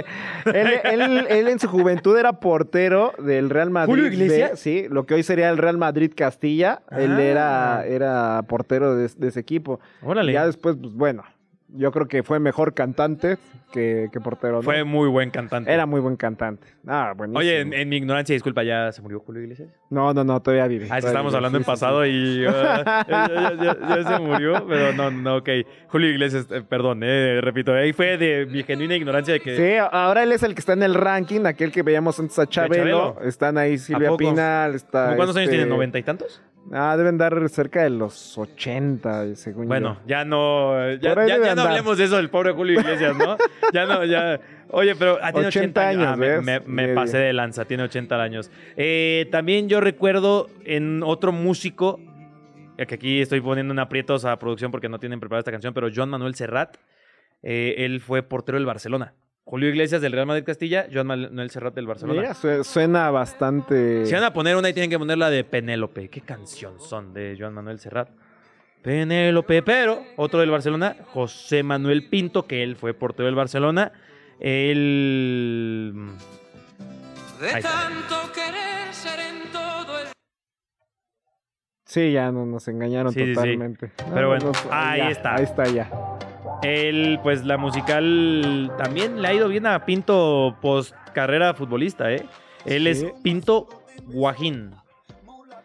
él, 0.47 0.81
él- 1.01 1.27
él 1.29 1.49
en 1.49 1.59
su 1.61 1.69
juventud 1.69 2.19
era 2.19 2.33
portero 2.35 3.13
del 3.19 3.49
Real 3.51 3.71
Madrid. 3.71 3.93
¿Julio 3.93 4.05
de- 4.11 4.15
Iglesias? 4.17 4.59
sí, 4.59 4.87
lo 4.91 5.07
que 5.07 5.15
hoy 5.15 5.23
sería 5.23 5.49
el 5.51 5.59
Real 5.59 5.79
Madrid 5.79 6.13
Castilla. 6.17 6.83
Él 6.91 7.13
Ah. 7.17 7.23
era, 7.23 7.87
era 7.87 8.43
portero 8.49 8.97
de, 8.97 9.09
de 9.17 9.29
ese 9.29 9.39
equipo. 9.41 9.79
Órale. 10.03 10.33
Ya 10.33 10.45
después, 10.47 10.77
pues 10.81 10.93
bueno, 10.95 11.23
yo 11.75 11.93
creo 11.93 12.09
que 12.09 12.23
fue 12.23 12.39
mejor 12.41 12.75
cantante 12.75 13.39
que, 13.73 14.09
que 14.13 14.21
portero. 14.21 14.57
¿no? 14.57 14.63
Fue 14.63 14.83
muy 14.85 15.09
buen 15.09 15.31
cantante. 15.31 15.73
Era 15.73 15.87
muy 15.87 16.01
buen 16.01 16.17
cantante. 16.17 16.67
Ah, 16.87 17.13
buenísimo. 17.17 17.39
Oye, 17.39 17.61
en, 17.61 17.73
en 17.73 17.89
mi 17.89 17.97
ignorancia, 17.99 18.33
disculpa, 18.33 18.63
¿ya 18.65 18.91
se 18.91 19.01
murió 19.03 19.21
Julio 19.21 19.43
Iglesias? 19.43 19.69
No, 19.91 20.13
no, 20.13 20.25
no, 20.25 20.41
todavía 20.43 20.67
vive. 20.67 20.87
Ah, 20.87 20.99
todavía 20.99 21.09
estamos 21.09 21.33
vive, 21.33 21.37
hablando 21.37 21.59
sí, 21.59 21.63
en 21.63 21.67
pasado 21.67 22.03
sí. 22.05 22.11
y 22.11 22.45
ah, 22.49 23.05
ya, 23.09 23.29
ya- 23.29 23.55
ya- 23.63 23.97
ya 24.03 24.17
se 24.17 24.23
murió, 24.23 24.67
pero 24.67 24.93
no, 24.93 25.11
no, 25.11 25.37
ok. 25.37 25.49
Julio 25.89 26.09
Iglesias, 26.11 26.47
eh, 26.51 26.63
perdón, 26.69 27.01
eh, 27.05 27.41
repito, 27.43 27.73
ahí 27.73 27.93
fue 27.93 28.17
de 28.19 28.47
mi 28.47 28.63
genuina 28.65 28.97
ignorancia 28.97 29.35
de 29.35 29.41
que... 29.41 29.57
Sí, 29.57 29.77
ahora 29.93 30.23
él 30.25 30.33
es 30.33 30.43
el 30.43 30.55
que 30.55 30.61
está 30.61 30.73
en 30.73 30.83
el 30.83 30.95
ranking, 30.95 31.47
aquel 31.47 31.71
que 31.71 31.83
veíamos 31.83 32.19
antes 32.19 32.39
a 32.39 32.47
Chabelo. 32.49 32.75
Chabelo. 33.15 33.29
Están 33.29 33.57
ahí 33.59 33.79
Silvia? 33.79 34.11
Pinal, 34.17 34.75
está... 34.75 35.05
¿Cómo 35.05 35.17
¿Cuántos 35.17 35.37
años 35.37 35.51
este- 35.53 35.65
tiene? 35.65 35.73
¿90 35.93 35.99
y 35.99 36.03
tantos? 36.03 36.43
Ah, 36.73 36.97
deben 36.97 37.19
dar 37.19 37.49
cerca 37.49 37.83
de 37.83 37.91
los 37.91 38.39
80, 38.39 39.35
según 39.35 39.67
Bueno, 39.67 39.95
yo. 39.95 40.07
ya 40.07 40.25
no, 40.25 40.95
ya, 40.95 41.55
no 41.57 41.63
hablemos 41.63 41.99
de 41.99 42.05
eso 42.05 42.17
del 42.17 42.31
pobre 42.31 42.53
Julio 42.53 42.79
Iglesias, 42.81 43.17
¿no? 43.17 43.37
ya 43.73 43.87
no, 43.87 44.05
ya... 44.05 44.41
Oye, 44.69 44.95
pero 44.95 45.19
ah, 45.21 45.33
tiene 45.33 45.49
80, 45.49 45.81
80 45.81 45.89
años. 45.89 46.07
Ah, 46.07 46.17
me- 46.17 46.29
¿ves? 46.29 46.43
me, 46.45 46.61
me 46.61 46.95
pasé 46.95 47.19
de 47.19 47.33
lanza, 47.33 47.65
tiene 47.65 47.83
80 47.83 48.23
años. 48.23 48.53
Eh, 48.77 49.27
también 49.33 49.69
yo 49.69 49.81
recuerdo 49.81 50.49
en 50.65 51.03
otro 51.03 51.33
músico, 51.33 51.99
ya 52.79 52.87
que 52.87 52.95
aquí 52.95 53.21
estoy 53.21 53.41
poniendo 53.41 53.73
en 53.73 53.81
aprietos 53.81 54.25
a 54.25 54.39
producción 54.39 54.71
porque 54.71 54.89
no 54.89 55.01
tienen 55.01 55.19
preparada 55.19 55.41
esta 55.41 55.51
canción, 55.51 55.75
pero 55.75 55.89
Joan 55.93 56.09
Manuel 56.11 56.37
Serrat, 56.37 56.77
eh, 57.43 57.75
él 57.79 58.01
fue 58.01 58.23
portero 58.23 58.59
del 58.59 58.67
Barcelona. 58.67 59.13
Julio 59.51 59.69
Iglesias 59.69 60.01
del 60.01 60.13
Real 60.13 60.27
Madrid 60.29 60.45
Castilla, 60.45 60.87
Joan 60.93 61.09
Manuel 61.09 61.51
Serrat 61.51 61.75
del 61.75 61.87
Barcelona. 61.89 62.21
Mira, 62.21 62.35
su- 62.35 62.63
suena 62.63 63.11
bastante... 63.11 64.07
Si 64.07 64.15
van 64.15 64.23
a 64.23 64.33
poner 64.33 64.55
una 64.55 64.69
y 64.69 64.73
tienen 64.73 64.91
que 64.91 64.99
poner 64.99 65.19
la 65.19 65.29
de 65.29 65.43
Penélope. 65.43 66.09
¿Qué 66.09 66.21
canción 66.21 66.79
son 66.79 67.13
de 67.13 67.35
Joan 67.37 67.53
Manuel 67.55 67.81
Serrat? 67.81 68.11
Penélope, 68.81 69.63
pero 69.65 70.05
otro 70.17 70.39
del 70.39 70.51
Barcelona, 70.53 70.95
José 71.13 71.65
Manuel 71.65 72.09
Pinto, 72.09 72.47
que 72.47 72.63
él 72.63 72.77
fue 72.77 72.95
portero 72.95 73.27
del 73.27 73.35
Barcelona. 73.35 73.91
Él. 74.39 75.95
De 77.41 77.49
Ahí 77.49 77.57
está. 77.57 77.71
tanto 77.71 78.33
querer 78.33 78.93
ser 78.93 79.19
en 79.19 79.51
todo 79.51 79.99
el 79.99 80.07
Sí, 81.87 82.13
ya 82.13 82.31
no, 82.31 82.47
nos 82.47 82.69
engañaron 82.69 83.13
Sí, 83.13 83.19
sí, 83.19 83.27
sí. 83.27 83.35
totalmente. 83.35 83.91
Pero 84.15 84.29
bueno, 84.29 84.53
ah, 84.71 84.91
ahí 84.93 85.01
ya, 85.01 85.09
está. 85.11 85.35
Ahí 85.35 85.43
está 85.45 85.65
ya. 85.67 85.91
Él, 86.63 87.19
pues 87.23 87.45
la 87.45 87.57
musical 87.57 88.71
también 88.77 89.23
le 89.23 89.29
ha 89.29 89.35
ido 89.35 89.49
bien 89.49 89.67
a 89.67 89.85
Pinto 89.87 90.57
post 90.61 90.95
carrera 91.15 91.55
futbolista, 91.55 92.13
¿eh? 92.13 92.27
Él 92.67 92.83
Sí. 92.95 93.07
es 93.07 93.13
Pinto 93.23 93.69
Guajín. 94.07 94.73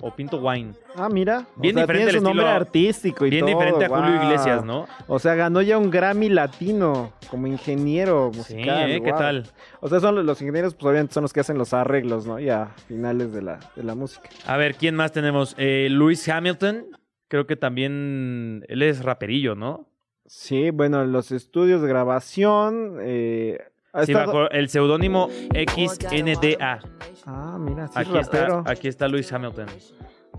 O 0.01 0.11
Pinto 0.13 0.37
Wine. 0.37 0.73
Ah, 0.97 1.09
mira. 1.09 1.45
o 1.57 1.61
Bien 1.61 1.73
sea, 1.75 1.83
diferente 1.83 2.05
tiene 2.11 2.11
el 2.11 2.17
su 2.19 2.23
nombre 2.23 2.45
estilo- 2.45 2.55
artístico 2.55 3.25
y 3.25 3.29
Bien 3.31 3.45
todo, 3.45 3.49
diferente 3.57 3.85
a 3.85 3.89
Julio. 3.89 4.23
Iglesias, 4.23 4.63
¿no? 4.65 4.87
O 5.07 5.19
sea, 5.19 5.35
ganó 5.35 5.61
ya 5.61 5.77
un 5.77 5.89
Grammy 5.89 6.29
latino 6.29 7.13
como 7.29 7.47
ingeniero 7.47 8.29
Sí, 8.33 8.37
musical. 8.37 8.91
¿eh? 8.91 9.01
¿Qué 9.01 9.11
tal? 9.13 9.47
O 9.79 9.87
sea, 9.87 9.99
son 10.01 10.15
los, 10.15 10.25
los 10.25 10.39
ingenieros, 10.41 10.75
pues 10.75 10.85
obviamente 10.85 11.13
son 11.13 11.23
los 11.23 11.33
que 11.33 11.39
hacen 11.39 11.57
los 11.57 11.73
arreglos, 11.73 12.27
¿no? 12.27 12.39
Y 12.39 12.49
a 12.49 12.67
finales 12.87 13.33
de 13.33 13.41
la, 13.41 13.59
de 13.75 13.83
la 13.83 13.95
música. 13.95 14.29
A 14.45 14.57
ver, 14.57 14.75
¿quién 14.75 14.95
más 14.95 15.11
tenemos? 15.11 15.55
Eh, 15.57 15.87
Luis 15.89 16.27
Hamilton. 16.29 16.85
Creo 17.27 17.47
que 17.47 17.55
también. 17.55 18.63
Él 18.67 18.83
es 18.83 19.03
raperillo, 19.03 19.55
¿no? 19.55 19.87
Sí, 20.25 20.71
bueno, 20.71 21.05
los 21.05 21.31
estudios 21.31 21.81
de 21.81 21.87
grabación. 21.87 22.97
Eh, 23.01 23.59
Sí, 24.03 24.11
estado- 24.11 24.29
acuerdo. 24.29 24.49
El 24.51 24.67
seudónimo 24.67 25.29
XNDA. 25.53 26.79
Ah, 27.25 27.57
mira, 27.57 27.87
sí, 27.87 27.93
Aquí 27.95 28.17
está, 28.17 28.37
rapero. 28.39 28.63
aquí 28.65 28.87
está 28.89 29.07
Luis 29.07 29.31
Hamilton. 29.31 29.67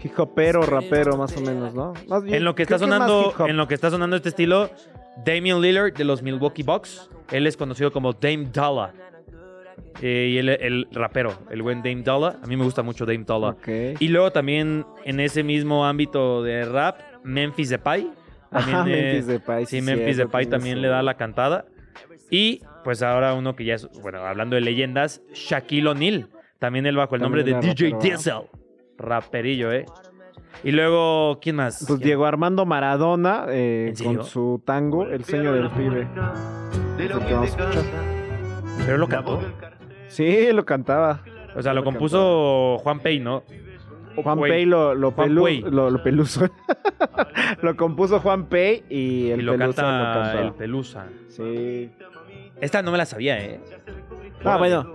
Hip 0.03 0.13
hopero, 0.19 0.61
rapero, 0.63 1.17
más 1.17 1.35
o 1.37 1.41
menos, 1.41 1.75
¿no? 1.75 1.95
Más 2.07 2.23
bien, 2.23 2.37
En 2.37 2.45
lo 2.45 2.55
que 2.55 2.65
está 2.65 2.79
sonando, 2.79 3.33
en 3.49 3.57
lo 3.57 3.67
que 3.67 3.75
está 3.75 3.91
sonando 3.91 4.15
este 4.17 4.29
estilo, 4.29 4.69
Damian 5.25 5.63
Lillard 5.63 5.95
de 5.95 6.05
los 6.05 6.23
Milwaukee 6.23 6.63
Bucks. 6.65 7.09
Él 7.33 7.47
es 7.47 7.57
conocido 7.57 7.91
como 7.93 8.13
Dame 8.13 8.51
Dollar. 8.53 8.93
Eh, 10.03 10.33
y 10.35 10.39
él, 10.39 10.51
el 10.51 10.87
rapero, 10.93 11.33
el 11.51 11.63
buen 11.63 11.79
Dame 11.79 12.03
Dollar. 12.03 12.37
A 12.43 12.47
mí 12.47 12.57
me 12.59 12.65
gusta 12.65 12.83
mucho 12.83 13.07
Dame 13.07 13.25
Dollar. 13.25 13.55
Ok. 13.55 13.69
Y 14.01 14.09
luego 14.09 14.31
también 14.33 14.85
en 15.07 15.19
ese 15.19 15.43
mismo 15.43 15.87
ámbito 15.87 16.43
de 16.43 16.67
rap, 16.67 16.99
Memphis 17.25 17.71
Depay. 17.71 18.11
También, 18.57 18.77
Ajá, 18.77 18.89
eh, 18.91 19.03
Memphis 19.03 19.27
Depay, 19.27 19.67
Sí, 19.67 19.77
sí, 19.77 19.83
Memphis 19.83 20.17
Depay 20.17 20.47
también 20.47 20.83
le 20.83 20.89
da 20.89 21.03
la 21.03 21.17
cantada. 21.17 21.67
Y 22.31 22.61
pues 22.85 23.03
ahora 23.03 23.35
uno 23.35 23.55
que 23.57 23.65
ya 23.65 23.75
es, 23.75 23.89
bueno, 24.03 24.19
hablando 24.21 24.57
de 24.57 24.63
leyendas, 24.63 25.23
Shaquille 25.33 25.89
O'Neal. 25.89 26.29
También 26.59 26.87
él 26.87 26.97
bajo 26.97 27.15
el 27.15 27.23
nombre 27.23 27.43
También 27.43 27.61
de 27.61 27.67
era 27.67 27.75
DJ 27.75 27.91
rapero. 27.91 28.03
Diesel. 28.17 28.43
Raperillo, 28.99 29.73
¿eh? 29.73 29.85
Y 30.65 30.73
luego, 30.73 31.39
¿quién 31.41 31.57
más? 31.57 31.85
Pues 31.87 31.99
¿Quién? 31.99 32.07
Diego 32.07 32.25
Armando 32.27 32.65
Maradona 32.65 33.45
eh, 33.49 33.93
con 34.03 34.25
su 34.25 34.63
tango, 34.65 35.05
El 35.07 35.25
sueño 35.25 35.53
del 35.53 35.71
pibe. 35.71 36.09
Que 36.97 37.09
vamos 37.09 37.31
a 37.31 37.45
escuchar. 37.45 37.85
Pero 38.87 38.99
lo 38.99 39.09
cantó. 39.09 39.41
Sí, 40.09 40.51
lo 40.53 40.65
cantaba. 40.65 41.23
O 41.55 41.63
sea, 41.63 41.73
lo 41.73 41.81
Lo 41.81 41.85
compuso 41.85 42.79
Juan 42.79 43.01
Pey, 43.01 43.21
¿no? 43.21 43.43
Juan. 44.23 44.41
Pei 44.41 44.65
lo, 44.65 44.95
lo, 44.95 45.11
Juan 45.13 45.29
pelu- 45.31 45.45
Pei. 45.45 45.61
lo, 45.63 45.91
lo 45.91 46.03
peluso. 46.03 46.49
lo 47.63 47.77
compuso 47.77 48.21
Juan 48.21 48.47
Pei 48.47 48.85
y 48.89 49.31
el 49.31 49.41
y 49.41 49.43
lo 49.43 49.53
Pelusa 49.57 49.83
canta 49.83 49.99
lo 50.15 50.23
cantó. 50.23 50.39
el 50.43 50.53
Pelusa. 50.55 51.07
Sí. 51.29 51.91
Esta 52.61 52.83
no 52.83 52.91
me 52.93 52.99
la 52.99 53.07
sabía, 53.07 53.39
¿eh? 53.45 53.61
Ah, 54.45 54.57
bueno. 54.57 54.93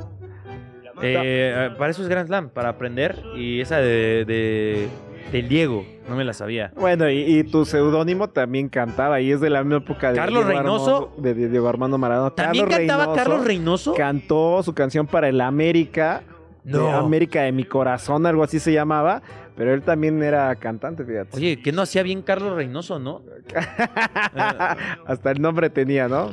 Eh, 1.02 1.72
para 1.78 1.92
eso 1.92 2.02
es 2.04 2.08
Grand 2.10 2.28
Slam, 2.28 2.50
para 2.50 2.70
aprender. 2.70 3.16
Y 3.36 3.60
esa 3.62 3.78
de, 3.78 4.26
de 4.26 4.88
del 5.32 5.48
Diego, 5.48 5.86
no 6.10 6.16
me 6.16 6.24
la 6.26 6.34
sabía. 6.34 6.72
Bueno, 6.76 7.10
y, 7.10 7.20
y 7.40 7.44
tu 7.44 7.64
seudónimo 7.66 8.30
también 8.30 8.68
cantaba 8.70 9.22
y 9.22 9.32
es 9.32 9.40
de 9.40 9.50
la 9.50 9.64
misma 9.64 9.78
época 9.78 10.10
de 10.12 10.18
Carlos 10.18 10.46
Diego 10.46 10.60
Reynoso. 10.60 10.96
Armando- 11.16 11.22
de 11.22 11.48
Diego 11.50 11.70
Armando 11.70 11.98
Maradona. 11.98 12.36
¿También 12.36 12.66
Carlos 12.66 12.78
cantaba 12.80 13.04
Reynoso 13.06 13.24
Carlos 13.24 13.46
Reynoso? 13.46 13.94
Cantó 13.96 14.62
su 14.64 14.74
canción 14.74 15.08
para 15.08 15.30
el 15.30 15.40
América. 15.42 16.24
De 16.64 16.78
No. 16.78 16.90
América 16.96 17.42
de 17.44 17.52
mi 17.52 17.64
corazón, 17.64 18.26
algo 18.26 18.44
así 18.44 18.60
se 18.60 18.72
llamaba. 18.74 19.22
Pero 19.56 19.74
él 19.74 19.82
también 19.84 20.24
era 20.24 20.56
cantante, 20.56 21.04
fíjate. 21.04 21.36
Oye, 21.38 21.62
que 21.62 21.72
no 21.74 21.82
hacía 21.82 22.02
bien 22.04 22.22
Carlos 22.22 22.56
Reynoso, 22.56 23.00
¿no? 23.00 23.22
Hasta 25.06 25.32
el 25.32 25.42
nombre 25.42 25.70
tenía, 25.70 26.08
¿no? 26.08 26.30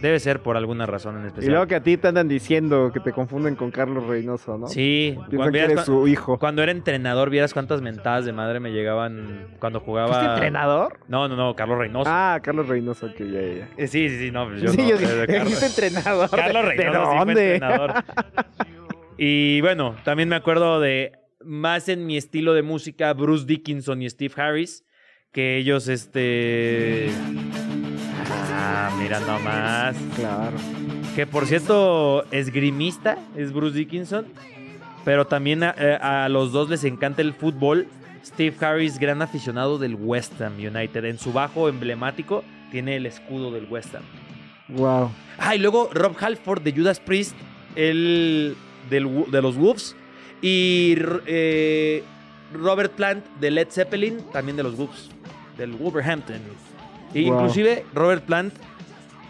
Debe 0.00 0.18
ser 0.18 0.40
por 0.40 0.56
alguna 0.56 0.86
razón 0.86 1.16
en 1.18 1.24
Y 1.24 1.26
especial. 1.28 1.52
luego 1.52 1.66
que 1.66 1.74
a 1.76 1.82
ti 1.82 1.96
te 1.96 2.08
andan 2.08 2.28
diciendo 2.28 2.90
que 2.92 3.00
te 3.00 3.12
confunden 3.12 3.56
con 3.56 3.70
Carlos 3.70 4.06
Reynoso, 4.06 4.56
¿no? 4.58 4.66
Sí, 4.68 5.16
cuando, 5.36 5.52
que 5.52 5.60
eres 5.60 5.82
su 5.84 6.08
hijo. 6.08 6.38
cuando 6.38 6.62
era 6.62 6.72
entrenador, 6.72 7.30
vieras 7.30 7.52
cuántas 7.52 7.82
mentadas 7.82 8.24
de 8.24 8.32
madre 8.32 8.58
me 8.58 8.70
llegaban 8.72 9.48
cuando 9.60 9.80
jugaba. 9.80 10.08
¿Fuiste 10.08 10.26
entrenador? 10.32 10.98
No, 11.08 11.28
no, 11.28 11.36
no, 11.36 11.54
Carlos 11.54 11.78
Reynoso. 11.78 12.10
Ah, 12.12 12.40
Carlos 12.42 12.68
Reynoso, 12.68 13.12
que 13.14 13.30
ya, 13.30 13.40
ya. 13.40 13.68
Eh, 13.76 13.86
Sí, 13.86 14.08
sí, 14.08 14.18
sí, 14.18 14.30
no, 14.30 14.48
pues 14.48 14.62
yo 14.62 14.68
sí, 14.68 14.78
no, 14.78 14.88
yo 14.88 14.96
eh, 14.96 14.98
dije, 14.98 15.26
Carlos- 15.26 15.42
¿fuiste 15.58 15.66
entrenador? 15.86 16.30
Carlos 16.30 16.62
¿De- 16.64 16.68
Reynoso 16.70 16.98
¿De 16.98 17.04
sí 17.04 17.10
fue 17.10 17.18
dónde? 17.26 17.54
entrenador. 17.54 17.92
y 19.24 19.60
bueno, 19.60 19.94
también 20.02 20.28
me 20.28 20.34
acuerdo 20.34 20.80
de 20.80 21.12
más 21.44 21.88
en 21.88 22.06
mi 22.06 22.16
estilo 22.16 22.54
de 22.54 22.62
música, 22.62 23.12
Bruce 23.12 23.46
Dickinson 23.46 24.02
y 24.02 24.10
Steve 24.10 24.34
Harris, 24.36 24.84
que 25.30 25.58
ellos, 25.58 25.86
este... 25.86 27.08
Ah, 28.52 28.90
mira 29.00 29.20
nomás. 29.20 29.94
Claro. 30.16 30.56
Que 31.14 31.28
por 31.28 31.46
cierto, 31.46 32.24
esgrimista 32.32 33.16
es 33.36 33.52
Bruce 33.52 33.78
Dickinson, 33.78 34.26
pero 35.04 35.24
también 35.24 35.62
a, 35.62 35.72
eh, 35.78 35.98
a 36.02 36.28
los 36.28 36.50
dos 36.50 36.68
les 36.68 36.82
encanta 36.82 37.22
el 37.22 37.32
fútbol. 37.32 37.86
Steve 38.26 38.56
Harris, 38.60 38.98
gran 38.98 39.22
aficionado 39.22 39.78
del 39.78 39.94
West 39.94 40.40
Ham 40.40 40.56
United. 40.56 41.04
En 41.04 41.20
su 41.20 41.32
bajo 41.32 41.68
emblemático 41.68 42.42
tiene 42.72 42.96
el 42.96 43.06
escudo 43.06 43.52
del 43.52 43.66
West 43.70 43.94
Ham. 43.94 44.02
Wow. 44.66 45.12
Ah, 45.38 45.54
y 45.54 45.60
luego 45.60 45.90
Rob 45.92 46.16
Halford 46.18 46.62
de 46.62 46.72
Judas 46.72 46.98
Priest, 46.98 47.36
el 47.76 48.56
del 48.92 49.24
de 49.30 49.42
los 49.42 49.56
Wolves. 49.56 49.96
Y 50.40 50.96
eh, 51.26 52.02
Robert 52.52 52.92
Plant 52.92 53.24
de 53.40 53.50
Led 53.50 53.68
Zeppelin, 53.70 54.18
también 54.32 54.56
de 54.56 54.62
los 54.62 54.76
Wolves, 54.76 55.08
del 55.56 55.72
Wolverhampton. 55.72 56.36
E 57.14 57.22
Wow. 57.28 57.34
Inclusive 57.34 57.84
Robert 57.92 58.24
Plant, 58.24 58.54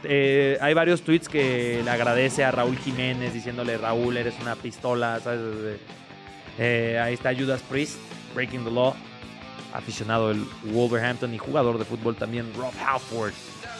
eh, 0.05 0.57
hay 0.61 0.73
varios 0.73 1.03
tweets 1.03 1.29
que 1.29 1.81
le 1.85 1.91
agradece 1.91 2.45
a 2.45 2.53
Raúl 2.53 2.77
Jiménez 2.79 3.35
diciéndole, 3.35 3.77
Raúl, 3.77 4.17
eres 4.17 4.35
una 4.41 4.55
pistola, 4.55 5.19
¿sabes? 5.21 5.41
Eh, 6.59 6.99
ahí 7.03 7.15
está 7.15 7.35
Judas 7.35 7.61
Priest, 7.63 7.99
Breaking 8.35 8.65
the 8.65 8.71
Law, 8.71 8.95
aficionado 9.73 10.29
del 10.29 10.45
Wolverhampton 10.73 11.35
y 11.35 11.39
jugador 11.39 11.79
de 11.79 11.85
fútbol 11.85 12.15
también, 12.15 12.53
Rob 12.57 12.73
Halford, 12.87 13.33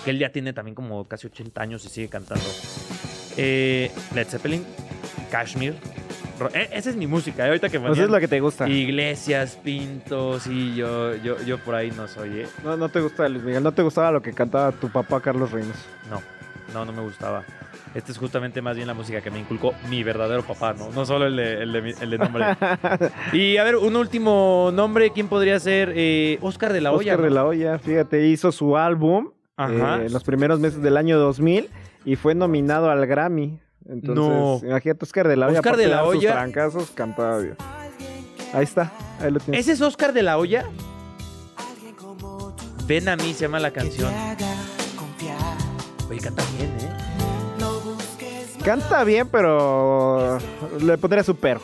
que 0.05 0.11
él 0.11 0.19
ya 0.19 0.31
tiene 0.31 0.53
también 0.53 0.75
como 0.75 1.07
casi 1.07 1.27
80 1.27 1.63
años 1.63 1.85
y 1.85 1.89
sigue 1.89 2.09
cantando. 2.09 2.45
Eh, 3.37 3.91
Led 4.15 4.27
Zeppelin, 4.27 4.65
Kashmir. 5.33 5.75
Eh, 6.53 6.69
esa 6.73 6.91
es 6.91 6.97
mi 6.97 7.07
música, 7.07 7.45
eh, 7.45 7.49
ahorita 7.49 7.71
que 7.71 7.81
Pues 7.81 7.99
es 7.99 8.11
lo 8.11 8.21
que 8.21 8.29
te 8.29 8.39
gusta. 8.41 8.69
Iglesias, 8.69 9.59
Pinto, 9.63 10.39
sí, 10.39 10.75
yo, 10.75 11.15
yo, 11.17 11.43
yo 11.43 11.57
por 11.59 11.75
ahí 11.75 11.91
no 11.91 12.07
soy, 12.07 12.41
¿eh? 12.41 12.47
No, 12.63 12.77
no 12.77 12.91
te 12.91 13.01
gusta 13.01 13.27
Luis 13.31 13.43
Miguel, 13.43 13.63
no 13.63 13.73
te 13.73 13.81
gustaba 13.83 14.11
lo 14.13 14.21
que 14.21 14.33
cantaba 14.33 14.73
tu 14.73 14.91
papá 14.91 15.21
Carlos 15.21 15.51
Reynoso. 15.51 15.79
No, 16.11 16.21
no, 16.75 16.85
no 16.85 16.93
me 16.93 17.01
gustaba. 17.01 17.45
Esta 17.95 18.13
es 18.13 18.19
justamente 18.19 18.61
más 18.61 18.77
bien 18.77 18.89
la 18.89 18.95
música 18.95 19.23
que 19.23 19.31
me 19.31 19.39
inculcó 19.39 19.73
mi 19.89 20.03
verdadero 20.03 20.43
papá, 20.43 20.75
¿no? 20.75 20.91
No 20.91 21.07
solo 21.07 21.27
el 21.27 21.37
de, 21.37 21.63
el 21.63 21.73
de, 21.73 21.95
el 22.01 22.11
de 22.11 22.19
nombre. 22.19 22.45
y 23.33 23.57
a 23.57 23.65
ver, 23.65 23.77
un 23.77 23.97
último 23.97 24.71
nombre, 24.73 25.13
¿quién 25.13 25.29
podría 25.29 25.59
ser? 25.61 25.93
Eh, 25.95 26.39
Oscar 26.43 26.73
de 26.75 26.81
la 26.83 26.93
Hoya. 26.93 27.13
Oscar 27.13 27.19
¿no? 27.21 27.25
de 27.25 27.31
la 27.31 27.45
Hoya, 27.47 27.79
fíjate, 27.79 28.27
hizo 28.27 28.53
su 28.53 28.77
álbum 28.77 29.31
Ajá. 29.57 30.03
eh, 30.03 30.07
en 30.07 30.13
los 30.13 30.25
primeros 30.25 30.61
meses 30.61 30.83
del 30.83 30.97
año 30.99 31.19
2000 31.19 31.71
y 32.05 32.17
fue 32.17 32.35
nominado 32.35 32.91
al 32.91 33.07
Grammy. 33.07 33.59
Entonces, 33.89 34.15
No. 34.15 34.61
imagínate, 34.63 35.05
Oscar 35.05 35.29
de 35.29 35.37
la 35.37 35.47
Hoya. 35.49 35.59
Oscar 35.61 35.77
de 35.77 35.87
la 35.89 35.99
sus 36.05 36.09
Hoya. 36.17 36.33
trancazos, 36.33 36.91
cantaba 36.91 37.39
bien. 37.39 37.57
Ahí 38.55 38.65
está, 38.65 38.93
ahí 39.21 39.31
lo 39.31 39.41
tienes. 39.41 39.61
¿Ese 39.61 39.73
es 39.73 39.81
Oscar 39.81 40.13
de 40.13 40.23
la 40.23 40.39
Hoya? 40.39 40.65
Ven 42.87 43.09
a 43.09 43.17
mí, 43.17 43.33
se 43.33 43.43
llama 43.43 43.59
la 43.61 43.71
canción. 43.71 44.13
Oye, 46.11 46.21
canta 46.21 46.43
bien, 46.59 46.71
¿eh? 46.81 46.91
Canta 48.65 49.03
bien, 49.05 49.29
pero 49.29 50.39
le 50.81 50.99
pondría 50.99 51.25
su 51.25 51.35
pero. 51.37 51.61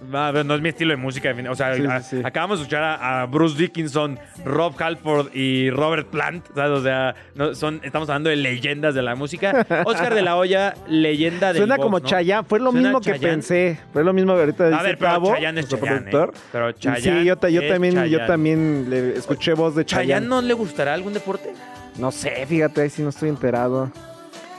No 0.00 0.54
es 0.54 0.60
mi 0.60 0.68
estilo 0.68 0.90
de 0.92 0.96
música. 0.96 1.34
O 1.50 1.54
sea, 1.54 1.74
Sí, 1.74 1.80
sí, 1.82 1.86
a- 1.88 2.00
sí. 2.00 2.20
acabamos 2.24 2.58
de 2.58 2.62
escuchar 2.62 2.82
a, 2.84 3.22
a 3.22 3.26
Bruce 3.26 3.58
Dickinson, 3.58 4.18
Rob 4.44 4.74
Halford 4.80 5.34
y 5.34 5.70
Robert 5.70 6.08
Plant. 6.08 6.46
¿sabes? 6.54 6.78
O 6.78 6.82
sea, 6.82 7.14
no, 7.34 7.54
son, 7.54 7.80
estamos 7.82 8.08
hablando 8.08 8.30
de 8.30 8.36
leyendas 8.36 8.94
de 8.94 9.02
la 9.02 9.14
música. 9.16 9.66
Oscar 9.86 10.14
de 10.14 10.22
la 10.22 10.36
Hoya, 10.36 10.74
leyenda 10.88 11.48
del 11.48 11.58
Suena 11.62 11.76
box, 11.76 11.84
como 11.84 11.98
¿no? 12.00 12.06
Chayanne, 12.06 12.44
fue 12.48 12.58
lo 12.60 12.70
Suena 12.70 12.88
mismo 12.88 13.00
que 13.00 13.10
Chayanne. 13.12 13.28
pensé. 13.34 13.78
Fue 13.92 14.04
lo 14.04 14.12
mismo 14.12 14.34
que 14.34 14.40
ahorita 14.40 14.68
dice 14.68 14.80
A 14.80 14.82
ver, 14.82 14.98
pero 14.98 15.24
Chayanne 15.34 15.60
es 15.60 15.68
Chayanne. 15.68 16.10
¿eh? 16.10 16.26
Pero 16.52 16.72
Chayanne 16.72 17.20
sí, 17.20 17.26
yo, 17.26 17.36
ta- 17.36 17.48
yo 17.50 17.60
es 17.62 17.68
también, 17.72 18.04
yo 18.06 18.24
también 18.26 18.86
le 18.88 19.16
escuché 19.16 19.52
voz 19.54 19.74
de 19.74 19.84
¿Chayanne 19.84 20.06
Chayanne. 20.06 20.26
no 20.28 20.42
le 20.42 20.54
gustará 20.54 20.94
algún 20.94 21.12
deporte? 21.12 21.52
No 21.98 22.12
sé, 22.12 22.46
fíjate, 22.46 22.82
ahí 22.82 22.90
sí 22.90 23.02
no 23.02 23.08
estoy 23.08 23.28
enterado. 23.30 23.90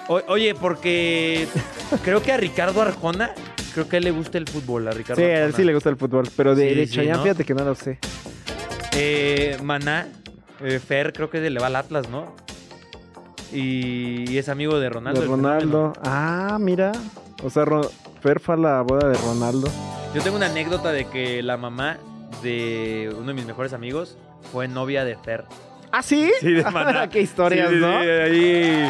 O- 0.09 0.21
oye, 0.27 0.53
porque 0.55 1.47
creo 2.03 2.21
que 2.21 2.31
a 2.33 2.37
Ricardo 2.37 2.81
Arjona, 2.81 3.31
creo 3.69 3.87
que 3.89 3.95
a 3.95 3.99
él 3.99 4.03
le 4.05 4.11
gusta 4.11 4.37
el 4.37 4.47
fútbol, 4.47 4.87
a 4.87 4.91
Ricardo 4.91 5.21
Sí, 5.21 5.27
a 5.27 5.29
él 5.37 5.43
Arjona. 5.45 5.57
sí 5.57 5.63
le 5.63 5.73
gusta 5.73 5.89
el 5.89 5.97
fútbol, 5.97 6.27
pero 6.35 6.55
de, 6.55 6.69
Sí, 6.69 6.75
de 6.75 6.87
sí, 6.87 6.95
Chayanne, 6.95 7.17
¿no? 7.17 7.23
fíjate 7.23 7.45
que 7.45 7.53
no 7.53 7.65
lo 7.65 7.75
sé. 7.75 7.99
Eh, 8.93 9.57
Maná, 9.63 10.07
eh, 10.63 10.79
Fer, 10.79 11.13
creo 11.13 11.29
que 11.29 11.39
le 11.49 11.59
va 11.59 11.67
al 11.67 11.75
Atlas, 11.75 12.09
¿no? 12.09 12.35
Y, 13.51 14.29
y 14.31 14.37
es 14.37 14.49
amigo 14.49 14.79
de 14.79 14.89
Ronaldo. 14.89 15.21
de 15.21 15.25
el. 15.25 15.31
Ronaldo. 15.31 15.93
Ah, 16.03 16.57
mira. 16.59 16.91
O 17.43 17.49
sea, 17.49 17.65
Ro- 17.65 17.89
Fer 18.21 18.39
fue 18.39 18.55
a 18.55 18.57
la 18.57 18.81
boda 18.81 19.07
de 19.09 19.17
Ronaldo. 19.17 19.69
Yo 20.13 20.21
tengo 20.21 20.37
una 20.37 20.47
anécdota 20.47 20.91
de 20.91 21.05
que 21.05 21.41
la 21.41 21.57
mamá 21.57 21.97
de 22.43 23.09
uno 23.17 23.27
de 23.27 23.33
mis 23.33 23.45
mejores 23.45 23.73
amigos 23.73 24.17
fue 24.51 24.67
novia 24.67 25.03
de 25.05 25.15
Fer. 25.15 25.45
¿Ah, 25.91 26.03
sí? 26.03 26.31
Sí, 26.39 26.51
de 26.51 26.63
Maná. 26.71 27.09
Qué 27.09 27.21
historias, 27.21 27.69
Sí, 27.69 27.75
sí, 27.75 27.81
¿no? 27.81 28.01
sí, 28.01 28.07
ahí 28.07 28.89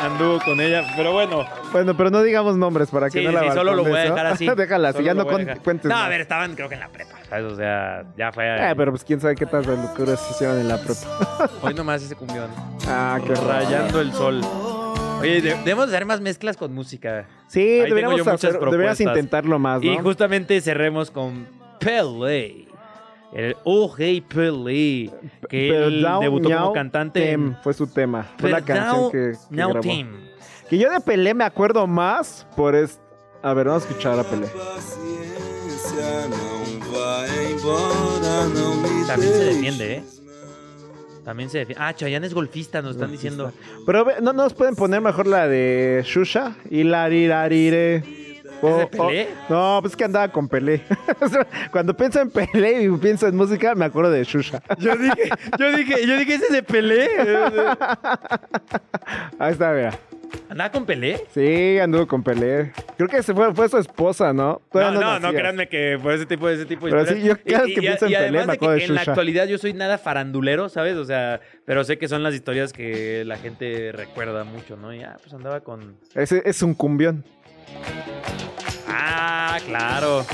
anduvo 0.00 0.38
con 0.44 0.60
ella. 0.60 0.84
Pero 0.96 1.12
bueno, 1.12 1.46
Bueno, 1.72 1.96
pero 1.96 2.10
no 2.10 2.22
digamos 2.22 2.56
nombres 2.56 2.90
para 2.90 3.10
que 3.10 3.20
sí, 3.20 3.24
no 3.24 3.32
la 3.32 3.42
sí, 3.42 3.50
solo 3.52 3.74
lo 3.74 3.84
voy 3.84 3.96
a 3.98 4.02
dejar 4.04 4.26
así. 4.26 4.46
Déjala 4.56 4.92
Solo 4.92 5.04
ya 5.04 5.14
no 5.14 5.26
cuentes 5.26 5.84
No, 5.90 5.96
a 5.96 6.08
ver, 6.08 6.20
estaban 6.22 6.54
creo 6.54 6.68
que 6.68 6.74
en 6.74 6.80
la 6.80 6.88
prepa. 6.88 7.16
¿sabes? 7.28 7.52
O 7.52 7.56
sea, 7.56 8.04
ya 8.16 8.32
fue. 8.32 8.44
Eh, 8.70 8.74
pero 8.76 8.92
pues 8.92 9.04
quién 9.04 9.20
sabe 9.20 9.34
qué 9.34 9.46
tantas 9.46 9.78
locuras 9.78 10.20
se 10.20 10.32
hicieron 10.32 10.58
en 10.60 10.68
la 10.68 10.78
prepa. 10.78 11.50
Hoy 11.62 11.74
nomás 11.74 12.02
ese 12.02 12.14
cumbión. 12.16 12.50
Ah, 12.88 13.18
qué 13.24 13.34
raro. 13.34 13.48
Rayando 13.48 14.00
el 14.00 14.12
sol. 14.12 14.40
Oye, 15.20 15.40
de- 15.40 15.54
debemos 15.64 15.88
hacer 15.88 16.04
más 16.04 16.20
mezclas 16.20 16.56
con 16.56 16.74
música. 16.74 17.26
Sí, 17.46 17.62
deberíamos, 17.64 18.20
hacer, 18.26 18.52
deberíamos 18.52 18.58
propuestas. 18.58 19.00
intentarlo 19.00 19.58
más, 19.58 19.80
¿no? 19.82 19.92
Y 19.92 19.96
justamente 19.98 20.60
cerremos 20.60 21.10
con 21.10 21.46
Pele. 21.80 22.66
El 23.34 23.56
Oh 23.64 23.92
Hey 23.98 24.20
Pele. 24.20 25.10
Que 25.48 25.68
Pero 25.70 25.86
él 25.86 26.02
Down 26.02 26.20
debutó 26.20 26.50
como 26.50 26.72
cantante. 26.72 27.20
Tem 27.20 27.56
fue 27.62 27.74
su 27.74 27.86
tema. 27.86 28.26
Fue 28.38 28.50
la 28.50 28.60
canción 28.62 29.00
Now- 29.02 29.10
que, 29.10 29.32
que 29.50 29.56
grabó. 29.56 29.80
Team. 29.80 30.08
Que 30.70 30.78
yo 30.78 30.90
de 30.90 31.00
Pelé 31.00 31.34
me 31.34 31.44
acuerdo 31.44 31.86
más 31.86 32.46
por 32.56 32.74
es... 32.74 33.00
A 33.42 33.52
ver, 33.52 33.66
vamos 33.66 33.84
a 33.84 33.88
escuchar 33.88 34.18
a 34.18 34.24
Pelé. 34.24 34.46
También 39.06 39.32
se 39.32 39.44
defiende, 39.44 39.94
¿eh? 39.94 40.04
También 41.24 41.50
se 41.50 41.58
defiende. 41.58 41.82
Ah, 41.84 41.94
Chayanne 41.94 42.26
es 42.26 42.34
golfista, 42.34 42.82
nos 42.82 42.92
están 42.92 43.10
diciendo. 43.10 43.52
Pero 43.86 44.06
no 44.22 44.32
nos 44.32 44.54
pueden 44.54 44.76
poner 44.76 45.00
mejor 45.00 45.26
la 45.26 45.48
de 45.48 46.02
Shusha. 46.06 46.56
Hilarirarire. 48.62 48.70
¿Es 48.70 48.78
de 48.78 48.98
Pelé? 48.98 49.28
no, 49.48 49.78
pues 49.80 49.92
es 49.92 49.96
que 49.96 50.04
andaba 50.04 50.28
con 50.28 50.48
Pelé. 50.48 50.82
O 51.20 51.70
Cuando 51.70 51.96
pienso 51.96 52.20
en 52.20 52.30
Pelé 52.30 52.82
y 52.82 52.88
pienso 52.98 53.26
en 53.26 53.36
música, 53.36 53.74
me 53.74 53.84
acuerdo 53.84 54.10
de 54.10 54.24
Shusha. 54.24 54.62
Yo 54.78 54.96
dije, 54.96 55.30
yo 55.58 55.76
dije, 55.76 56.06
yo 56.06 56.18
dije 56.18 56.34
ese 56.34 56.52
de 56.52 56.62
Pelé. 56.62 57.08
Ahí 59.38 59.52
está, 59.52 59.72
mira. 59.72 59.98
¿Andaba 60.48 60.70
con 60.70 60.84
Pelé? 60.84 61.24
Sí, 61.32 61.78
anduvo 61.78 62.06
con 62.06 62.22
Pelé. 62.22 62.72
Creo 62.96 63.08
que 63.08 63.22
se 63.22 63.34
fue, 63.34 63.54
fue 63.54 63.68
su 63.68 63.78
esposa, 63.78 64.32
¿no? 64.32 64.60
No, 64.72 64.90
no, 64.92 65.20
no, 65.20 65.32
créanme 65.32 65.68
que 65.68 65.98
por 66.02 66.12
ese 66.12 66.26
tipo, 66.26 66.48
ese 66.48 66.66
tipo 66.66 66.86
de 66.86 66.92
Pero 66.92 67.06
sí, 67.06 67.22
yo 67.22 67.34
cada 67.42 67.64
vez 67.64 67.74
que 67.74 67.80
pienso 67.80 68.06
en 68.06 68.12
y 68.12 68.14
Pelé, 68.14 68.46
de 68.46 68.58
que 68.58 68.68
de 68.68 68.84
En 68.84 68.94
la 68.94 69.00
actualidad 69.02 69.46
yo 69.46 69.58
soy 69.58 69.72
nada 69.72 69.98
farandulero, 69.98 70.68
¿sabes? 70.68 70.96
O 70.96 71.04
sea, 71.04 71.40
pero 71.64 71.84
sé 71.84 71.98
que 71.98 72.08
son 72.08 72.22
las 72.22 72.34
historias 72.34 72.72
que 72.72 73.24
la 73.24 73.36
gente 73.36 73.92
recuerda 73.92 74.44
mucho, 74.44 74.76
¿no? 74.76 74.92
Y 74.92 75.02
ah, 75.02 75.16
pues 75.20 75.32
andaba 75.34 75.60
con... 75.60 75.96
Ese 76.14 76.42
es 76.44 76.62
un 76.62 76.74
cumbión. 76.74 77.24
Ah, 78.88 79.58
claro. 79.66 80.24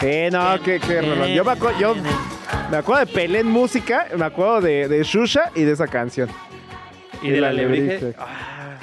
Sí, 0.00 0.28
no, 0.32 0.60
qué, 0.62 0.80
qué 0.80 1.02
rolón. 1.02 1.28
Yo 1.28 1.44
me 1.44 1.52
acuerdo, 1.52 1.78
yo 1.78 1.94
me 2.70 2.76
acuerdo 2.76 3.04
de 3.04 3.12
Pelé 3.12 3.40
en 3.40 3.48
música, 3.48 4.06
me 4.16 4.24
acuerdo 4.24 4.62
de, 4.62 4.88
de 4.88 5.02
Shusha 5.02 5.50
y 5.54 5.62
de 5.64 5.72
esa 5.72 5.86
canción. 5.86 6.28
Y 7.22 7.30
de 7.30 7.40
la 7.40 7.48
alebrije. 7.50 8.14
Ah, 8.18 8.78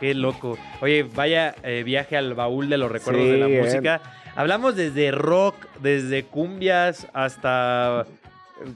qué 0.00 0.14
loco. 0.14 0.58
Oye, 0.80 1.04
vaya 1.04 1.54
eh, 1.62 1.82
viaje 1.84 2.16
al 2.16 2.34
baúl 2.34 2.68
de 2.68 2.78
los 2.78 2.90
recuerdos 2.90 3.22
Sí, 3.24 3.30
de 3.30 3.38
la 3.38 3.46
eh. 3.46 3.62
música. 3.62 4.00
Hablamos 4.34 4.74
desde 4.74 5.12
rock, 5.12 5.54
desde 5.80 6.24
cumbias 6.24 7.06
hasta 7.14 8.04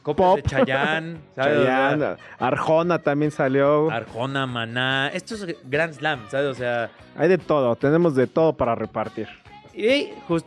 Pop. 0.05 0.37
de 0.37 0.43
Chayanne, 0.43 1.19
¿sabes? 1.35 1.59
O 1.59 1.63
sea, 1.63 1.91
Chayanne, 1.91 2.17
Arjona 2.39 2.99
también 2.99 3.31
salió. 3.31 3.91
Arjona, 3.91 4.47
Maná, 4.47 5.09
estos 5.09 5.47
Grand 5.65 5.95
Slam, 5.95 6.21
¿sabes? 6.31 6.47
O 6.47 6.55
sea, 6.55 6.91
Hay 7.17 7.29
de 7.29 7.39
todo, 7.39 7.75
tenemos 7.77 8.15
de 8.15 8.27
todo 8.27 8.53
para 8.55 8.75
repartir. 8.75 9.29
y 9.75 10.11
just- 10.29 10.47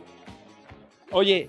Oye, 1.10 1.48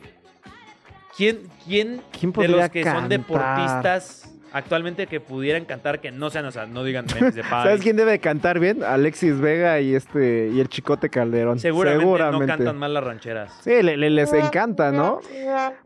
¿quién, 1.18 1.48
quién, 1.66 2.02
¿Quién 2.12 2.32
de 2.32 2.48
los 2.48 2.70
que 2.70 2.84
son 2.84 2.94
cantar? 2.94 3.10
deportistas 3.10 4.32
actualmente 4.58 5.08
que 5.08 5.20
pudieran 5.20 5.66
cantar 5.66 6.00
que 6.00 6.12
no 6.12 6.30
sean, 6.30 6.46
o 6.46 6.52
sea, 6.52 6.66
no 6.66 6.84
digan 6.84 7.06
Memphis 7.06 7.36
Depay? 7.36 7.50
¿Sabes 7.64 7.82
quién 7.82 7.96
debe 7.98 8.20
cantar 8.20 8.60
bien? 8.60 8.84
Alexis 8.84 9.40
Vega 9.40 9.80
y 9.82 9.94
este 9.96 10.50
y 10.54 10.60
el 10.60 10.70
Chicote 10.70 11.10
Calderón. 11.10 11.60
Seguramente, 11.60 12.32
no 12.32 12.46
cantan 12.46 12.78
mal 12.78 12.94
las 12.94 13.04
rancheras. 13.04 13.54
Sí, 13.64 13.84
le- 13.84 13.98
le- 13.98 14.10
les 14.10 14.32
encanta, 14.34 14.92
¿no? 14.92 15.20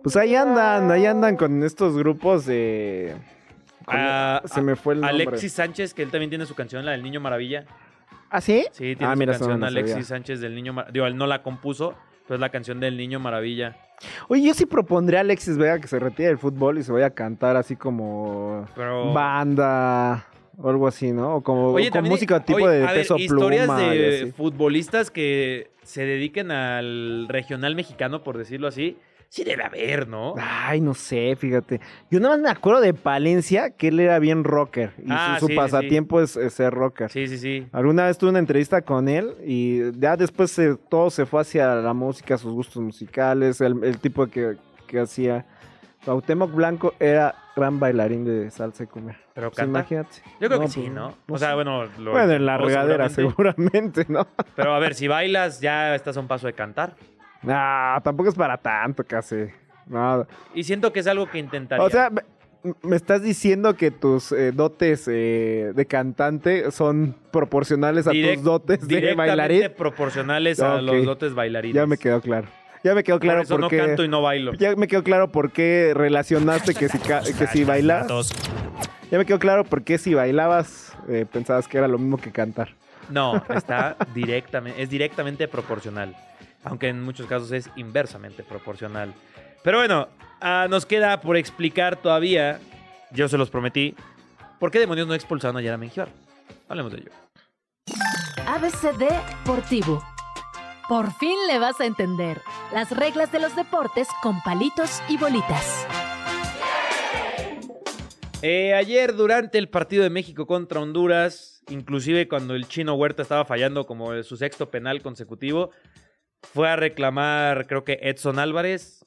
Pues 0.03 0.15
ahí 0.15 0.35
andan, 0.35 0.89
ahí 0.91 1.05
andan 1.05 1.35
con 1.35 1.63
estos 1.63 1.97
grupos 1.97 2.45
de... 2.45 3.15
Ah, 3.87 4.41
se 4.45 4.61
me 4.61 4.75
fue 4.75 4.93
el 4.93 5.01
nombre. 5.01 5.23
Alexis 5.27 5.51
Sánchez, 5.53 5.93
que 5.95 6.03
él 6.03 6.11
también 6.11 6.29
tiene 6.29 6.45
su 6.45 6.53
canción, 6.53 6.85
la 6.85 6.91
del 6.91 7.01
Niño 7.01 7.19
Maravilla. 7.19 7.65
¿Ah, 8.29 8.39
sí? 8.39 8.65
Sí, 8.71 8.95
tiene 8.95 9.05
Ah, 9.05 9.13
su 9.13 9.19
mira, 9.19 9.33
no 9.33 9.39
canción 9.39 9.63
Alexis 9.63 9.91
sabía. 9.93 10.05
Sánchez 10.05 10.39
del 10.41 10.53
Niño 10.53 10.73
Maravilla. 10.73 10.93
Digo, 10.93 11.07
él 11.07 11.17
no 11.17 11.25
la 11.25 11.41
compuso, 11.41 11.95
pero 12.27 12.35
es 12.35 12.39
la 12.41 12.49
canción 12.49 12.79
del 12.79 12.95
Niño 12.97 13.19
Maravilla. 13.19 13.75
Oye, 14.27 14.43
yo 14.43 14.53
sí 14.53 14.65
propondría 14.65 15.19
a 15.19 15.21
Alexis 15.21 15.57
Vega 15.57 15.79
que 15.79 15.87
se 15.87 15.99
retire 15.99 16.29
del 16.29 16.37
fútbol 16.37 16.77
y 16.77 16.83
se 16.83 16.91
vaya 16.91 17.07
a 17.07 17.11
cantar 17.11 17.55
así 17.55 17.75
como 17.75 18.67
Pero... 18.75 19.13
banda 19.13 20.25
o 20.57 20.69
algo 20.69 20.87
así, 20.87 21.11
¿no? 21.11 21.37
O 21.37 21.41
como 21.41 21.69
Oye, 21.69 21.89
con 21.89 22.03
música 22.03 22.43
tipo 22.43 22.57
oye, 22.57 22.79
de 22.79 22.83
a 22.83 22.91
ver, 22.91 23.01
peso 23.01 23.17
historias 23.17 23.65
pluma 23.65 23.93
y 23.93 23.97
de 23.97 24.33
futbolistas 24.35 25.09
que 25.09 25.71
se 25.83 26.05
dediquen 26.05 26.51
al 26.51 27.27
regional 27.29 27.75
mexicano, 27.75 28.23
por 28.23 28.37
decirlo 28.37 28.67
así, 28.67 28.97
sí 29.29 29.43
debe 29.43 29.63
haber, 29.63 30.07
¿no? 30.07 30.33
Ay, 30.37 30.81
no 30.81 30.93
sé, 30.93 31.35
fíjate. 31.37 31.79
Yo 32.09 32.19
nada 32.19 32.35
más 32.35 32.43
me 32.43 32.49
acuerdo 32.49 32.81
de 32.81 32.93
Palencia, 32.93 33.69
que 33.71 33.89
él 33.89 33.99
era 33.99 34.19
bien 34.19 34.43
rocker. 34.43 34.91
Y 34.97 35.11
Ah, 35.11 35.35
su, 35.35 35.41
su 35.41 35.47
sí, 35.47 35.53
sí, 35.53 35.57
pasatiempo 35.57 36.19
Es, 36.21 36.35
es 36.35 36.53
ser 36.53 36.73
rocker. 36.73 37.09
Sí, 37.09 37.27
sí, 37.27 37.37
sí. 37.37 37.67
Alguna 37.71 38.05
vez 38.05 38.17
tuve 38.17 38.31
una 38.31 38.39
entrevista 38.39 38.81
con 38.81 39.07
él 39.07 39.35
y 39.45 39.91
ya 39.99 40.17
después 40.17 40.51
se- 40.51 40.75
todo 40.75 41.09
se 41.09 41.25
fue 41.25 41.41
hacia 41.41 41.75
la 41.75 41.93
música, 41.93 42.37
sus 42.37 42.51
gustos 42.53 42.81
musicales, 42.81 43.61
el, 43.61 43.83
el 43.83 43.99
tipo 43.99 44.25
que, 44.27 44.57
que 44.87 44.99
hacía. 44.99 45.45
Cuauhtémoc 46.05 46.53
Blanco 46.53 46.93
era 46.99 47.35
gran 47.55 47.77
bailarín 47.79 48.23
de 48.23 48.49
salsa 48.51 48.85
y 48.85 48.87
cumbia. 48.87 49.19
Pero 49.33 49.49
Pues 49.49 49.57
canta. 49.57 49.79
imagínate. 49.79 50.15
Yo 50.39 50.47
creo 50.47 50.57
No, 50.59 50.61
que 50.61 50.67
sí, 50.69 50.79
pues, 50.81 50.93
¿no? 50.93 51.13
O 51.27 51.37
sea, 51.37 51.55
bueno, 51.55 51.85
lo- 51.99 52.11
Bueno, 52.11 52.31
en 52.33 52.45
la 52.45 52.57
regadera 52.57 53.09
seguramente. 53.09 53.65
seguramente, 53.65 54.05
¿no? 54.07 54.25
Pero 54.55 54.73
a 54.73 54.79
ver, 54.79 54.95
si 54.95 55.07
bailas, 55.09 55.59
ya 55.59 55.93
estás 55.93 56.15
a 56.17 56.21
un 56.21 56.27
paso 56.27 56.47
de 56.47 56.53
cantar. 56.53 56.95
No, 57.43 58.01
tampoco 58.03 58.29
es 58.29 58.35
para 58.35 58.57
tanto 58.57 59.03
casi. 59.03 59.45
Nada. 59.87 60.27
Y 60.53 60.63
siento 60.63 60.91
que 60.93 60.99
es 60.99 61.07
algo 61.07 61.29
que 61.29 61.39
intentaría. 61.39 61.83
O 61.83 61.89
sea, 61.89 62.09
me, 62.09 62.21
me 62.83 62.95
estás 62.95 63.23
diciendo 63.23 63.75
que 63.75 63.89
tus 63.91 64.31
eh, 64.31 64.51
dotes 64.51 65.07
eh, 65.07 65.71
de 65.73 65.85
cantante 65.85 66.69
son 66.71 67.15
proporcionales 67.31 68.05
a 68.07 68.11
Direct- 68.11 68.35
tus 68.35 68.43
dotes 68.43 68.81
de 68.81 68.87
directamente 68.87 69.15
bailarín. 69.35 69.71
proporcionales 69.77 70.59
a 70.59 70.81
los 70.81 71.03
dotes 71.05 71.33
bailarines. 71.33 71.75
Ya 71.75 71.85
me 71.87 71.97
quedó 71.97 72.21
claro. 72.21 72.47
Ya 72.83 72.93
me 72.95 73.03
quedó 73.03 73.19
claro 73.19 73.39
por 73.39 73.45
eso 73.45 73.57
no 73.57 73.67
qué- 73.69 73.77
canto 73.77 74.03
y 74.03 74.07
no 74.07 74.21
bailo. 74.21 74.53
Ya 74.53 74.75
me 74.75 74.87
quedó 74.87 75.03
claro 75.03 75.31
por 75.31 75.51
qué 75.51 75.93
relacionaste 75.95 76.73
que 76.75 76.87
si, 76.87 76.97
que 76.99 77.47
si 77.47 77.63
bailas. 77.63 78.07
Ya 79.11 79.17
me 79.17 79.25
quedó 79.25 79.39
claro 79.39 79.63
por 79.63 79.83
qué 79.83 79.97
si 79.97 80.13
bailabas 80.13 80.95
eh, 81.09 81.25
pensabas 81.31 81.67
que 81.67 81.77
era 81.79 81.87
lo 81.87 81.97
mismo 81.97 82.17
que 82.17 82.31
cantar. 82.31 82.69
No, 83.09 83.41
está 83.55 83.97
directamente, 84.13 84.81
es 84.81 84.89
directamente 84.89 85.47
proporcional. 85.47 86.15
Aunque 86.63 86.89
en 86.89 87.01
muchos 87.01 87.27
casos 87.27 87.51
es 87.51 87.69
inversamente 87.75 88.43
proporcional. 88.43 89.13
Pero 89.63 89.77
bueno, 89.77 90.07
ah, 90.41 90.67
nos 90.69 90.85
queda 90.85 91.21
por 91.21 91.37
explicar 91.37 91.95
todavía, 91.95 92.59
yo 93.11 93.27
se 93.27 93.37
los 93.37 93.49
prometí, 93.49 93.95
¿por 94.59 94.71
qué 94.71 94.79
demonios 94.79 95.07
no 95.07 95.13
expulsaron 95.13 95.65
a 95.65 95.77
Mengíbar? 95.77 96.09
Hablemos 96.67 96.91
de 96.91 96.99
ello. 96.99 97.11
ABCD 98.45 99.09
Deportivo. 99.39 100.03
Por 100.87 101.13
fin 101.13 101.35
le 101.47 101.59
vas 101.59 101.79
a 101.79 101.85
entender 101.85 102.41
las 102.73 102.89
reglas 102.91 103.31
de 103.31 103.39
los 103.39 103.55
deportes 103.55 104.07
con 104.23 104.41
palitos 104.41 105.01
y 105.07 105.17
bolitas. 105.17 105.85
Eh, 108.41 108.73
ayer 108.73 109.15
durante 109.15 109.57
el 109.57 109.69
partido 109.69 110.01
de 110.01 110.09
México 110.09 110.47
contra 110.47 110.79
Honduras, 110.79 111.61
inclusive 111.69 112.27
cuando 112.27 112.55
el 112.55 112.67
chino 112.67 112.95
Huerta 112.95 113.21
estaba 113.21 113.45
fallando 113.45 113.85
como 113.85 114.23
su 114.23 114.37
sexto 114.37 114.71
penal 114.71 115.01
consecutivo, 115.01 115.71
fue 116.41 116.69
a 116.69 116.75
reclamar, 116.75 117.67
creo 117.67 117.83
que 117.83 117.99
Edson 118.01 118.39
Álvarez, 118.39 119.05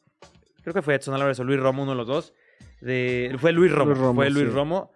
creo 0.63 0.75
que 0.75 0.83
fue 0.83 0.95
Edson 0.95 1.15
Álvarez 1.15 1.39
o 1.41 1.45
Luis 1.45 1.61
Romo, 1.61 1.83
uno 1.83 1.93
de 1.93 1.97
los 1.97 2.07
dos, 2.07 2.35
de, 2.81 3.35
fue 3.39 3.53
Luis 3.53 3.73
Romo, 3.73 3.91
Luis 3.91 3.99
Romo, 3.99 4.15
fue 4.15 4.31
Luis 4.31 4.47
sí. 4.47 4.55
Romo, 4.55 4.93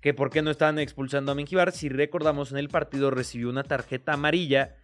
que 0.00 0.14
por 0.14 0.30
qué 0.30 0.42
no 0.42 0.50
estaban 0.50 0.78
expulsando 0.78 1.32
a 1.32 1.34
Mengíbar, 1.34 1.72
si 1.72 1.88
recordamos 1.88 2.52
en 2.52 2.58
el 2.58 2.68
partido 2.68 3.10
recibió 3.10 3.48
una 3.48 3.64
tarjeta 3.64 4.14
amarilla 4.14 4.76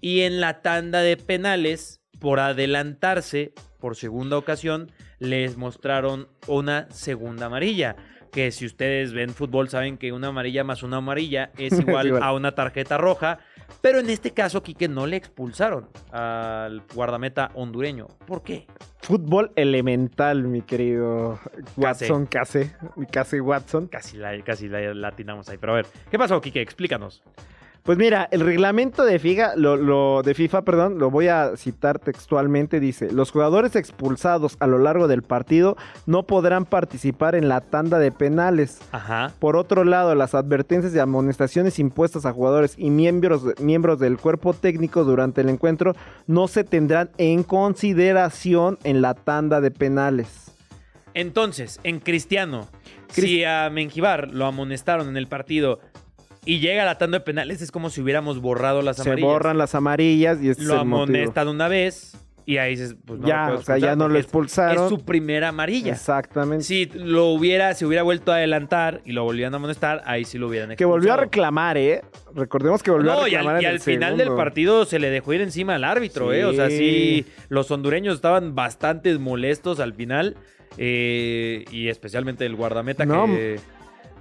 y 0.00 0.20
en 0.20 0.40
la 0.40 0.62
tanda 0.62 1.00
de 1.00 1.16
penales, 1.16 1.98
por 2.18 2.40
adelantarse 2.40 3.52
por 3.78 3.96
segunda 3.96 4.36
ocasión, 4.36 4.90
les 5.18 5.56
mostraron 5.56 6.28
una 6.46 6.90
segunda 6.90 7.46
amarilla. 7.46 7.96
Que 8.32 8.50
si 8.50 8.66
ustedes 8.66 9.12
ven 9.12 9.30
fútbol 9.30 9.68
saben 9.68 9.96
que 9.96 10.12
una 10.12 10.28
amarilla 10.28 10.64
más 10.64 10.82
una 10.82 10.98
amarilla 10.98 11.50
es 11.56 11.72
igual 11.80 12.08
igual. 12.08 12.22
a 12.22 12.32
una 12.32 12.52
tarjeta 12.52 12.98
roja. 12.98 13.38
Pero 13.80 14.00
en 14.00 14.10
este 14.10 14.32
caso, 14.32 14.62
Quique 14.62 14.88
no 14.88 15.06
le 15.06 15.16
expulsaron 15.16 15.88
al 16.10 16.82
guardameta 16.94 17.50
hondureño. 17.54 18.08
¿Por 18.26 18.42
qué? 18.42 18.66
Fútbol 19.00 19.52
elemental, 19.56 20.42
mi 20.44 20.62
querido. 20.62 21.38
Watson 21.76 22.26
Case. 22.26 22.74
Case 23.10 23.40
Watson. 23.40 23.86
Casi 23.86 24.16
la, 24.16 24.42
casi 24.42 24.68
la 24.68 24.92
latinamos 24.94 25.48
ahí. 25.48 25.58
Pero 25.58 25.72
a 25.72 25.76
ver, 25.76 25.86
¿qué 26.10 26.18
pasó, 26.18 26.40
Quique? 26.40 26.60
Explícanos. 26.60 27.22
Pues 27.88 27.96
mira, 27.96 28.28
el 28.32 28.40
reglamento 28.40 29.02
de 29.02 29.18
FIFA, 29.18 29.56
lo, 29.56 29.78
lo- 29.78 30.22
de 30.22 30.34
FIFA, 30.34 30.60
perdón, 30.60 30.98
lo 30.98 31.10
voy 31.10 31.28
a 31.28 31.56
citar 31.56 31.98
textualmente, 31.98 32.80
dice, 32.80 33.10
los 33.10 33.30
jugadores 33.30 33.76
expulsados 33.76 34.58
a 34.60 34.66
lo 34.66 34.76
largo 34.76 35.08
del 35.08 35.22
partido 35.22 35.74
no 36.04 36.24
podrán 36.24 36.66
participar 36.66 37.34
en 37.34 37.48
la 37.48 37.62
tanda 37.62 37.98
de 37.98 38.12
penales. 38.12 38.78
Ajá. 38.92 39.32
Por 39.38 39.56
otro 39.56 39.84
lado, 39.84 40.14
las 40.14 40.34
advertencias 40.34 40.94
y 40.94 40.98
amonestaciones 40.98 41.78
impuestas 41.78 42.26
a 42.26 42.32
jugadores 42.34 42.74
y 42.76 42.90
miembros, 42.90 43.44
miembros 43.58 43.98
del 43.98 44.18
cuerpo 44.18 44.52
técnico 44.52 45.04
durante 45.04 45.40
el 45.40 45.48
encuentro 45.48 45.94
no 46.26 46.46
se 46.46 46.64
tendrán 46.64 47.08
en 47.16 47.42
consideración 47.42 48.78
en 48.84 49.00
la 49.00 49.14
tanda 49.14 49.62
de 49.62 49.70
penales. 49.70 50.52
Entonces, 51.14 51.80
en 51.84 52.00
Cristiano, 52.00 52.68
si 53.08 53.44
a 53.44 53.70
Menjivar 53.70 54.28
lo 54.30 54.44
amonestaron 54.44 55.08
en 55.08 55.16
el 55.16 55.26
partido 55.26 55.80
y 56.44 56.60
llega 56.60 56.82
a 56.82 56.86
la 56.86 56.98
tanda 56.98 57.18
de 57.18 57.24
penales, 57.24 57.60
es 57.62 57.70
como 57.70 57.90
si 57.90 58.00
hubiéramos 58.00 58.40
borrado 58.40 58.82
las 58.82 58.96
Se 58.96 59.02
amarillas. 59.08 59.30
borran 59.30 59.58
las 59.58 59.74
amarillas 59.74 60.38
y 60.42 60.50
este 60.50 60.64
Lo 60.64 60.74
es 60.74 60.80
el 60.80 61.48
una 61.48 61.68
vez 61.68 62.16
y 62.46 62.56
ahí 62.56 62.70
dices, 62.70 62.96
pues 63.04 63.20
no 63.20 63.28
Ya, 63.28 63.50
lo 63.50 63.58
o 63.58 63.62
sea, 63.62 63.76
ya 63.76 63.94
no 63.94 64.08
lo 64.08 64.18
es- 64.18 64.24
expulsaron. 64.24 64.84
Es 64.84 64.88
su 64.88 65.04
primera 65.04 65.48
amarilla. 65.48 65.92
Exactamente. 65.92 66.64
Si 66.64 66.86
lo 66.86 67.26
hubiera, 67.26 67.74
si 67.74 67.84
hubiera 67.84 68.02
vuelto 68.02 68.32
a 68.32 68.36
adelantar 68.36 69.02
y 69.04 69.12
lo 69.12 69.22
volvían 69.24 69.52
a 69.52 69.58
amonestar, 69.58 70.00
ahí 70.06 70.24
sí 70.24 70.38
lo 70.38 70.48
hubieran 70.48 70.74
Que 70.74 70.86
volvió 70.86 71.10
a 71.12 71.16
expulsado. 71.16 71.20
reclamar, 71.20 71.76
¿eh? 71.76 72.00
Recordemos 72.34 72.82
que 72.82 72.90
volvió 72.90 73.12
a 73.12 73.14
No, 73.16 73.20
y 73.26 73.32
reclamar 73.32 73.56
al, 73.56 73.62
y 73.62 73.66
en 73.66 73.70
al 73.72 73.80
final 73.80 74.16
del 74.16 74.34
partido 74.34 74.86
se 74.86 74.98
le 74.98 75.10
dejó 75.10 75.34
ir 75.34 75.42
encima 75.42 75.74
al 75.74 75.84
árbitro, 75.84 76.32
¿eh? 76.32 76.46
O 76.46 76.54
sea, 76.54 76.70
Sí. 76.70 76.78
sí, 76.78 77.26
los 77.50 77.70
hondureños 77.70 78.14
estaban 78.14 78.54
bastante 78.54 79.18
molestos 79.18 79.78
al 79.80 79.92
final. 79.92 80.34
eh, 80.80 81.64
y 81.72 81.88
especialmente 81.88 82.46
el 82.46 82.54
guardameta 82.54 83.04
No, 83.04 83.26
que... 83.26 83.58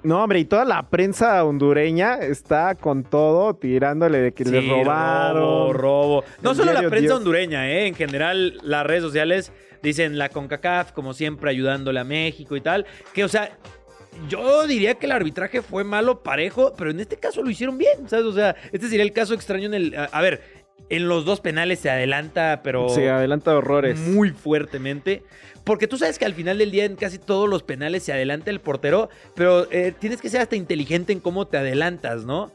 No, 0.08 0.24
hombre, 0.24 0.40
y 0.40 0.46
toda 0.46 0.64
la 0.64 0.90
prensa 0.90 1.44
hondureña 1.44 2.16
está 2.20 2.76
con 2.76 3.04
todo 3.04 3.56
tirándole 3.56 4.20
de 4.20 4.32
que 4.32 4.46
Sí, 4.46 4.52
le 4.52 4.62
robaron. 4.62 5.42
Robo, 5.42 5.74
robo. 5.74 6.24
No 6.42 6.56
solo 6.56 6.72
la 6.72 6.80
prensa 6.80 7.00
Dios. 7.00 7.18
hondureña, 7.18 7.70
¿eh? 7.70 7.88
En 7.88 7.94
general, 7.94 8.58
las 8.64 8.86
redes 8.86 9.04
sociales 9.04 9.52
dicen 9.84 10.18
la 10.18 10.30
CONCACAF, 10.30 10.94
como 10.94 11.14
siempre, 11.14 11.50
ayudándole 11.50 12.00
a 12.00 12.06
México 12.06 12.56
y 12.56 12.62
tal. 12.62 12.86
Que, 13.14 13.26
o 13.26 13.28
sea, 13.28 13.58
yo 14.30 14.66
diría 14.66 14.96
que 14.96 15.08
el 15.08 15.12
arbitraje 15.12 15.62
fue 15.62 15.84
malo, 15.84 16.24
parejo, 16.24 16.74
pero 16.78 16.90
en 16.90 17.02
este 17.02 17.18
caso 17.18 17.44
lo 17.44 17.50
hicieron 17.50 17.78
bien, 17.78 18.08
¿sabes? 18.08 18.26
O 18.26 18.32
sea, 18.34 18.56
este 18.72 18.88
sería 18.88 19.04
el 19.04 19.12
caso 19.12 19.34
extraño 19.34 19.66
en 19.66 19.74
el... 19.74 19.94
A, 19.94 20.06
a 20.06 20.22
ver, 20.22 20.42
en 20.90 21.08
los 21.08 21.26
dos 21.26 21.42
penales 21.42 21.80
se 21.80 21.90
adelanta, 21.90 22.62
pero... 22.64 22.90
Se 22.90 23.10
adelanta 23.10 23.56
horrores. 23.56 24.00
Muy 24.00 24.32
fuertemente. 24.32 25.24
Porque 25.64 25.88
tú 25.88 25.98
sabes 25.98 26.18
que 26.18 26.26
al 26.26 26.34
final 26.34 26.58
del 26.58 26.72
día 26.72 26.86
en 26.86 26.96
casi 26.96 27.18
todos 27.18 27.50
los 27.50 27.64
penales 27.64 28.04
se 28.04 28.14
adelanta 28.14 28.50
el 28.50 28.62
portero, 28.62 29.10
pero 29.36 29.70
eh, 29.72 29.94
tienes 29.98 30.22
que 30.22 30.30
ser 30.30 30.42
hasta 30.42 30.56
inteligente 30.56 31.12
en 31.12 31.20
cómo 31.20 31.48
te 31.48 31.58
adelantas, 31.58 32.24
¿no? 32.24 32.54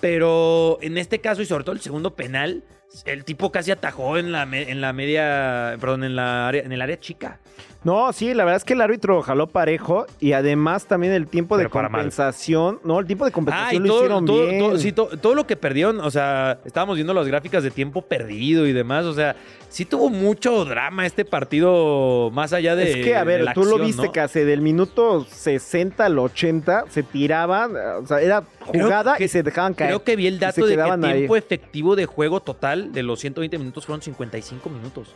Pero 0.00 0.78
en 0.82 0.98
este 0.98 1.20
caso, 1.20 1.40
y 1.40 1.46
sobre 1.46 1.64
todo 1.64 1.74
el 1.74 1.80
segundo 1.80 2.16
penal, 2.16 2.64
El 3.04 3.24
tipo 3.24 3.52
casi 3.52 3.70
atajó 3.70 4.16
en 4.16 4.32
la, 4.32 4.42
en 4.44 4.80
la 4.80 4.92
media, 4.92 5.76
perdón, 5.78 6.04
en 6.04 6.16
la 6.16 6.48
área, 6.48 6.62
en 6.62 6.72
el 6.72 6.80
área 6.80 6.98
chica. 6.98 7.38
No, 7.84 8.12
sí, 8.12 8.34
la 8.34 8.44
verdad 8.44 8.56
es 8.56 8.64
que 8.64 8.72
el 8.72 8.80
árbitro 8.80 9.22
jaló 9.22 9.46
parejo 9.46 10.06
y 10.18 10.32
además 10.32 10.86
también 10.86 11.12
el 11.12 11.28
tiempo 11.28 11.56
de 11.56 11.68
Pero 11.68 11.70
compensación. 11.70 12.80
No, 12.82 12.98
el 12.98 13.06
tiempo 13.06 13.24
de 13.24 13.28
Ah, 13.28 13.30
y 13.30 13.34
compensación 13.34 13.82
lo 13.84 13.88
todo, 13.88 13.98
hicieron 14.00 14.26
todo- 14.26 14.46
bien. 14.46 14.58
todo- 14.58 14.78
sí, 14.78 14.92
to- 14.92 15.10
todo 15.20 15.34
lo 15.36 15.46
que 15.46 15.56
perdieron, 15.56 16.00
o 16.00 16.10
sea, 16.10 16.58
estábamos 16.64 16.96
viendo 16.96 17.14
las 17.14 17.26
gráficas 17.28 17.62
de 17.62 17.70
tiempo 17.70 18.02
perdido 18.02 18.66
y 18.66 18.72
demás, 18.72 19.04
o 19.04 19.14
sea, 19.14 19.36
sí 19.68 19.84
tuvo 19.84 20.10
mucho 20.10 20.64
drama 20.64 21.06
este 21.06 21.24
partido 21.24 22.30
más 22.32 22.52
allá 22.52 22.74
de. 22.74 22.90
es 22.90 22.96
que, 22.96 23.14
a 23.14 23.22
ver, 23.22 23.52
tú 23.54 23.64
lo 23.64 23.78
viste 23.78 24.06
¿no? 24.06 24.12
que 24.12 24.20
hace 24.20 24.44
del 24.44 24.60
minuto 24.60 25.24
60 25.30 26.04
al 26.06 26.18
80 26.18 26.84
se 26.90 27.04
tiraban, 27.04 27.72
o 28.02 28.06
sea, 28.06 28.20
era 28.20 28.42
jugada 28.60 29.16
que- 29.16 29.24
y 29.24 29.28
se 29.28 29.44
dejaban 29.44 29.74
caer. 29.74 29.90
Creo 29.90 30.02
que 30.02 30.16
vi 30.16 30.26
el 30.26 30.40
dato 30.40 30.66
de 30.66 30.74
que 30.74 30.82
ahí. 30.82 31.00
tiempo 31.18 31.36
efectivo 31.36 31.94
de 31.94 32.06
juego 32.06 32.40
total 32.40 32.92
de 32.92 33.04
los 33.04 33.20
120 33.20 33.56
minutos 33.56 33.86
fueron 33.86 34.02
55 34.02 34.68
minutos. 34.68 35.14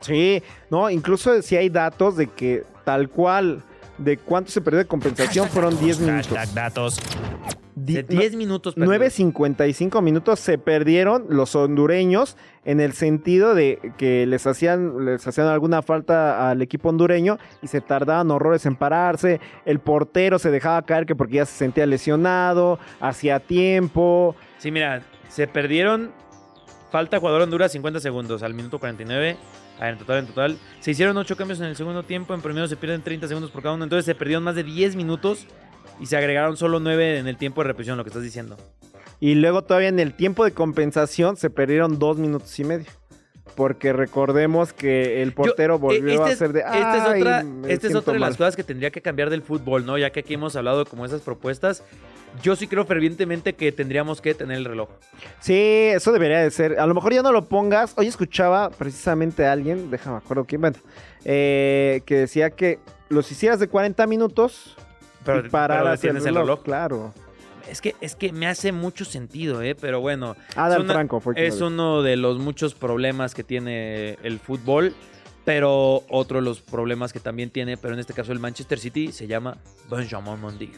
Sí, 0.00 0.42
no, 0.70 0.88
incluso 0.90 1.42
si 1.42 1.56
hay 1.56 1.68
datos 1.68 2.16
de 2.16 2.26
que 2.28 2.64
tal 2.84 3.08
cual 3.08 3.62
de 3.98 4.16
cuánto 4.16 4.50
se 4.50 4.60
perdió 4.62 4.78
de 4.78 4.86
compensación 4.86 5.48
fueron 5.48 5.78
10 5.78 6.00
minutos. 6.00 6.54
datos. 6.54 6.98
Di- 7.74 7.94
De 7.94 8.02
10 8.02 8.34
minutos. 8.36 8.74
perdidos. 8.74 8.96
9.55 9.14 10.02
minutos 10.02 10.40
se 10.40 10.58
perdieron 10.58 11.26
los 11.28 11.54
hondureños 11.54 12.36
en 12.64 12.80
el 12.80 12.92
sentido 12.94 13.54
de 13.54 13.92
que 13.96 14.26
les 14.26 14.46
hacían, 14.46 15.04
les 15.04 15.26
hacían 15.26 15.46
alguna 15.46 15.80
falta 15.82 16.50
al 16.50 16.60
equipo 16.62 16.88
hondureño 16.90 17.38
y 17.62 17.68
se 17.68 17.80
tardaban 17.80 18.30
horrores 18.30 18.66
en 18.66 18.76
pararse. 18.76 19.40
El 19.64 19.80
portero 19.80 20.38
se 20.38 20.50
dejaba 20.50 20.82
caer 20.82 21.06
que 21.06 21.14
porque 21.14 21.36
ya 21.36 21.46
se 21.46 21.56
sentía 21.56 21.86
lesionado, 21.86 22.78
hacía 23.00 23.38
tiempo. 23.40 24.34
Sí, 24.58 24.70
mira, 24.70 25.02
se 25.28 25.46
perdieron. 25.46 26.10
Falta 26.90 27.18
jugador 27.20 27.42
Honduras 27.42 27.70
50 27.72 28.00
segundos 28.00 28.42
al 28.42 28.52
minuto 28.52 28.78
49. 28.78 29.36
A 29.80 29.84
ver, 29.84 29.94
en 29.94 29.98
total, 29.98 30.18
en 30.18 30.26
total. 30.26 30.58
Se 30.80 30.90
hicieron 30.90 31.16
8 31.16 31.36
cambios 31.36 31.58
en 31.60 31.66
el 31.66 31.74
segundo 31.74 32.02
tiempo. 32.02 32.34
En 32.34 32.42
promedio 32.42 32.68
se 32.68 32.76
pierden 32.76 33.02
30 33.02 33.26
segundos 33.28 33.50
por 33.50 33.62
cada 33.62 33.74
uno. 33.74 33.84
Entonces 33.84 34.04
se 34.04 34.14
perdieron 34.14 34.44
más 34.44 34.54
de 34.54 34.62
10 34.62 34.94
minutos. 34.94 35.46
Y 35.98 36.06
se 36.06 36.16
agregaron 36.16 36.56
solo 36.56 36.80
9 36.80 37.18
en 37.18 37.26
el 37.26 37.36
tiempo 37.38 37.62
de 37.62 37.68
repetición, 37.68 37.96
lo 37.96 38.04
que 38.04 38.10
estás 38.10 38.22
diciendo. 38.22 38.58
Y 39.20 39.34
luego 39.34 39.64
todavía 39.64 39.88
en 39.88 39.98
el 39.98 40.14
tiempo 40.14 40.44
de 40.44 40.52
compensación 40.52 41.36
se 41.36 41.50
perdieron 41.50 41.98
dos 41.98 42.18
minutos 42.18 42.58
y 42.58 42.64
medio. 42.64 42.86
Porque 43.56 43.92
recordemos 43.92 44.72
que 44.72 45.22
el 45.22 45.32
portero 45.32 45.74
Yo- 45.74 45.78
volvió 45.80 46.20
este 46.26 46.32
a 46.32 46.36
ser 46.36 46.52
de... 46.52 46.60
Esta 46.60 46.96
es 46.96 47.02
"Ay, 47.04 47.20
otra, 47.20 47.44
esta 47.68 47.86
es 47.88 47.94
otra 47.94 48.12
de 48.14 48.18
las 48.20 48.30
mal". 48.30 48.36
cosas 48.38 48.56
que 48.56 48.64
tendría 48.64 48.90
que 48.90 49.02
cambiar 49.02 49.28
del 49.30 49.42
fútbol, 49.42 49.84
¿no? 49.84 49.98
Ya 49.98 50.10
que 50.10 50.20
aquí 50.20 50.34
hemos 50.34 50.56
hablado 50.56 50.84
como 50.86 51.04
esas 51.04 51.20
propuestas. 51.20 51.82
Yo 52.42 52.54
sí 52.54 52.68
creo 52.68 52.84
fervientemente 52.84 53.54
que 53.54 53.72
tendríamos 53.72 54.20
que 54.20 54.34
tener 54.34 54.56
el 54.58 54.64
reloj. 54.64 54.88
Sí, 55.40 55.56
eso 55.56 56.12
debería 56.12 56.38
de 56.38 56.50
ser. 56.52 56.78
A 56.78 56.86
lo 56.86 56.94
mejor 56.94 57.12
ya 57.12 57.22
no 57.22 57.32
lo 57.32 57.44
pongas. 57.46 57.92
Hoy 57.96 58.06
escuchaba 58.06 58.70
precisamente 58.70 59.44
a 59.46 59.52
alguien, 59.52 59.90
déjame 59.90 60.18
acuerdo 60.18 60.44
quién, 60.44 60.60
bueno, 60.60 60.76
eh, 61.24 62.02
que 62.06 62.14
decía 62.16 62.50
que 62.50 62.78
los 63.08 63.30
hicieras 63.32 63.58
de 63.58 63.66
40 63.68 64.06
minutos 64.06 64.76
Pero, 65.24 65.44
y 65.44 65.50
pararas 65.50 65.82
pero 65.82 65.90
el 65.90 65.96
detienes 65.96 66.22
reloj. 66.22 66.40
el 66.42 66.46
reloj. 66.46 66.62
Claro. 66.62 67.12
Es 67.70 67.80
que, 67.80 67.94
es 68.00 68.14
que 68.16 68.32
me 68.32 68.46
hace 68.46 68.72
mucho 68.72 69.04
sentido, 69.04 69.62
¿eh? 69.62 69.74
Pero 69.74 70.00
bueno. 70.00 70.36
Adam 70.56 70.78
es 70.80 70.84
una- 70.84 70.92
Franco 70.94 71.20
fue 71.20 71.34
Es 71.36 71.60
uno 71.60 72.02
de 72.02 72.16
los 72.16 72.38
muchos 72.38 72.74
problemas 72.74 73.34
que 73.34 73.44
tiene 73.44 74.18
el 74.22 74.38
fútbol. 74.40 74.94
Pero 75.44 76.04
otro 76.10 76.38
de 76.38 76.44
los 76.44 76.60
problemas 76.60 77.12
que 77.14 77.18
también 77.20 77.48
tiene, 77.50 77.76
pero 77.78 77.94
en 77.94 78.00
este 78.00 78.12
caso 78.12 78.30
el 78.32 78.38
Manchester 78.40 78.78
City, 78.78 79.10
se 79.10 79.26
llama 79.26 79.56
Benjamin 79.90 80.38
Mendy. 80.40 80.70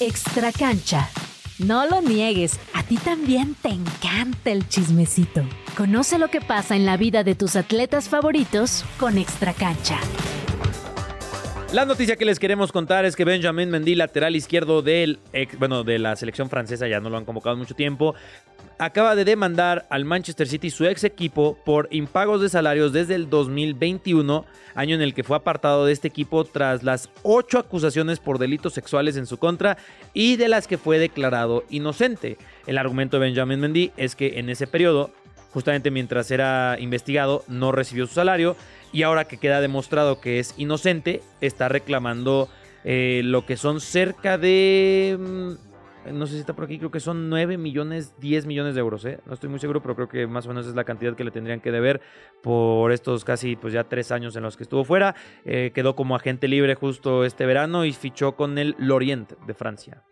Extra 0.00 0.52
cancha. 0.52 1.08
No 1.58 1.86
lo 1.86 2.00
niegues, 2.00 2.58
a 2.74 2.82
ti 2.82 2.96
también 2.96 3.54
te 3.60 3.68
encanta 3.70 4.50
el 4.50 4.66
chismecito. 4.68 5.42
Conoce 5.76 6.18
lo 6.18 6.28
que 6.28 6.40
pasa 6.40 6.76
en 6.76 6.86
la 6.86 6.96
vida 6.96 7.24
de 7.24 7.34
tus 7.34 7.56
atletas 7.56 8.08
favoritos 8.08 8.84
con 8.98 9.18
Extra 9.18 9.52
cancha. 9.52 9.98
La 11.72 11.86
noticia 11.86 12.16
que 12.16 12.26
les 12.26 12.38
queremos 12.38 12.70
contar 12.70 13.06
es 13.06 13.16
que 13.16 13.24
Benjamin 13.24 13.70
Mendy, 13.70 13.94
lateral 13.94 14.36
izquierdo 14.36 14.82
del 14.82 15.18
ex- 15.32 15.58
bueno, 15.58 15.84
de 15.84 15.98
la 15.98 16.14
selección 16.16 16.50
francesa, 16.50 16.86
ya 16.86 17.00
no 17.00 17.08
lo 17.08 17.16
han 17.16 17.24
convocado 17.24 17.56
mucho 17.56 17.74
tiempo, 17.74 18.14
acaba 18.78 19.14
de 19.16 19.24
demandar 19.24 19.86
al 19.88 20.04
Manchester 20.04 20.46
City, 20.46 20.68
su 20.68 20.84
ex 20.84 21.02
equipo, 21.04 21.56
por 21.64 21.88
impagos 21.90 22.42
de 22.42 22.50
salarios 22.50 22.92
desde 22.92 23.14
el 23.14 23.30
2021, 23.30 24.44
año 24.74 24.94
en 24.94 25.00
el 25.00 25.14
que 25.14 25.24
fue 25.24 25.34
apartado 25.34 25.86
de 25.86 25.94
este 25.94 26.08
equipo 26.08 26.44
tras 26.44 26.82
las 26.82 27.08
ocho 27.22 27.58
acusaciones 27.58 28.18
por 28.18 28.38
delitos 28.38 28.74
sexuales 28.74 29.16
en 29.16 29.26
su 29.26 29.38
contra 29.38 29.78
y 30.12 30.36
de 30.36 30.48
las 30.48 30.66
que 30.68 30.76
fue 30.76 30.98
declarado 30.98 31.64
inocente. 31.70 32.36
El 32.66 32.76
argumento 32.76 33.18
de 33.18 33.26
Benjamin 33.28 33.60
Mendy 33.60 33.92
es 33.96 34.14
que 34.14 34.38
en 34.38 34.50
ese 34.50 34.66
periodo, 34.66 35.10
justamente 35.54 35.90
mientras 35.90 36.30
era 36.30 36.76
investigado, 36.78 37.44
no 37.48 37.72
recibió 37.72 38.06
su 38.06 38.12
salario 38.14 38.56
y 38.92 39.02
ahora 39.02 39.24
que 39.24 39.38
queda 39.38 39.60
demostrado 39.60 40.20
que 40.20 40.38
es 40.38 40.54
inocente, 40.58 41.22
está 41.40 41.68
reclamando 41.68 42.48
eh, 42.84 43.22
lo 43.24 43.46
que 43.46 43.56
son 43.56 43.80
cerca 43.80 44.38
de... 44.38 45.16
mm, 45.18 46.12
No 46.12 46.26
sé 46.26 46.34
si 46.34 46.40
está 46.40 46.52
por 46.54 46.64
aquí, 46.64 46.78
creo 46.78 46.90
que 46.90 46.98
son 46.98 47.30
9 47.30 47.56
millones, 47.58 48.14
10 48.18 48.46
millones 48.46 48.74
de 48.74 48.80
euros, 48.80 49.04
¿eh? 49.04 49.20
No 49.24 49.34
estoy 49.34 49.48
muy 49.48 49.60
seguro, 49.60 49.80
pero 49.80 49.94
creo 49.94 50.08
que 50.08 50.26
más 50.26 50.46
o 50.46 50.48
menos 50.48 50.66
es 50.66 50.74
la 50.74 50.82
cantidad 50.82 51.14
que 51.14 51.22
le 51.22 51.30
tendrían 51.30 51.60
que 51.60 51.70
deber 51.70 52.00
por 52.42 52.90
estos 52.90 53.24
casi, 53.24 53.54
pues 53.54 53.72
ya 53.72 53.84
tres 53.84 54.10
años 54.10 54.34
en 54.34 54.42
los 54.42 54.56
que 54.56 54.64
estuvo 54.64 54.84
fuera. 54.84 55.14
Eh, 55.44 55.70
quedó 55.72 55.94
como 55.94 56.16
agente 56.16 56.48
libre 56.48 56.74
justo 56.74 57.24
este 57.24 57.46
verano 57.46 57.84
y 57.84 57.92
fichó 57.92 58.32
con 58.32 58.58
el 58.58 58.74
Lorient 58.78 59.32
de 59.46 59.54
Francia. 59.54 60.02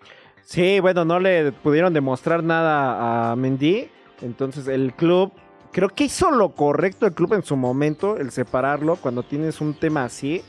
Sí, 0.43 0.79
bueno, 0.81 1.05
no 1.05 1.19
le 1.19 1.51
pudieron 1.53 1.93
demostrar 1.93 2.43
nada 2.45 3.33
a 3.33 3.37
Mendy. 3.37 3.89
Entonces 4.23 4.69
el 4.69 4.93
club, 4.95 5.33
creo 5.73 5.89
que 5.89 6.05
hizo 6.05 6.31
lo 6.31 6.51
correcto 6.51 7.07
el 7.07 7.13
club 7.15 7.35
en 7.35 7.43
su 7.43 7.57
momento, 7.57 8.17
el 8.17 8.31
separarlo 8.31 8.97
cuando 8.97 9.23
tienes 9.23 9.61
un 9.61 9.75
tema 9.75 10.05
así. 10.05 10.43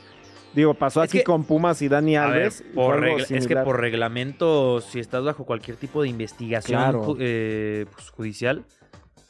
Digo, 0.53 0.73
pasó 0.73 1.01
Es 1.03 1.09
aquí 1.09 1.19
que- 1.19 1.23
con 1.23 1.45
Pumas 1.45 1.81
y 1.81 1.87
Dani 1.87 2.11
ver, 2.17 2.19
Alves. 2.21 2.63
por 2.75 3.07
es 3.07 3.47
que 3.47 3.55
por 3.57 3.79
reglamento, 3.79 4.81
si 4.81 4.99
estás 4.99 5.23
bajo 5.23 5.45
cualquier 5.45 5.77
tipo 5.77 6.01
de 6.01 6.09
investigación 6.09 6.81
Claro. 6.81 7.05
ju- 7.05 7.17
eh, 7.19 7.85
pues, 7.93 8.09
judicial, 8.09 8.65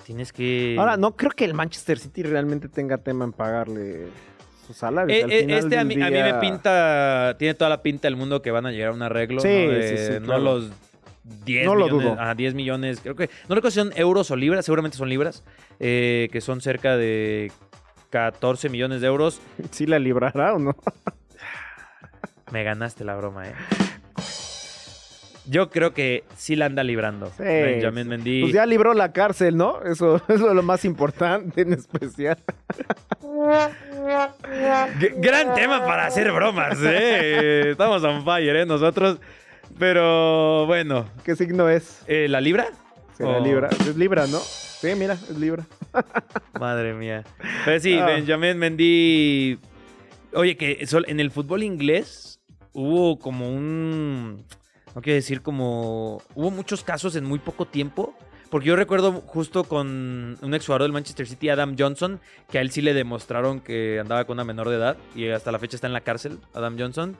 tienes 0.03 0.33
que... 0.33 0.75
Ahora, 0.79 0.97
no 0.97 1.15
creo 1.15 1.29
que 1.31 1.45
el 1.45 1.53
Manchester 1.53 1.99
City 1.99 2.23
realmente 2.23 2.67
tenga 2.69 2.97
tema 2.97 3.23
en 3.25 3.33
pagarle 3.33 4.07
sus 4.65 4.75
salarios. 4.77 5.15
Eh, 5.15 5.23
Al 5.23 5.31
eh, 5.31 5.39
final 5.41 5.59
este 5.59 5.77
a 5.77 5.83
mí, 5.83 5.93
a 6.01 6.09
mí 6.09 6.17
me 6.23 6.33
pinta, 6.35 7.35
tiene 7.37 7.53
toda 7.53 7.69
la 7.69 7.83
pinta 7.83 8.07
del 8.07 8.15
mundo 8.15 8.41
que 8.41 8.49
van 8.49 8.65
a 8.65 8.71
llegar 8.71 8.89
a 8.89 8.93
un 8.93 9.03
arreglo. 9.03 9.41
Sí, 9.41 9.47
¿no? 9.47 9.71
De- 9.73 9.97
sí, 9.97 10.13
sí, 10.13 10.19
no 10.21 10.39
los 10.39 10.71
10 11.23 11.65
No 11.65 11.75
lo 11.75 11.85
millones, 11.85 12.05
dudo. 12.05 12.21
ajá, 12.21 12.35
10 12.35 12.53
millones, 12.55 12.99
creo 13.01 13.15
que, 13.15 13.29
no 13.47 13.55
recuerdo 13.55 13.71
si 13.71 13.79
son 13.79 13.91
euros 13.95 14.31
o 14.31 14.35
libras, 14.35 14.65
seguramente 14.65 14.97
son 14.97 15.09
libras, 15.09 15.43
eh, 15.79 16.29
que 16.31 16.41
son 16.41 16.61
cerca 16.61 16.97
de 16.97 17.51
14 18.09 18.69
millones 18.69 19.01
de 19.01 19.07
euros. 19.07 19.39
¿Sí 19.71 19.85
la 19.85 19.99
librará 19.99 20.53
o 20.55 20.59
no? 20.59 20.75
Me 22.51 22.63
ganaste 22.63 23.05
la 23.05 23.15
broma, 23.15 23.47
eh. 23.47 23.53
Yo 25.47 25.69
creo 25.69 25.93
que 25.93 26.23
sí 26.37 26.55
la 26.55 26.67
anda 26.67 26.83
librando. 26.83 27.25
Sí, 27.35 27.43
Benjamin. 27.43 28.07
Mendy. 28.07 28.41
Pues 28.41 28.53
ya 28.53 28.65
libró 28.65 28.93
la 28.93 29.11
cárcel, 29.11 29.57
¿no? 29.57 29.81
Eso, 29.83 30.17
eso 30.27 30.49
es 30.49 30.55
lo 30.55 30.61
más 30.63 30.85
importante 30.85 31.61
en 31.61 31.73
especial. 31.73 32.37
Gran 35.17 35.53
tema 35.55 35.85
para 35.85 36.05
hacer 36.05 36.31
bromas, 36.31 36.77
¿eh? 36.83 37.71
Estamos 37.71 38.03
on 38.03 38.23
fire, 38.23 38.55
¿eh? 38.55 38.65
Nosotros. 38.65 39.19
Pero 39.81 40.67
bueno, 40.67 41.09
¿Qué 41.23 41.35
signo 41.35 41.67
es? 41.67 42.03
eh, 42.05 42.27
¿la 42.29 42.39
libra? 42.39 42.67
¿Será 43.17 43.39
Oh. 43.39 43.43
Libra? 43.43 43.67
Es 43.71 43.97
Libra, 43.97 44.27
¿no? 44.27 44.37
Sí, 44.37 44.89
mira, 44.95 45.13
es 45.15 45.35
Libra. 45.39 45.65
Madre 46.59 46.93
mía. 46.93 47.23
Pero 47.65 47.79
sí, 47.79 47.97
Ah. 47.97 48.05
Benjamin 48.05 48.59
Mendy. 48.59 49.57
Oye, 50.35 50.55
que 50.55 50.85
en 51.07 51.19
el 51.19 51.31
fútbol 51.31 51.63
inglés 51.63 52.39
hubo 52.73 53.17
como 53.17 53.49
un. 53.49 54.45
No 54.93 55.01
quiero 55.01 55.15
decir 55.15 55.41
como. 55.41 56.21
Hubo 56.35 56.51
muchos 56.51 56.83
casos 56.83 57.15
en 57.15 57.25
muy 57.25 57.39
poco 57.39 57.65
tiempo. 57.65 58.13
Porque 58.51 58.67
yo 58.67 58.75
recuerdo 58.75 59.13
justo 59.25 59.63
con 59.63 60.37
un 60.43 60.53
exjugador 60.53 60.83
del 60.83 60.91
Manchester 60.91 61.25
City, 61.25 61.49
Adam 61.49 61.75
Johnson, 61.79 62.19
que 62.51 62.59
a 62.59 62.61
él 62.61 62.69
sí 62.69 62.81
le 62.83 62.93
demostraron 62.93 63.61
que 63.61 63.97
andaba 63.99 64.25
con 64.25 64.35
una 64.35 64.43
menor 64.43 64.69
de 64.69 64.75
edad 64.75 64.97
y 65.15 65.27
hasta 65.29 65.51
la 65.51 65.57
fecha 65.57 65.75
está 65.77 65.87
en 65.87 65.93
la 65.93 66.01
cárcel, 66.01 66.37
Adam 66.53 66.77
Johnson. 66.77 67.17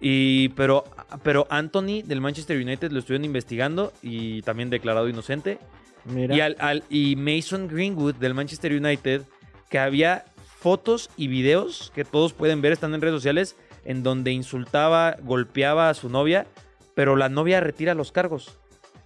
Y, 0.00 0.50
pero, 0.50 0.84
pero 1.22 1.46
Anthony 1.50 2.02
del 2.04 2.20
Manchester 2.20 2.56
United 2.56 2.92
lo 2.92 3.00
estuvieron 3.00 3.24
investigando 3.24 3.92
y 4.02 4.42
también 4.42 4.70
declarado 4.70 5.08
inocente. 5.08 5.58
Mira. 6.04 6.34
Y, 6.36 6.40
al, 6.40 6.56
al- 6.60 6.84
y 6.88 7.16
Mason 7.16 7.68
Greenwood 7.68 8.14
del 8.14 8.34
Manchester 8.34 8.72
United, 8.72 9.22
que 9.68 9.78
había 9.78 10.24
fotos 10.58 11.10
y 11.16 11.28
videos 11.28 11.92
que 11.94 12.04
todos 12.04 12.32
pueden 12.32 12.60
ver, 12.62 12.72
están 12.72 12.94
en 12.94 13.00
redes 13.00 13.14
sociales, 13.16 13.56
en 13.84 14.02
donde 14.02 14.32
insultaba, 14.32 15.16
golpeaba 15.22 15.88
a 15.90 15.94
su 15.94 16.08
novia, 16.08 16.46
pero 16.94 17.16
la 17.16 17.28
novia 17.28 17.60
retira 17.60 17.94
los 17.94 18.12
cargos. 18.12 18.58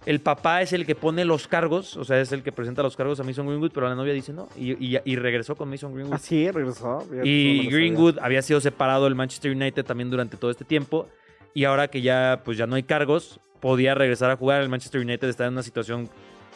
El 0.05 0.19
papá 0.19 0.61
es 0.61 0.73
el 0.73 0.85
que 0.85 0.95
pone 0.95 1.23
los 1.23 1.47
cargos, 1.47 1.95
o 1.95 2.03
sea, 2.03 2.19
es 2.19 2.31
el 2.33 2.43
que 2.43 2.51
presenta 2.51 2.83
los 2.83 2.97
cargos 2.97 3.19
a 3.21 3.23
Mason 3.23 3.47
Greenwood, 3.47 3.71
pero 3.73 3.87
la 3.87 3.95
novia 3.95 4.11
dice 4.13 4.33
no, 4.33 4.49
y, 4.57 4.71
y- 4.73 4.99
y 5.05 5.15
regresó 5.15 5.55
con 5.55 5.69
Mason 5.69 5.93
Greenwood. 5.93 6.15
Ah, 6.15 6.19
sí, 6.19 6.51
regresó. 6.51 7.07
Y. 7.23 7.67
Greenwood 7.69 8.19
había 8.21 8.41
sido 8.41 8.59
separado 8.59 9.05
del 9.05 9.15
Manchester 9.15 9.51
United 9.51 9.85
también 9.85 10.09
durante 10.09 10.35
todo 10.35 10.51
este 10.51 10.65
tiempo. 10.65 11.07
Y 11.53 11.63
ahora 11.65 11.87
que 11.87 12.01
ya, 12.01 12.41
pues 12.43 12.57
ya 12.57 12.65
no 12.67 12.75
hay 12.75 12.83
cargos, 12.83 13.39
podía 13.61 13.95
regresar 13.95 14.29
a 14.31 14.35
jugar. 14.35 14.61
El 14.61 14.69
Manchester 14.69 14.99
United 14.99 15.29
está 15.29 15.45
en 15.45 15.53
una 15.53 15.63
situación 15.63 16.09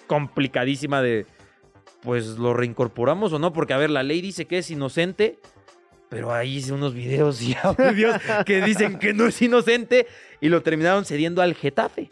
complicadísima 0.08 1.02
de, 1.02 1.26
pues 2.02 2.38
lo 2.38 2.54
reincorporamos 2.54 3.32
o 3.34 3.40
no, 3.40 3.54
porque 3.54 3.74
a 3.74 3.78
ver, 3.78 3.90
la 3.90 4.04
ley 4.04 4.22
dice 4.22 4.46
que 4.46 4.58
es 4.58 4.72
inocente, 4.72 5.40
pero 6.10 6.34
ahí 6.34 6.58
hice 6.58 6.74
unos 6.74 6.94
videos 6.94 7.42
y 7.42 7.56
audios 7.64 8.16
que 8.46 8.62
dicen 8.62 8.98
que 9.00 9.14
no 9.14 9.28
es 9.28 9.42
inocente 9.42 10.08
y 10.42 10.50
lo 10.50 10.62
terminaron 10.64 11.06
cediendo 11.06 11.42
al 11.42 11.54
Getafe. 11.54 12.10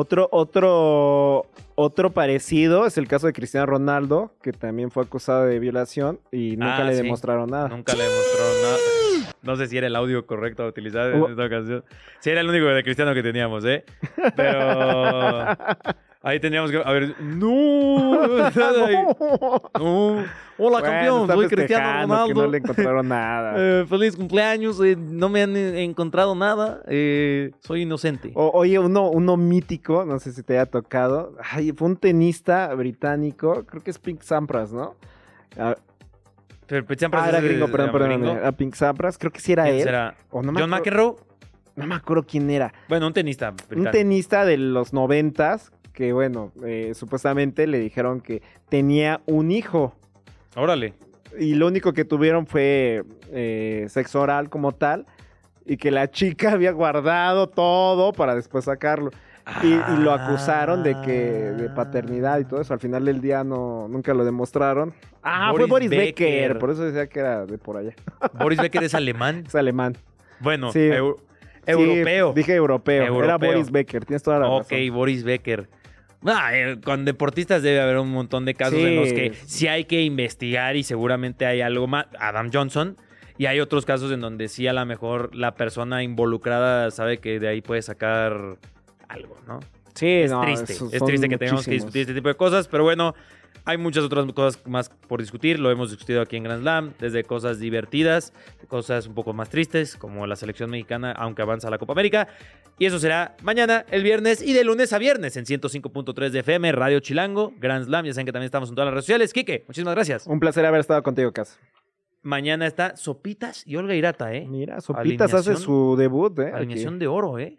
Otro, 0.00 0.28
otro, 0.30 1.46
otro 1.74 2.10
parecido 2.10 2.86
es 2.86 2.98
el 2.98 3.08
caso 3.08 3.26
de 3.26 3.32
Cristiano 3.32 3.66
Ronaldo, 3.66 4.30
que 4.42 4.52
también 4.52 4.92
fue 4.92 5.02
acusado 5.02 5.44
de 5.44 5.58
violación 5.58 6.20
y 6.30 6.56
nunca 6.56 6.76
Ah, 6.76 6.84
le 6.84 6.94
sí. 6.94 7.02
demostraron 7.02 7.50
nada. 7.50 7.66
Nunca 7.68 7.94
le 7.94 8.04
demostraron 8.04 8.62
nada. 8.62 8.76
No 9.42 9.56
sé 9.56 9.66
si 9.66 9.76
era 9.76 9.88
el 9.88 9.96
audio 9.96 10.24
correcto 10.24 10.62
a 10.62 10.68
utilizar 10.68 11.10
en 11.10 11.20
Hubo- 11.20 11.30
esta 11.30 11.44
ocasión. 11.46 11.84
Sí, 12.20 12.30
era 12.30 12.42
el 12.42 12.48
único 12.48 12.66
de 12.66 12.84
Cristiano 12.84 13.12
que 13.12 13.24
teníamos, 13.24 13.64
¿eh? 13.64 13.84
Pero 14.36 15.46
ahí 16.22 16.40
tendríamos 16.40 16.70
que... 16.70 16.78
A 16.84 16.90
ver, 16.92 17.14
no. 17.20 18.26
no. 19.78 20.24
Hola, 20.60 20.82
campeón. 20.82 21.28
Soy 21.28 21.46
Cristiano 21.48 21.86
que 21.86 22.02
Ronaldo. 22.02 22.42
no 22.42 22.46
le 22.48 22.58
encontraron 22.58 23.08
nada. 23.08 23.54
Eh, 23.58 23.84
feliz 23.88 24.16
cumpleaños. 24.16 24.80
eh, 24.82 24.96
no 24.96 25.28
me 25.28 25.42
han 25.42 25.56
eh, 25.56 25.82
encontrado 25.84 26.34
nada. 26.34 26.82
eh, 26.86 27.52
soy 27.60 27.82
inocente. 27.82 28.32
O- 28.34 28.50
oye, 28.54 28.78
uno, 28.78 29.08
uno 29.10 29.36
mítico, 29.36 30.04
no 30.04 30.18
sé 30.18 30.32
si 30.32 30.42
te 30.42 30.54
haya 30.58 30.66
tocado. 30.66 31.34
Ay, 31.42 31.72
fue 31.72 31.86
un 31.88 31.96
tenista 31.96 32.72
británico, 32.74 33.64
creo 33.66 33.82
que 33.82 33.90
es 33.90 33.98
Pink 33.98 34.22
Sampras, 34.22 34.72
¿no? 34.72 34.96
Ah, 35.56 35.76
Pero, 36.66 36.84
siempre 36.96 37.20
ah, 37.20 37.28
era 37.28 37.40
gringo, 37.40 37.68
perdón, 37.68 37.92
perdón. 37.92 38.08
gringo. 38.10 38.32
Era 38.32 38.52
Pink 38.52 38.74
Sampras, 38.74 39.16
creo 39.18 39.30
que 39.32 39.40
sí 39.40 39.52
era 39.52 39.64
¿Quién 39.64 39.76
él. 39.76 39.82
será? 39.84 40.16
O 40.30 40.42
no 40.42 40.52
John 40.58 40.70
McEnroe. 40.70 41.16
No 41.76 41.86
me 41.86 41.94
acuerdo 41.94 42.24
quién 42.28 42.50
era. 42.50 42.72
Bueno, 42.88 43.06
un 43.06 43.12
tenista. 43.12 43.54
Un 43.74 43.88
tenista 43.92 44.44
de 44.44 44.56
los 44.58 44.92
noventas 44.92 45.70
que, 45.98 46.12
bueno, 46.12 46.52
eh, 46.64 46.92
supuestamente 46.94 47.66
le 47.66 47.80
dijeron 47.80 48.20
que 48.20 48.40
tenía 48.68 49.20
un 49.26 49.50
hijo. 49.50 49.96
Órale. 50.54 50.94
Y 51.40 51.54
lo 51.56 51.66
único 51.66 51.92
que 51.92 52.04
tuvieron 52.04 52.46
fue 52.46 53.02
eh, 53.32 53.86
sexo 53.88 54.20
oral 54.20 54.48
como 54.48 54.70
tal. 54.70 55.06
Y 55.66 55.76
que 55.76 55.90
la 55.90 56.08
chica 56.08 56.52
había 56.52 56.70
guardado 56.70 57.48
todo 57.48 58.12
para 58.12 58.36
después 58.36 58.64
sacarlo. 58.66 59.10
Y, 59.64 59.66
y 59.66 59.96
lo 59.98 60.12
acusaron 60.12 60.84
de 60.84 60.94
que 61.04 61.12
de 61.60 61.68
paternidad 61.70 62.38
y 62.38 62.44
todo 62.44 62.60
eso. 62.60 62.74
Al 62.74 62.80
final 62.80 63.04
del 63.04 63.20
día 63.20 63.42
no, 63.42 63.88
nunca 63.88 64.14
lo 64.14 64.24
demostraron. 64.24 64.94
Ah, 65.24 65.50
fue 65.52 65.66
Boris 65.66 65.90
Becker. 65.90 66.06
Becker. 66.28 66.58
Por 66.60 66.70
eso 66.70 66.84
decía 66.84 67.08
que 67.08 67.18
era 67.18 67.44
de 67.44 67.58
por 67.58 67.76
allá. 67.76 67.92
Boris 68.38 68.60
Becker 68.60 68.84
es 68.84 68.94
alemán. 68.94 69.42
Es 69.48 69.56
alemán. 69.56 69.96
Bueno, 70.38 70.70
Sí. 70.70 70.78
eu- 70.90 71.16
Sí, 71.66 71.72
europeo. 71.72 72.32
dije 72.34 72.54
europeo. 72.54 73.22
Era. 73.24 73.36
Boris 73.36 73.70
Becker. 73.70 74.04
Tienes 74.06 74.22
toda 74.22 74.38
la 74.38 74.48
Ok, 74.48 74.70
razón. 74.70 74.94
Boris 74.94 75.22
Becker. 75.24 75.68
Ah, 76.24 76.50
eh, 76.56 76.78
con 76.82 77.04
deportistas 77.04 77.62
debe 77.62 77.80
haber 77.80 77.98
un 77.98 78.10
montón 78.10 78.44
de 78.44 78.54
casos 78.54 78.74
Sí. 78.78 78.84
en 78.84 78.96
los 78.96 79.12
que 79.12 79.32
sí 79.46 79.68
hay 79.68 79.84
que 79.84 80.02
investigar 80.02 80.76
y 80.76 80.82
seguramente 80.82 81.46
hay 81.46 81.60
algo 81.60 81.86
más. 81.86 82.06
Adam 82.18 82.50
Johnson. 82.52 82.96
Y 83.40 83.46
hay 83.46 83.60
otros 83.60 83.86
casos 83.86 84.10
en 84.10 84.20
donde 84.20 84.48
sí 84.48 84.66
a 84.66 84.72
lo 84.72 84.84
mejor 84.84 85.32
la 85.34 85.54
persona 85.54 86.02
involucrada 86.02 86.90
sabe 86.90 87.18
que 87.18 87.38
de 87.38 87.46
ahí 87.46 87.60
puede 87.60 87.82
sacar 87.82 88.56
algo, 89.08 89.36
¿no? 89.46 89.60
Sí, 89.98 90.06
Es 90.06 90.30
no, 90.30 90.42
triste. 90.42 90.72
Es 90.72 91.04
triste 91.04 91.28
que 91.28 91.38
tengamos 91.38 91.64
que 91.64 91.72
discutir 91.72 92.02
este 92.02 92.14
tipo 92.14 92.28
de 92.28 92.36
cosas, 92.36 92.68
pero 92.68 92.84
bueno, 92.84 93.16
hay 93.64 93.78
muchas 93.78 94.04
otras 94.04 94.24
cosas 94.32 94.64
más 94.64 94.90
por 94.90 95.20
discutir. 95.20 95.58
Lo 95.58 95.72
hemos 95.72 95.90
discutido 95.90 96.22
aquí 96.22 96.36
en 96.36 96.44
Grand 96.44 96.62
Slam, 96.62 96.92
desde 97.00 97.24
cosas 97.24 97.58
divertidas, 97.58 98.32
cosas 98.68 99.08
un 99.08 99.14
poco 99.14 99.32
más 99.32 99.50
tristes, 99.50 99.96
como 99.96 100.24
la 100.28 100.36
selección 100.36 100.70
mexicana, 100.70 101.10
aunque 101.10 101.42
avanza 101.42 101.68
la 101.68 101.78
Copa 101.78 101.94
América. 101.94 102.28
Y 102.78 102.86
eso 102.86 103.00
será 103.00 103.34
mañana, 103.42 103.84
el 103.90 104.04
viernes 104.04 104.40
y 104.40 104.52
de 104.52 104.62
lunes 104.62 104.92
a 104.92 104.98
viernes 104.98 105.36
en 105.36 105.46
105.3 105.46 106.30
de 106.30 106.38
FM, 106.38 106.70
Radio 106.70 107.00
Chilango, 107.00 107.52
Grand 107.58 107.84
Slam. 107.84 108.06
Ya 108.06 108.14
saben 108.14 108.26
que 108.26 108.32
también 108.32 108.46
estamos 108.46 108.68
en 108.68 108.76
todas 108.76 108.86
las 108.86 108.94
redes 108.94 109.04
sociales. 109.04 109.32
Quique, 109.32 109.64
muchísimas 109.66 109.96
gracias. 109.96 110.28
Un 110.28 110.38
placer 110.38 110.64
haber 110.64 110.80
estado 110.80 111.02
contigo, 111.02 111.32
Cas. 111.32 111.58
Mañana 112.22 112.68
está 112.68 112.96
Sopitas 112.96 113.66
y 113.66 113.74
Olga 113.74 113.96
Irata, 113.96 114.32
¿eh? 114.32 114.46
Mira, 114.48 114.80
Sopitas 114.80 115.34
hace 115.34 115.56
su 115.56 115.96
debut, 115.96 116.38
¿eh? 116.38 116.52
Alineación 116.54 117.00
de 117.00 117.08
oro, 117.08 117.38
¿eh? 117.38 117.58